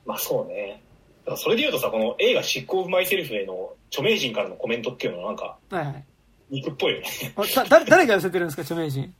[0.04, 0.82] まあそうね。
[1.36, 6.04] それで言うとさ、この映画執行うまいセリフへの著名人からのコメントっていうのはなんかはいはい。
[6.50, 7.06] 肉っぽいよね。
[7.68, 9.14] 誰誰が寄せてるんですか、著名人？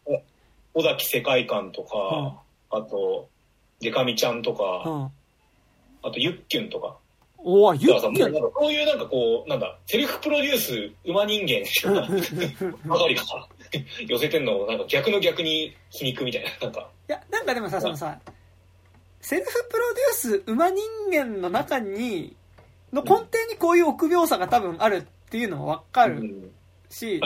[0.74, 3.28] 尾崎世界観とか、あと、
[3.80, 5.12] デカミちゃんとうか、ん。
[6.02, 6.96] あとユッキュンとか。
[7.38, 11.64] おお、ゆっきゅなんかこういうなんかこう、なんだ、セルフプロデュース馬人間
[12.86, 13.48] ばかりがさ、
[14.06, 16.90] 寄せてんのをなんか逆の逆に皮肉みたいな、なんか。
[17.08, 18.18] いや、なんかでもさ、そのさ、
[19.20, 20.82] セルフプロデュース馬人
[21.12, 22.36] 間の中に、
[22.92, 26.50] の根底にこういう臆病さが多分あるっていうのはわかるうん
[26.88, 27.20] し。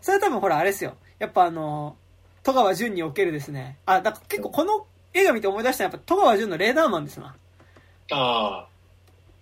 [0.00, 0.94] それは多分ほらあれですよ。
[1.18, 1.96] やっぱあの、
[2.42, 3.78] 戸川淳におけるですね。
[3.86, 7.36] あ、だから結構この映画見て思い出したのはやっぱ戸川淳のレーダーマンですな。
[8.10, 8.68] ああ、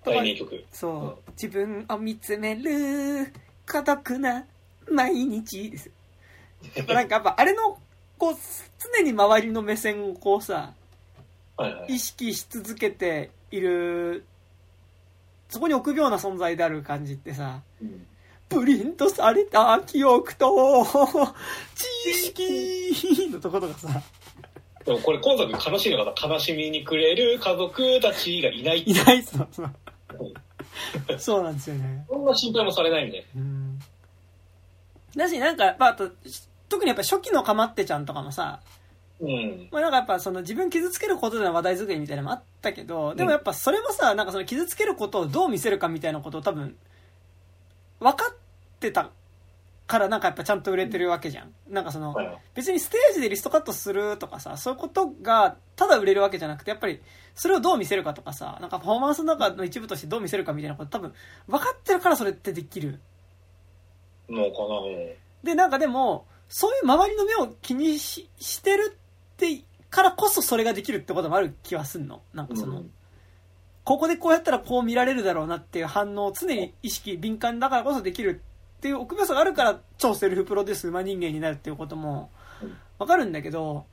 [0.04, 0.64] 大名曲。
[0.72, 3.30] そう、うん自分を見つめる
[3.70, 4.46] 孤独な
[4.90, 5.90] 毎日です。
[6.74, 7.78] やっぱなんかやっぱあれの、
[8.16, 8.34] こう、
[8.96, 10.72] 常に周りの目線をこうさ。
[11.88, 14.24] 意識し続けている、
[15.48, 18.06] そこに臆病な存在である感じってさ、うん
[18.48, 20.86] プリントされた記憶と
[21.74, 24.02] 知識のとことかさ、
[24.84, 29.70] でもこれ今作悲しいのがさ、悲しみにくれる家族たちがいないいないそうそう。
[31.18, 32.06] そうなんですよね。
[32.08, 33.26] そんな心配もされないんで。
[33.34, 33.80] うん。
[35.16, 36.10] だし、なんか、まあ、あと、
[36.68, 38.60] 特にやっぱ初期のかまってちゃんとかもさ、
[39.20, 39.68] うん。
[39.70, 46.76] まあなんかやっぱその自分傷つけることでの話題作りみたいなのもあったけど、でもやっぱそれもさ、なんかその傷つけることをどう見せるかみたいなことを多分、
[48.00, 48.36] 分かっ
[48.78, 49.10] てた
[49.86, 51.54] からなんかやっぱちゃんと売れてるわけじゃん。
[51.68, 52.14] なんかその
[52.54, 57.00] 別にステージでリストカットするとかさ、そういうことがただ売れるわけじゃなくて、やっぱり
[57.34, 61.14] それをどう見せるかとかさ、なんかパフォーマンスの中の一部としてどう見せるかみたいなこと多分
[61.46, 63.00] 分かってるからそれってできる。
[64.28, 65.14] のかな、うん。
[65.44, 69.05] で、なんかでも、そういう周りの目を気にししてるって、
[69.90, 72.22] からこそそれができるってこともある気はすんの？
[72.34, 72.90] なんかその、うん。
[73.84, 78.42] ここでこうやったらこう見られるだろうなっていう反応を常に意識、敏感だからこそできる
[78.78, 82.30] っていう奥深さがあるから超セルフプロデュース馬人間になるっていうことも
[82.62, 83.84] うんわかるんだけど、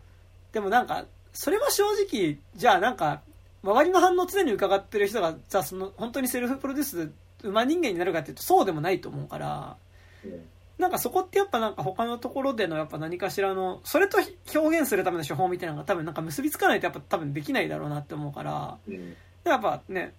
[0.52, 3.22] でもなんか、それは正直、じゃあなんか、
[3.64, 7.11] 周りの反応を常に伺ってる人が、じゃあその、本当にセルフプロデュースで
[7.49, 9.78] 馬人間になるかっていうとそうでもないと思うから、
[10.24, 10.41] うん
[10.78, 14.18] なんかそこってやっぱなんか他のところでのやっぱ何かしらの、それと
[14.54, 19.16] 表現するための手法みたいなのが多分なんか結びつかないとやっぱ多分できないだろうなって思うから、うん。
[19.44, 20.14] やっぱね、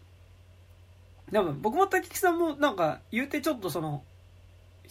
[1.33, 4.03] 多分僕も滝木さんもなんか言うてちょっとその、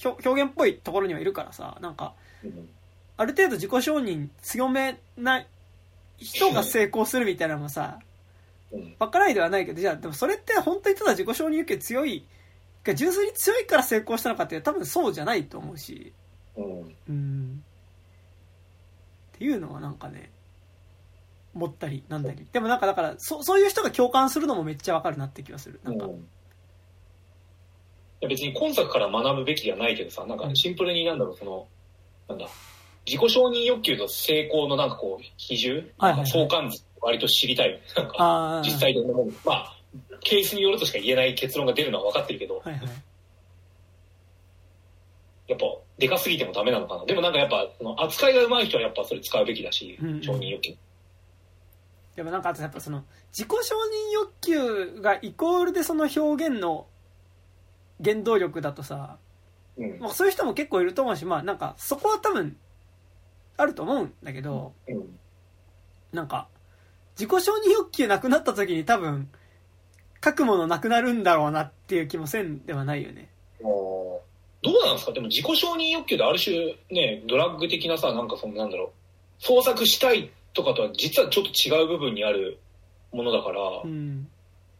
[0.03, 2.13] 表表現っぽいところにはいるからさ、なんか、
[2.43, 2.69] うん
[3.15, 5.45] ある程度自己承認強めな
[6.17, 7.99] 人が成功するみたいなのもさ、
[8.71, 8.95] うん。
[8.97, 12.25] わからないではないけど、じゃあでもそれって本当にただ自己承認欲求強い、が
[12.93, 16.13] 純粋に強いから成功したのかって多分そうじゃないと思うし、
[16.57, 16.95] うん。
[17.09, 17.63] うん。
[19.35, 20.31] っていうのはなんかね、
[21.55, 22.45] 思ったりなんだり。
[22.51, 25.79] でもなんかだから、そそういう人が共感するのもめっちゃわかるなって気がする。
[25.83, 26.27] なんか、うん
[28.25, 31.67] 別に今作から学ぶべきではないけどさ、なんかシンプルになんだろう、その、
[32.29, 32.47] なんだ、
[33.05, 37.81] 自己承認欲求と成功のなんかこう、比重、はいはいはい相関図、割と知りたい。
[37.97, 38.61] なんか。
[38.63, 39.29] 実際どんなもん？
[39.43, 39.75] まあ、
[40.23, 42.81] ケースによるとしか言えない結論が出るのは分かってるけど、はいはい。
[45.47, 45.65] やっぱ、
[45.97, 47.05] でかすぎてもダメなのかな。
[47.05, 50.75] でもなんかやっぱ、その扱いが上手い人はやっぱそれ使うべきだし、うん承認欲求。
[52.15, 56.87] でもなんかあとやっぱその、自己承認欲求がイコールでその表現の
[58.03, 59.17] 原動力だとさ、
[59.77, 59.99] うん。
[59.99, 62.55] まあ、そういう人も結構いると思うし、まあなんかそこは多分
[63.57, 65.19] あると思うんだけど、うん。
[66.11, 66.47] なんか
[67.17, 69.29] 自己承認欲求なくなった時に多分
[70.23, 73.29] 書くものなくなるんだろうなっていう気もせんではないよね。
[73.61, 74.21] ど
[74.71, 75.11] うなんですか？
[75.11, 82.59] でも自己承認欲求である種ね、ドラッグ的なさ、なんかそのなんだろう、創作したいとかとは実はちょっと違う部分にある
[83.11, 84.27] ものだから、うん。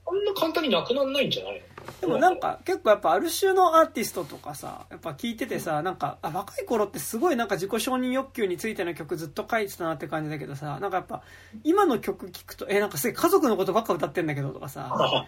[0.06, 1.60] こんな簡単になくならないんじゃないの？
[2.02, 11.24] でもなんか結構やっぱある種のアーティストとかさ、やっぱ聞いててさ、なんか、あ、若い頃ってすごいなんか自己承認欲求についての曲ずっと書いてたなって感じだけどさ、なんかやっぱ
[11.64, 14.92] 今の曲聞くと、え、なんかすげえ家族のことばっか歌ってんだけどとかさ、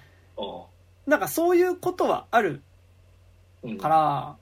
[1.07, 2.64] なんかそういうことはある
[3.64, 4.38] うんから、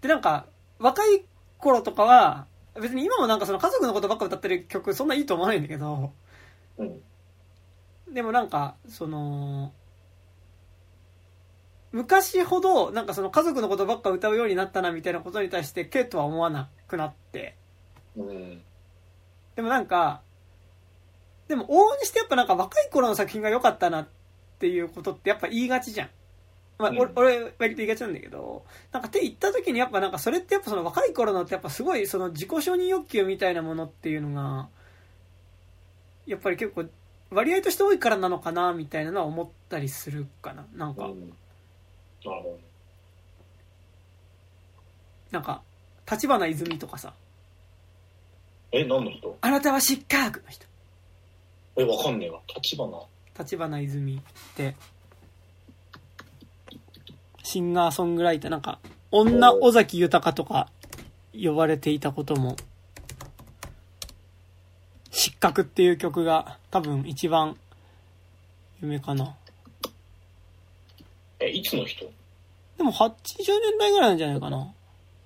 [0.00, 0.46] でなんか
[0.78, 1.24] 若い
[1.58, 2.46] 頃とかは、
[2.80, 6.12] 別に今もなんかその家族のことばっか歌ってる曲そんないいと思わないんだけど、
[6.78, 7.02] うん。
[8.12, 9.72] でもなんか、その、
[11.92, 17.56] 昔ほど、なんかその家族のことばっか歌うようになったなみたいなことに対して、ケイとは思わなくなって。
[18.16, 18.62] うん。
[19.56, 20.20] でもなんか、
[21.48, 24.08] でも往々にしてやっぱなんか若い頃の作品が良かったなっ
[24.58, 26.10] ていうことってやっぱ言いがちじゃん。
[26.78, 34.68] まあ、うん俺、俺割と言いがちなんだけど、なんかって言った時にやっぱなんかそれってやっぱその若い頃のってやっぱすごいその自己承認欲求みたいなものっていうのが、
[36.26, 36.84] やっぱり結構
[37.30, 40.66] 割合として多いからなのかなみたいなのは思ったりするかな。
[40.74, 41.32] なんか、うん
[42.24, 42.58] なるほど。
[45.30, 45.62] なんか、
[46.10, 47.12] 立花泉とかさ、
[48.72, 49.38] え、何の人？
[49.40, 50.66] あなたはシカーグの人。
[51.76, 52.40] え、わかんねえわ。
[52.56, 52.90] 立花。
[53.38, 54.20] 立花泉っ
[54.56, 54.74] て、
[57.42, 58.78] シンガーソングライター、なんか、
[59.10, 60.68] 女尾崎豊とか
[61.32, 62.56] 呼ばれていたことも、
[65.10, 67.56] 失格っていう曲が多分一番
[68.82, 69.34] 有名かな。
[71.40, 72.04] え、いつの人？
[72.76, 74.72] でも80年代ぐらいなんじゃないかな。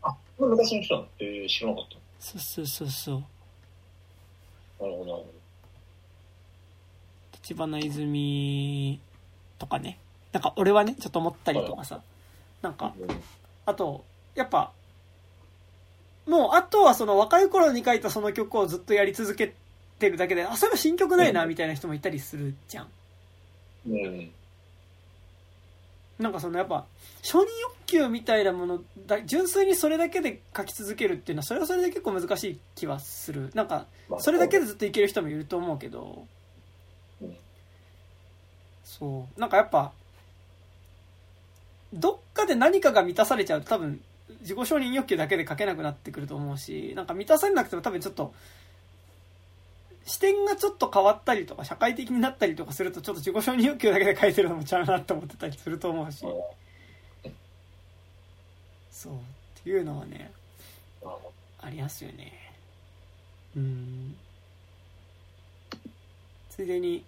[0.03, 1.07] あ、昔の人なの？
[1.21, 1.85] えー、知らなかっ
[2.21, 3.25] そうそうそうそう。
[4.79, 4.85] た。
[4.85, 5.27] なるほど、なるほ
[7.43, 9.01] 立花泉
[9.59, 9.99] とかね。
[10.33, 12.01] なんか俺はね、ちょっと思ったりとかさ。
[12.63, 12.95] なんか、
[13.67, 14.71] あと、やっぱ、
[16.27, 19.55] もう、あとはその若い頃に書いたその曲をずっとやり続け
[19.99, 22.89] てるだけで、あ、そういえば新曲ないな、うんみたいな人もいたりするじゃん。
[23.89, 24.31] うん。
[26.23, 26.87] なんかそのやっぱ、
[27.23, 33.51] 承認欲求みたいなものだ、純粋にそれだけで書き続けるっていうのは、それはそれで結構難しい気はする。
[33.55, 36.27] なんか、まあそれだけでずっといける人もいると思うけど、
[37.21, 37.37] うん
[38.85, 39.41] そう。
[39.41, 39.93] なんかやっぱ、
[41.93, 44.01] どっかで何かが満たされちゃうと多分、
[44.41, 48.35] 自己承認欲求だけで書けなくなってくると思うし、なんか満たされなくても多分ちょっと、
[50.05, 56.25] 視点がちょっと変わったりとか、社会的になったりとかすると、ちょっと自己承認欲求だけで書いてるのもちゃうなって思ってたりすると思うし、
[58.91, 59.15] そう。
[59.15, 59.19] っ
[59.63, 60.33] ていうのはね、
[61.61, 62.33] ありますよね。
[63.57, 64.17] うん。
[66.51, 67.05] ついでに、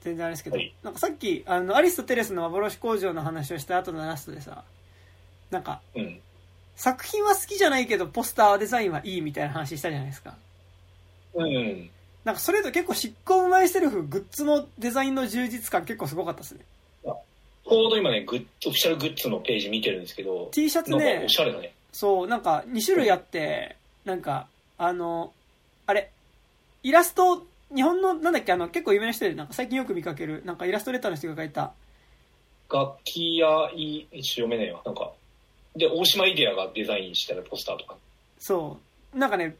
[0.00, 4.64] 全然あれですけど、はいなんかさっき、あの、アリスとテレスの幻工場の話をした後のラストでさ、
[5.50, 6.20] なんか、どうん。
[6.76, 10.36] 作品は好きじゃないけど、ポスターデザインはいいみたいな話したじゃないですか。
[11.34, 11.90] うん。
[12.24, 16.60] なんかそれと結構執行マイセルフ、グッズのデザインの充実感結構すごかったですね。
[17.04, 21.74] ちょうど今ね、グッズ、オフィシャルグッズのページ見てるんですけど、T シャツねお、しゃれだね。
[21.92, 23.76] そう、なんか2種類あって、
[24.06, 24.48] なんか、
[24.78, 25.32] あの、
[25.86, 26.10] あれ、
[26.82, 31.74] イラスト、日本の、なんだっけ、あの、結構有名な人で、なんか最近よく見かける、なんかイラストレーターの人が書いた、
[32.70, 34.80] 楽器やい、一応読めないわ。
[34.84, 35.12] なんか、
[35.76, 37.96] で、大島イデアがデザインしたポスターとか。
[38.38, 38.78] そ
[39.14, 39.56] う、なんかね、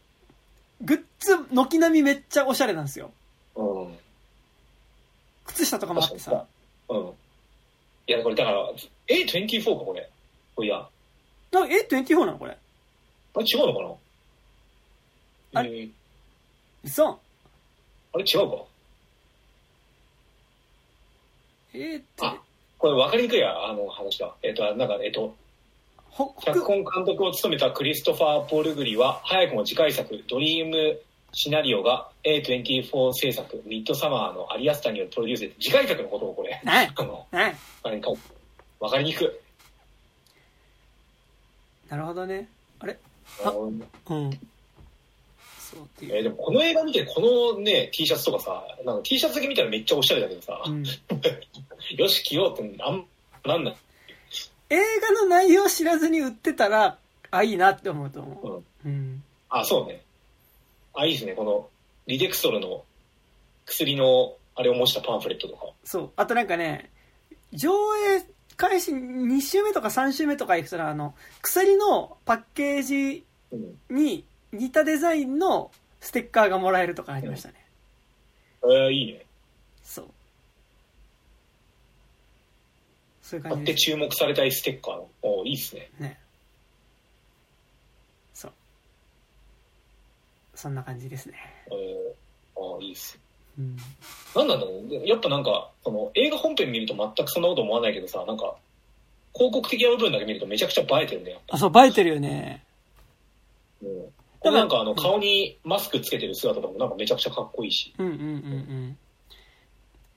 [1.52, 3.10] 軒並みめっちゃおしゃれなんですよ。
[3.56, 3.98] うん。
[5.46, 6.44] 靴下とかもあってさ。
[6.88, 7.12] うん。
[8.06, 8.72] いや、これだから、
[9.08, 10.08] A24 か、これ。
[10.54, 10.86] これいや、
[11.52, 12.56] なんか A24 なのこれ。
[13.34, 13.82] あれ違うのか
[15.52, 15.60] な？
[15.60, 15.70] あれ？
[15.70, 15.90] えー
[16.84, 18.64] 嘘あれ違うか？
[21.74, 22.36] えー、って、あ
[22.78, 24.34] これ分かりにくいや、あの話だ。
[24.42, 25.34] えっ、と、なんか、えっ、と、
[26.10, 31.00] ほ、脚ほ本監督を務めたクリストファー・ポールグリは、早くも次回作、ドリーム
[31.32, 38.20] シナリオが A24 制作、ミッドサマーのアリアスタによるプロデュースで、次回作のことをこれ、ないあの、ないあれに書いて
[38.80, 39.28] 分かりにくい。
[41.90, 42.48] なるほどね。
[42.80, 42.98] あれ？
[43.44, 43.80] あのうん。
[45.58, 46.16] そうっていう。
[46.16, 47.20] えーでもこの映画見て、こ
[47.54, 50.82] のね、T シャツとかさ、なんか T シャツだけ見たらめっちゃおしゃれだけどさ、うん。
[51.96, 53.06] よし、着ようって、あん、
[53.44, 53.74] なんだ。
[54.70, 56.98] 映画の内容知らずに売ってたら、
[57.30, 58.56] あ、いいなって思うと思うん。
[58.58, 58.64] う。
[58.86, 59.22] うん。
[59.50, 60.02] あ、そうね。
[61.00, 61.32] あ、いいですね。
[61.32, 61.68] この、
[62.06, 62.84] リデクストルの
[63.66, 65.66] 薬の、あれを模したパンフレットとか。
[65.84, 66.10] そう。
[66.16, 66.90] あとなんかね、
[67.52, 68.26] 上映
[68.56, 73.78] 開始2週目とか3週目とか行くとあの、薬のパッケージうん。
[73.96, 75.70] に似たデザインの
[76.00, 77.54] ステッカーがもらえるとかありましたね。
[78.64, 79.24] えー、いいね。
[79.84, 80.08] そう。
[83.22, 83.84] そういう感じです。
[83.84, 85.08] 注目されたいステッカーの。
[85.22, 85.90] おいいっすね。
[85.98, 86.18] ね。
[88.34, 88.52] そう。
[90.58, 91.34] そんな感じですね。
[91.70, 93.16] えー、あいいっす。
[93.56, 93.76] うん。
[94.34, 98.56] なんなんだろうやっぱなんか、その映画本編見ると全くそんなこと思わないけどさ、なんか、
[99.34, 101.54] 広告的な部分だけ見るとめちゃくちゃ映えてるね、やっぱ。
[101.54, 102.64] あ、そう、映えてるよね。
[103.80, 103.88] うん。
[104.40, 107.94] これなんかあの、顔にマスクつけてる姿とかもなんかめちゃくちゃかっこいいし。
[107.96, 108.98] うんうんうん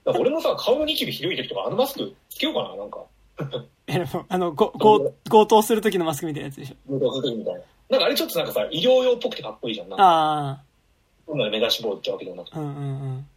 [0.04, 3.06] だから俺もさ、顔のニキビひどい時とかあのマスクつけようかな、なんか。
[4.30, 6.76] あの、ご、ご、強盗する時のマスクみたいなやつでしょ。
[6.90, 7.62] 運動する時みたいな。
[7.92, 9.90] なんかあれちょっとなんかさ、医療用っぽくてかっこいいじゃん。
[9.90, 10.64] なんか、あ
[11.28, 12.56] そんなの目出し棒ってわけでもなくて。
[12.58, 12.88] あ、うんうんう
[13.18, 13.28] ん。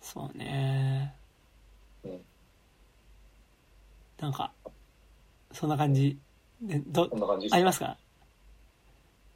[0.00, 1.14] そうね。
[2.04, 2.20] うん
[4.18, 4.52] なんか、
[5.52, 6.16] そんな感じ。
[6.62, 7.96] で、どこん、な感じですありますか？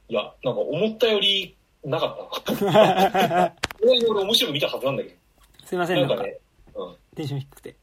[0.08, 2.06] いや、なんか思ったよりなか
[2.40, 3.52] ったな。
[3.82, 5.16] 俺俺面白く見たはずなんだけ
[5.64, 6.04] すいませど。
[6.06, 6.38] ん、なんんか、なかね、
[6.76, 6.96] うん。
[7.16, 7.76] テンション低くて、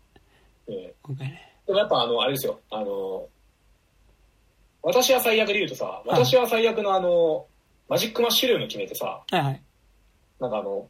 [0.69, 1.53] え今回ね。
[1.67, 3.27] でもやっぱあの、あれですよ、あの、
[4.84, 7.47] 私は最悪で言うとさ、私は最悪のあの、
[7.88, 9.61] マジックマッシュルーム決めてさ、はいはい。
[10.39, 10.88] なんかあの、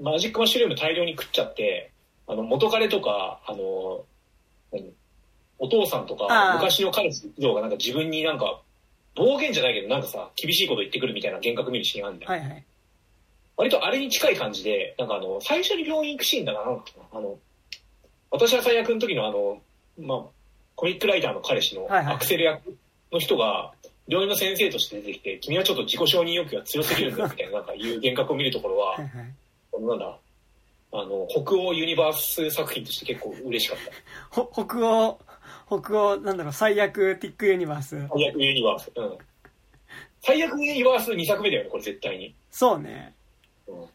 [0.00, 1.92] マジックマッシュルーム大量に食っちゃって、
[2.26, 4.04] あの、元彼とか、あの、
[4.72, 4.92] 何
[5.58, 8.62] お父さんとあか、あ昔の彼氏像がなんか自分になんか、
[9.14, 12.30] 暴言じゃないけど、なんかさ、厳しいこと言ってくるみたいな幻覚見るシーンあるんだよ。
[12.30, 12.64] はいはい。
[13.56, 17.38] 割とあれに近い感じで、なんかあの、最初に病院行くシーンだな、なんだっけなあの、
[18.30, 19.60] 私は最悪の時のあの、
[19.98, 20.18] まあ、
[20.74, 22.76] コミックライターの彼氏のはいはいアクセル役
[23.16, 23.72] の人が、
[24.08, 29.98] 病院の先生として出てきて、君はちょっと自己承認欲求が強すぎるんだよ、みたいな、 なんかいう幻覚を見るところはは、いはい。
[29.98, 30.18] だ、
[30.92, 34.42] あの、北欧ユニバース作品として結構嬉しかった。
[34.42, 35.18] ほ、北欧、
[35.66, 37.98] 北欧、なんだろう、最悪ティックユニバース。
[38.08, 38.92] 最悪ユニバース。
[38.94, 39.18] うん。
[40.20, 42.34] 最悪ユニバース2作目だよね、これ絶対に。
[42.50, 43.14] そうね。
[43.66, 43.86] うん。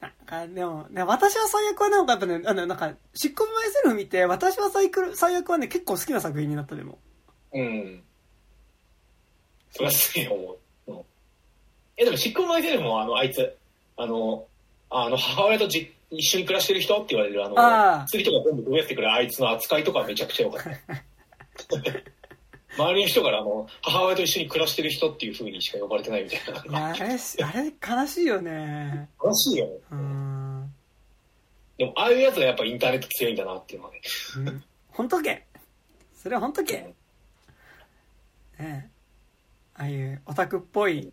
[0.00, 6.98] なんか、でも、ね、私は最悪はなんかやっぱね、あの、なんか、シッコムマイセルフ見て、私は最悪最悪はね、結構好きな作品になったでも。
[7.52, 8.02] うん。
[9.72, 10.92] それはすげえ思う。
[10.92, 11.00] うん。
[11.96, 13.56] え、でも、シックマイセルフも、あの、あいつ、
[13.96, 14.46] あの、
[14.90, 20.70] あの、母親とじ一緒に暮らしてる人って言われる、あの、ああ釣りとか全部増やしてくるあいつの扱いとかめちゃくちゃ良かった。
[22.76, 26.64] 周りの人から、あの、母親と一緒に暮らしてる人っていう風にしか呼ばれてないみたいな。
[26.64, 29.08] いや、あれ、あれ悲しいよね。
[29.22, 29.72] 悲しいよね。
[29.90, 30.74] うーん。
[31.78, 34.00] でも、ああいうやつはやっぱインターネット強いんだなっていうのはね。
[34.98, 35.46] うんとけ？
[36.14, 36.94] それはほんとけ？
[38.60, 38.90] ねえ
[39.74, 41.12] ああいうオタクっぽい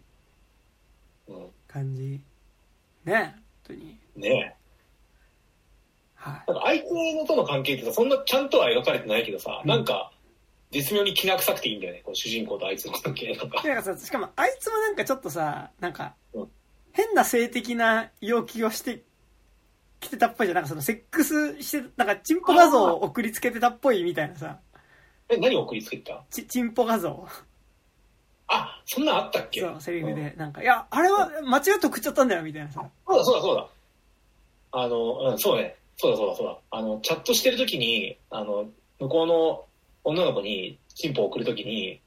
[1.28, 1.48] うん。
[1.68, 2.02] 感じ。
[2.03, 2.22] ね
[3.06, 3.34] え本
[3.64, 3.98] 当に。
[4.15, 4.56] ね
[6.15, 6.44] はい。
[6.48, 6.52] え。
[6.52, 10.11] なんか、あいつのとの関係ってさ、そんなちゃんとは描かれてないけどさ、うんなんか、
[10.72, 13.34] 絶妙に気な臭くていいんだよね、この主人公とあいつの関係。
[13.34, 13.64] なんか。
[13.64, 16.48] なんかさ、しかもあいつもなんかちょっとさ、なんかうん、
[16.91, 19.03] 変な性的な要求をして
[19.99, 20.56] きてたっぽいじゃん。
[20.56, 24.60] なんかそのセックスして、なんかチンポ画像を送りつけてたっぽいみたいなさ、
[25.29, 26.23] え、何を送りつけてた？
[26.31, 27.27] ち、チンポ画像。
[28.47, 29.61] あ、そんなんあったっけ？
[29.61, 30.33] そう、セリフうんで。
[30.37, 32.89] なんか、いや、あれは間違って送っちゃったんだよ、みたいなさ。
[33.05, 33.67] そうだそうだそうだ。
[34.71, 35.75] あの、うん、そうね。
[35.97, 36.57] そうだそうだそうだ。
[36.71, 39.65] あの、チャットしてるときに、あの、向こうの
[40.03, 41.99] 女の子にチンポを送るときに、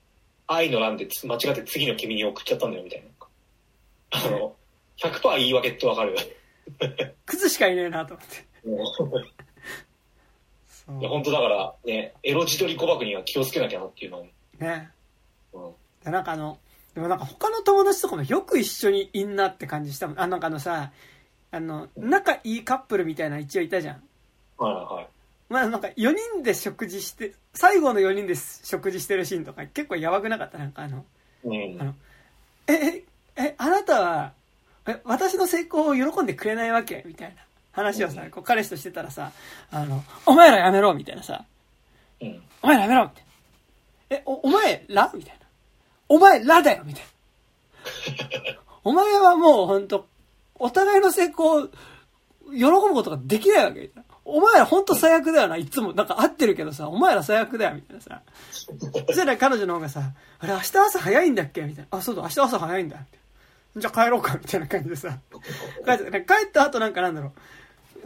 [0.46, 3.26] 愛の欄でつ間違って次の君に送っちゃったんだよ、みたいな。
[4.12, 4.56] あの、
[4.98, 6.16] 100%言い訳ってわかる。
[7.26, 8.50] クズしかいねえなと思って。
[10.98, 14.26] いや、本当だから、ね、エロ自撮り誤爆には気をつけなきゃなっていうのを。
[14.58, 14.90] ね。
[15.52, 15.70] うん。
[16.04, 16.58] でなんかあの、
[16.94, 20.20] でもなんか他の友達とかもよく一緒にいんなって感じしたもん。
[20.20, 20.90] あ、なんかあのさ、
[21.52, 24.02] あの、仲いいカップルみたいな一応いたじゃん。
[24.58, 25.06] はいはい。
[25.48, 30.58] まあなんか4人で食事して、最後の4人で食事してるシーンとか結構やばくなかった？
[30.58, 31.04] なんかあの、
[31.44, 31.84] うんあ。
[31.84, 31.94] の
[32.68, 33.04] え、え、
[33.36, 34.32] え、あなたは、
[34.86, 37.02] え、私の成功を喜んでくれないわけ？
[37.06, 39.32] みたいな話をさ、こう彼氏としてたらさ、
[39.70, 41.44] あの、お前らやめろみたいなさ、
[42.20, 42.42] うん。
[42.62, 43.24] お前らやめろみたい
[44.10, 44.16] な。
[44.16, 45.10] え、お、お前ら？
[45.14, 45.46] みたいな。
[46.08, 48.60] お前らだよみたいな。
[48.82, 50.06] お前はもうほんと、
[50.56, 51.68] お互いの成功を
[52.52, 53.90] 喜ぶことができないわけ。
[54.24, 55.56] お前らほんと最悪だよな。
[55.56, 58.22] いつもなんか合ってるけどさ、お前ら最悪だよみたいなさ。
[59.06, 61.98] そしたら彼女の方がさ、あれ明日朝早いんだっけみたいな。
[61.98, 62.98] あ、そうだ、明日朝早いんだ。
[63.76, 65.18] じゃあ帰ろうかみたいな感じでさ、
[65.84, 67.32] 帰って帰った後なんかなんだろう。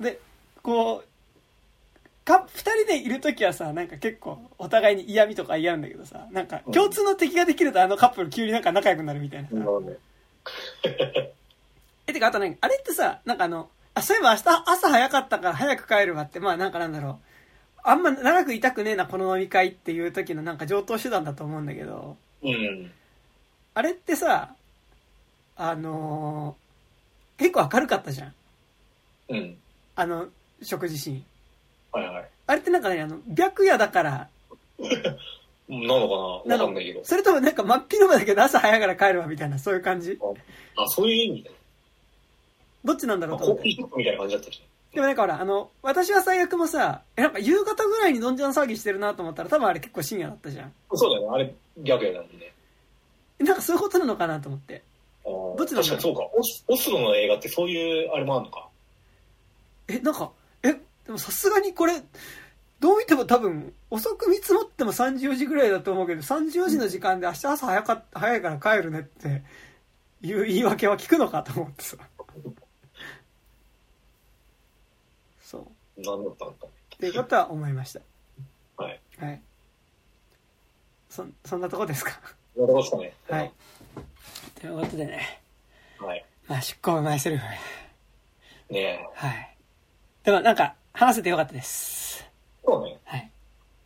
[0.01, 0.21] で、
[0.63, 9.55] こう、か、二人でいるときはさ、なんか結構お互いに嫌味とか言い合うんだけどさ、なんか共通の敵ができるとあのカップル急になんか仲良くなるみたいなさ。
[12.07, 17.17] え、てかあとね、あれってさ、なんかあの、あ、そういえば明日朝早かったから早く帰るわって、まあなんかなんだろう。
[17.87, 22.91] あんま長くいたくねえな、この飲み会っていう時のなんか上等手段だと思うんだけど、うん。
[23.75, 24.55] あれってさ、
[25.57, 26.65] あのー
[27.37, 28.35] 結構明るかったじゃん。
[29.29, 29.57] うん。
[29.97, 30.27] あの、
[30.63, 31.25] 食事シーン。
[31.93, 32.29] はいはい。
[32.47, 34.29] あれってなんかね、あの、白夜だから、
[34.79, 36.57] なのかな？
[36.57, 37.05] わかんないけど。
[37.05, 40.19] それともなんか真っ昼間だけど朝早いから帰るわみたいな、そういう感じ？
[40.77, 41.51] あ、そういう意味で。
[42.85, 43.69] どっちなんだろうとコ思って。
[43.69, 44.63] ーヒーショップみたいな感じだったじ
[44.93, 50.73] でもなんかほら、あの、私は最悪もさ、え、なんか夕方ぐらいにどんじゃん騒ぎしてるなと思ったら多分あれ結構深夜だったじゃん。
[50.93, 51.29] そうだよね。
[51.35, 52.53] あれ、逆やだもんね。
[53.39, 54.83] なんかそういうことなのかなと思って。
[55.25, 55.89] どっちなんだろう？
[55.89, 56.23] 確かにそうか。
[56.37, 58.69] オスオスロの映画ってそういう、あれもあるのか。
[59.89, 60.33] え、なんか、
[60.63, 60.73] え、
[61.05, 62.03] でもさすがにこれ、
[62.81, 69.43] どう見ても多分、遅く見積もっても3時4時ぐらいだと思うけど、3時4時の時間で明日朝早かっ早いから帰るねって
[70.23, 71.97] いう言い訳は聞くのかと思ってさ。
[75.43, 75.67] そう。
[76.01, 76.67] 何だったのか。
[76.67, 78.01] っていうことは思いました。
[78.83, 79.01] はい。
[79.19, 79.41] はい。
[81.09, 82.11] そ、そんなとこですか？
[82.57, 83.13] なるほどですかね。
[83.29, 83.53] はい。。
[84.61, 85.41] ということでね、
[85.99, 86.25] はい。
[86.49, 87.45] まあ、出向うまいセリフ。
[88.71, 89.07] ねえ。
[89.15, 89.54] はい。
[90.25, 92.25] でもなんか、話せてよかったです。
[92.65, 92.99] そうね。
[93.05, 93.31] はい。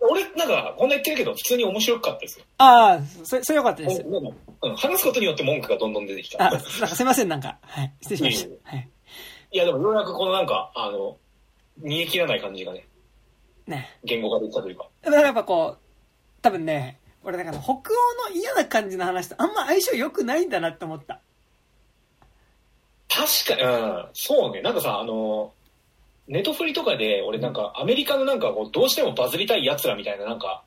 [0.01, 2.45] 俺、なんか、こんな言ってるけど、普通に面白かったですよ。
[2.59, 4.03] ああ、そ、それよかったです。
[4.03, 6.47] うん話すことによって文句がどんどん出てきた。
[6.49, 7.59] あ、なんかすいません、なんか。
[7.63, 7.93] はい。
[8.01, 8.71] 失礼しましいえいた。
[8.71, 8.89] はい。
[9.53, 11.17] いや、でもようやくこのなんか、あの、
[11.79, 12.87] 煮え切らない感じがね、
[13.67, 13.99] ね。
[14.05, 14.89] 言語化できたというか。
[15.03, 17.75] だからやっぱこう、多分ね、俺なんか北欧
[18.31, 21.21] の嫌な感じの話とあんま相性良くないんだなって思った。
[23.09, 24.63] 確かに、うん、そうね。
[24.63, 25.53] なんかさ、あの、
[26.29, 30.63] ネトフリとかで、俺なんか、アメリカのなんかこう、どうしてもバズりたい奴らみたいな、なんか、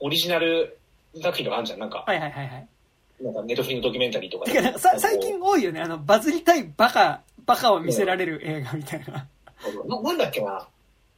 [0.00, 0.78] オリジナル
[1.22, 1.78] 作品とかあるじゃん。
[1.78, 2.68] なんか、はいはいはいはい。
[3.20, 9.26] なんかネトフリのドキュメンタリーとかてか最近多いよね、あの、バズりたいバカ、バカを見せられる映画みたいな。
[9.86, 10.66] ななんだっけな。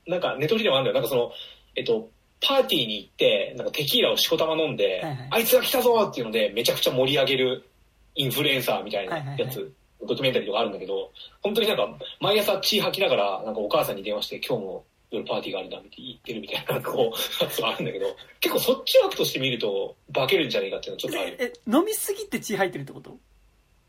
[0.07, 0.95] なんか、ネトフリでもあるんだよ。
[0.95, 1.33] なんかその、
[1.77, 2.11] えっと、
[2.41, 7.69] パーティーに行って、なんかテキーラをしこたま飲んで、はいはいあいつが来たぞっていうので、めちゃくちゃ盛り上げる
[8.15, 11.11] インフルエンサーみたいなはいはいはいやつ、ドキュメンタリーとかあるんだけど、
[11.43, 11.89] 本当になんか、
[12.21, 18.07] 毎朝血吐きながら、なんかお母さんに電話して、今日も夜パーティーがあるんだって言ってるみたいな、こう、やつがあるんだけど、
[18.41, 21.37] 結構そっち枠として見ると、化けるんじゃねえかっていうのはちょっとあるよ。
[21.41, 23.17] え、飲みすぎて血入ってるってこと？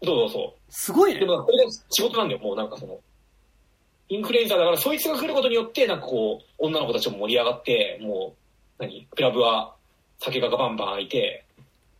[0.01, 0.59] そうそうそう。
[0.69, 1.25] すごいねで。
[1.25, 2.99] もこれが仕事なんだよ、もうなんかその、
[4.07, 8.33] インフルエンザだから、そいつが来ることによって、なんかこう、女の子たちも盛り上がって、も
[8.79, 9.75] う、何、クラブは
[10.19, 11.45] 酒がバンバン開いて、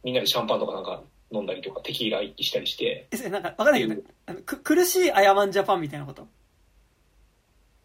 [0.03, 6.27] みんなでシャンパンとかなんか飲んだりとか、テキーラ一気したりして、え、なんかわかんないけど、ね、あのく苦しいアヤマンジャパンみたいなこと？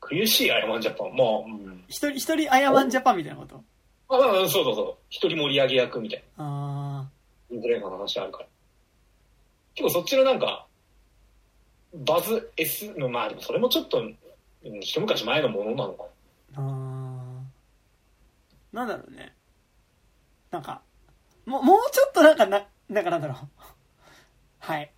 [0.01, 1.16] 苦しいアヤマンジャパン？
[1.16, 1.85] まあ、うん。
[1.89, 3.62] 一人、一人アヤマンジャパンみたいなこと？
[4.09, 4.97] あ、まあ、そうそうそう。
[5.09, 7.11] 一人盛り上げ役みたいあな、
[7.51, 8.47] インフルエンザの話あるから。
[9.75, 10.66] 結構そっちのなんか、
[11.95, 14.16] バズ S の、まあでもそれもちょっと、うん
[14.81, 16.05] 一昔前のものなのか
[16.55, 16.62] な。
[16.62, 19.35] ーあーなんだろうね。
[20.51, 20.81] なんか、
[21.45, 23.36] もう、もうちょっとなんかな、なんかなんだろう。
[24.59, 24.93] はい。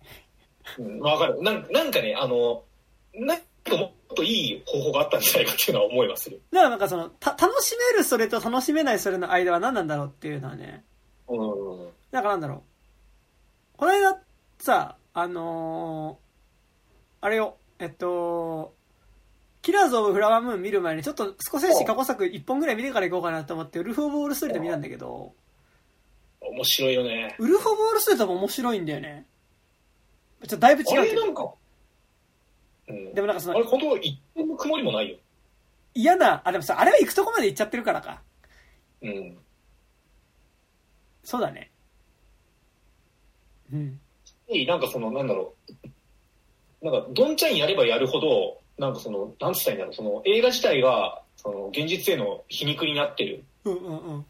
[0.79, 1.41] うん、わかる。
[1.41, 2.63] なんなんかね、あの、
[3.13, 6.41] なんかもっといい方法があったんじゃないかっていうのは思いはする。
[6.51, 10.83] だからなんかその、た、楽しめるそれと楽しめないそれの間は何なんだろうっていうのはね。
[11.27, 11.87] うん。
[12.11, 12.61] だからなんだろう。
[13.77, 14.19] この間
[14.59, 16.27] さ、あのー
[17.19, 18.75] あれよ、えっと、
[19.61, 25.33] キラーズ・オブ・フラワームーン見る前にちょっと少し過去作1本ぐらい見てから行こうかなと思って、ウルフ・オブ・オール・ストリート見たんだけど、
[26.51, 27.35] 面白いよね。
[27.39, 29.25] ウルフ・オブ・オール・ストリートも面白いんだよね。
[30.41, 31.21] ちょっとだいぶあ違うけど。
[31.21, 31.53] れなんか、
[32.87, 33.13] うん。
[33.13, 35.17] でもなんかそのあれ、本当一点の曇りもないよ。
[35.93, 38.21] 嫌な、あ、でもさ、あれは行くとこまで行っちゃってるからか。
[39.01, 39.37] うん。
[41.23, 41.71] そうだね。
[43.73, 43.99] うん。
[44.49, 45.55] いい、なんかその、なんだろ
[46.81, 46.85] う。
[46.85, 53.43] なんか、どんちゃんやればやるほど、なんかその、なんつったらいいんだろう、その、映画自体が、その、現実への皮肉になってる。
[53.65, 54.25] うんうんうん。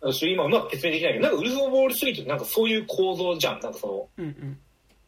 [0.00, 3.60] 私、今うまく説明できないけど、なんか、ウルフ・オブ・ウォール・ストリートってなんかそういう構造じゃん。
[3.60, 4.58] なんかその、うんうん。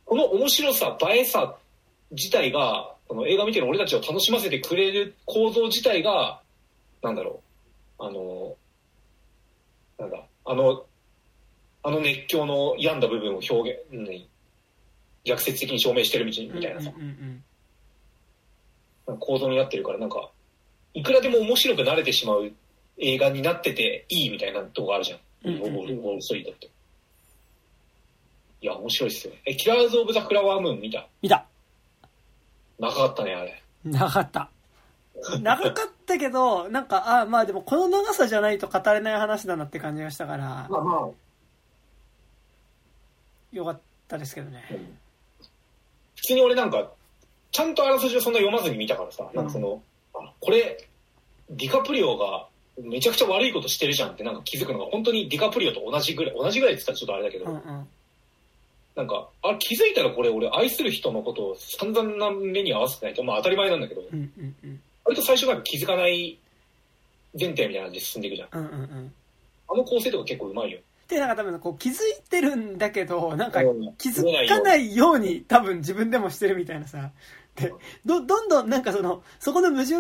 [0.05, 1.57] この面白さ、映えさ
[2.11, 6.41] 自体が、この映画見てる俺たちを楽しませてくれる構造自体が、
[7.03, 7.43] なんだろ
[7.99, 8.57] う、あの、
[9.99, 10.85] なんだ、あの、
[11.85, 14.27] あの熱狂の病んだ部分を表現、うん
[15.25, 16.93] 逆説的に証明してるみみたいなさ
[19.21, 20.31] 構造になってるから、なんか、
[20.95, 22.53] いくらでも面白く慣れてしまう
[22.99, 25.19] 映画になってていいみたいなとこがあるじゃん。
[25.45, 26.71] うんうんうんウォールストリートって。
[28.61, 29.35] いや、面白いっすよ。
[29.45, 31.09] え、キラーズ・オブ・ザ・フラワームーン見た？
[31.21, 31.45] 見た。
[32.79, 33.61] 長かったね、あれ。
[33.85, 34.49] 長かった。
[35.41, 41.09] 長かったけど、なんか、あまあでもこの長さじゃないと語れない話だなって感じがしたから、まあまあ、
[43.53, 44.65] よかったですけどね。
[46.17, 46.93] 普通に俺なんか、
[47.51, 49.83] ちゃんとあらすじをそんな読まずに見たからさ、なんかその、
[50.15, 50.89] あ、これ、
[51.51, 52.47] ディカプリオが
[52.79, 57.89] めちゃくちゃ悪いことしてるじゃんってなんか気づくのが、本当にディカプリオと同じぐらい、同じぐらいって言ったらちょっとあれだけど、うんうん。
[58.95, 64.81] なんか、あ、気づいたらこれ俺愛する人のことを散々な目に合わせてないと、まあ当たり前なんだけど、うんうんうん。
[65.05, 66.39] 割と最初なんか気づかない
[67.39, 68.49] 前提みたいな感じで進んでいくじゃん。
[68.53, 69.13] うんうんうん。
[69.69, 70.81] あの構成とか結構うまいよ。
[71.09, 71.97] で、なんか多分こう気づい
[72.29, 77.11] てるんだけど、なんかうん気づかないように多分自分でもしてるみたいなさ。
[77.57, 77.73] で、
[78.05, 79.97] ど、どんどんなんかその、そこの矛盾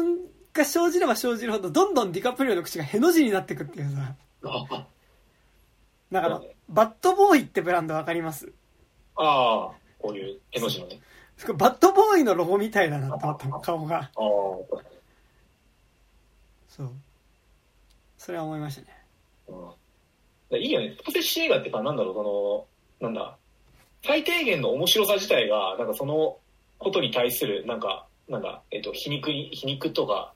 [0.52, 4.14] が生じれば生じるほど、どんどんディカプリオの口がへの字になってくっていうさ。
[4.44, 4.86] あ
[6.10, 8.52] なんかあのそうね、バッドボーイってブランドわかります？
[9.16, 11.00] あー、こういう絵の字のね。
[11.56, 13.96] バッドボーイのロゴみたいだなと思ったの顔が。
[13.96, 14.10] ああ、
[16.68, 16.90] そう。
[18.18, 18.88] それは思いましたね。
[19.48, 20.94] うん、いいよね。
[20.98, 22.22] スコセッシ映画ってさ、なんだろう、そ
[23.00, 23.36] の、なんだ、
[24.04, 26.38] 最低限の面白さ自体が、なんかその
[26.78, 30.34] ことに対する、なんか、なんだ、えっ、と、皮肉に、皮肉とか、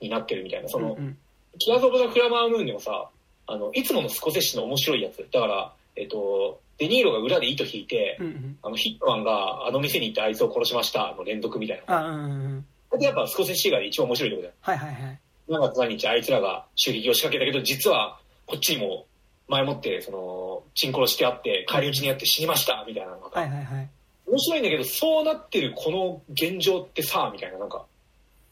[0.00, 1.18] になってるみたいな、その、うんうん
[1.60, 3.08] キアーズ・オブ・ザ・フラワームーンでもさ、
[3.48, 5.26] あの、いつものスコセッシの面白いやつ。
[5.32, 8.58] だから、えっ、と、デニーロが裏で糸引いて、うんうん。
[8.62, 11.98] あの、ヒットマンがあの店に行ってあいつを殺しましたの連続みたいな。
[11.98, 12.64] あ、うんうん
[13.00, 14.54] やっぱスコセッシ映画で一番面白いところだよ。
[14.62, 15.20] はいはいはい。
[15.48, 19.06] 何月何日あいつらが襲撃を仕掛けたけど、実はこっちにも
[19.48, 23.88] 前もって、その、チン殺してあって、帰り討ちにやって死にましたみたいなのが、はいはいはい。
[24.26, 27.84] 面白いんだけど、そうなってるこの現状ってさ、みたいな、なんか、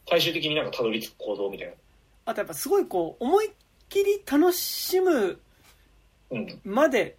[0.09, 1.73] 最終的になんかたどり着く行動みたいな。
[2.25, 3.51] あとやっぱすごいこう、思いっ
[3.89, 5.39] きり楽しむ
[6.29, 6.61] うん。
[6.63, 7.15] まで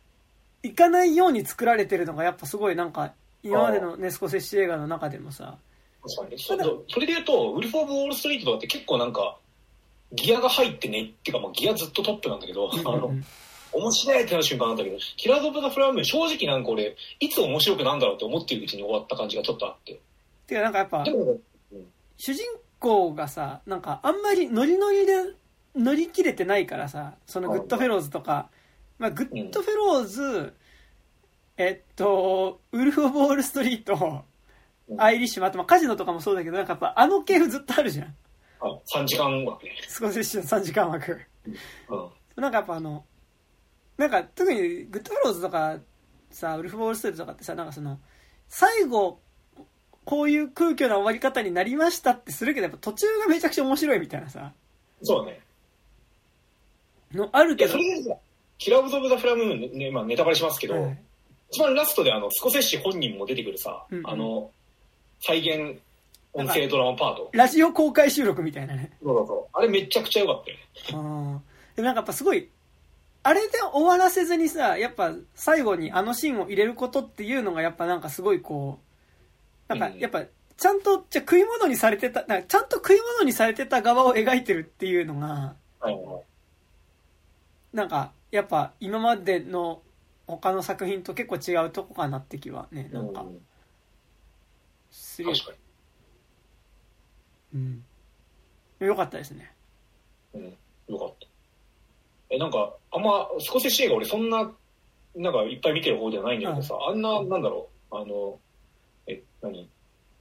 [0.63, 3.13] いかないように作られてるのがやっぱすごいなんか、
[3.43, 5.57] 今までのね、スコセッシ映画の中でもさ、
[6.03, 6.39] 確かにね。
[6.39, 9.39] それで言うと、ウルフ・オブ・ウォール・ストリートとかって結構なんか、
[10.13, 13.13] ギアが入ってね、っていうかギアずっとトップなんだけど、あの、
[13.73, 19.99] 面白いってなる瞬間なんだけど、キラーズ・オブ・ザ・フラワームーン正直なんか俺、いつ面白くなんだろうって思ってるうちに終わった感じがちょっとあって。
[20.47, 21.39] てかなんかやっぱで、も、
[22.17, 22.45] 主人
[22.79, 25.13] 公がさ、なんかあんまりノリノリで
[25.75, 28.51] 乗り切れてないからさ、そのグッドフェローズとか、
[28.99, 30.55] まあグッドフェローズ、
[31.57, 34.21] えっと、ウルフ・オブ・ウォール・ストリート、うん
[34.97, 38.17] アイリッシュマン、あとまあカジノとかもそうだけど、なんかやっぱあの系譜ずっとあるじゃん。
[38.61, 39.73] あ3時間枠ね。
[39.87, 41.21] スコセッシの3時間枠。
[41.91, 42.43] うん。
[42.43, 43.05] なんかやっぱあの、
[43.99, 45.79] なんか特にグッドフェローズとか
[46.31, 48.01] さ、ウルフ・ボール・ストリートとかってさ、なんかその、
[48.49, 49.21] 最後、
[50.09, 54.53] こういう空虚な終わり方になりましたってするけど、やっぱ途中がめちゃくちゃ面白いみたいなさ、
[55.03, 55.39] そうね。
[57.13, 58.17] のあるいや、けど、それでさ、
[58.57, 60.99] キラーズ・オブ・ザ・フラムーンね、まあネタバレしますけど、はい
[61.51, 64.51] 一番ラストであの、スコセッシ本人も出てくるさ、うんうんあの、
[65.21, 65.79] 再現
[66.33, 67.31] 音声ドラマパート。
[67.33, 68.93] ラジオ公開収録みたいなね。
[69.03, 69.59] そうそうそう。
[69.59, 70.63] あれめちゃくちゃ良かったよね。
[70.93, 71.43] うん。
[71.77, 72.49] でもなんかやっぱすごい、
[73.23, 78.88] あれで終わらせずにさ、やっぱ最後にあのシーンを入れることっていうのがやっぱなんかすごいこう、
[79.69, 80.25] なんかやっぱ、
[80.57, 85.55] ちゃんと、じゃあ食い物にされてた、なんかちゃんと食い物にされてた側を描いてるっていうのが、
[87.73, 89.83] なんか、やっぱ今までの
[90.27, 93.41] 他の作品と結構違うとこかなって気はね、なんかう、ん
[94.91, 95.33] する。
[95.33, 95.53] 確か
[97.55, 97.85] うん。
[98.81, 99.55] よかったですね。
[100.35, 100.41] に。
[100.41, 100.95] うん。
[100.95, 101.27] よかった。
[102.31, 104.53] え、なんか、あんま、スコセッシ映画俺そんな、
[105.15, 108.48] なんかいっぱい見てる方じゃないんだけどさ、あんな、なんだろう、あの、え、
[109.43, 109.69] 何？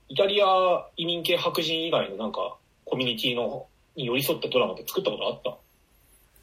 [0.09, 5.57] イタリア移民系白人以外のなんか、コミュニティの、に寄り添ったドラマって作ったことあった？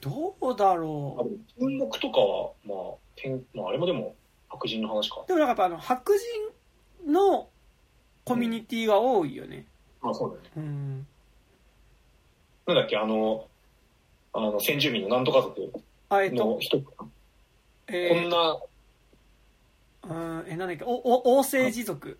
[0.01, 1.16] どうだあろ
[1.56, 4.14] でも沈黙とかは、まあ、てんまあ、あれもでも
[4.51, 5.26] 白人の話かう。。
[5.26, 6.12] でもなんかやっぱあの、白
[7.05, 7.48] 人の
[8.24, 9.66] コミュニティが多いよね。
[10.02, 10.51] まあそうだよね。
[10.56, 11.06] うん。
[12.66, 13.46] なんだっけ、あの、
[14.34, 15.72] あの、先住民のなんとか族
[16.10, 17.09] あ、えっと、の人、こ
[17.88, 22.18] えんな、ー、うん、え、なんだっけ、お、お、王政持続。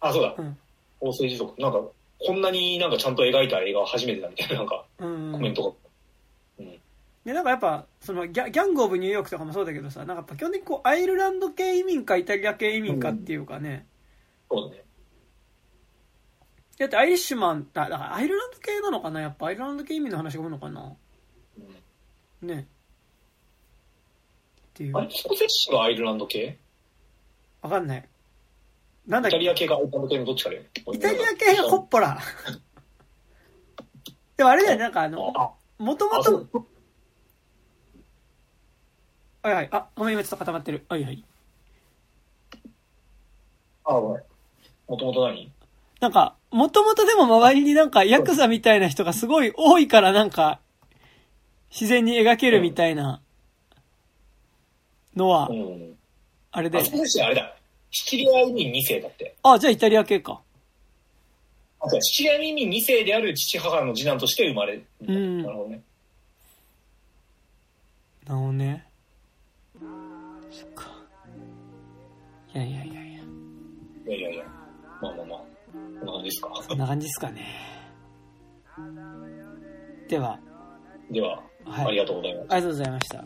[0.00, 0.58] あ、そうだ、うん
[1.00, 1.60] 王政治族。
[1.60, 1.82] なんか、
[2.18, 5.32] こんなになんかちゃんと描いた映画は初めてだみたいな、なんか、うん。
[5.32, 5.76] コメント
[6.58, 6.64] が。
[7.24, 13.86] で、なんかやっぱ、そのギャ、ギャング・オブ・ニューヨークとかもそうだけどさ、なんかやっぱ基本的にこう、アイルランド系移民かイタリア系移民かっていうかね、
[14.50, 14.84] そうだね。
[16.78, 19.20] だってアイリッシュマン、だだからアイルランド系なのかな？
[19.20, 20.92] やっぱアイルランド系移民の話が多いのかな？
[22.42, 22.66] うんね。
[24.68, 24.96] っていう。
[24.96, 26.58] あれ、スコセッシがアイルランド系？
[27.60, 28.08] わかんない。
[29.06, 29.36] なんだっけ？
[29.36, 30.70] イタリア系がアイルランド系のどっちかで。
[30.92, 32.18] イタリア系がコッポラ。
[34.36, 36.66] でもあれだよね、なんかあの、あ、もともあ、そと、う。
[39.42, 40.84] はいはい、あ、ごめん、今ちょっと固まってる。
[40.88, 41.24] はいはい。
[43.84, 44.22] あ、ごめん。
[44.88, 45.52] もともと何？
[46.00, 50.60] なんか、もともとでも周りになんかヤクザみたいな人がすごい多いからなんか、
[51.70, 53.20] 自然に描けるみたいな
[55.14, 55.98] のはう、ん。
[56.52, 56.84] あれであ、。
[56.84, 57.54] その人あれだ。
[57.90, 59.34] シチリア移民2世だって。
[59.42, 60.40] あ、じゃあイタリア系か。
[62.02, 64.84] シチリア移民2世である父母の次男として生まれる。
[65.08, 65.82] うんなるほどね。
[68.26, 68.86] なるほどね。
[70.52, 70.90] そっか。
[72.54, 73.00] いやいやいやいや。
[73.00, 73.04] い
[74.10, 74.44] やいやいや。
[75.00, 75.40] まあまあまあ。
[75.72, 76.48] こんな感じですか？
[76.68, 77.46] こんな感じですかね。
[80.08, 80.38] では、
[81.10, 81.86] では、はい。
[81.86, 82.46] ありがとうございます。
[82.52, 83.24] ありがとうございました。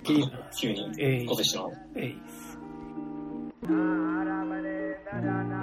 [0.60, 2.16] 急にえい小瀬のえい。
[3.70, 5.59] Narayana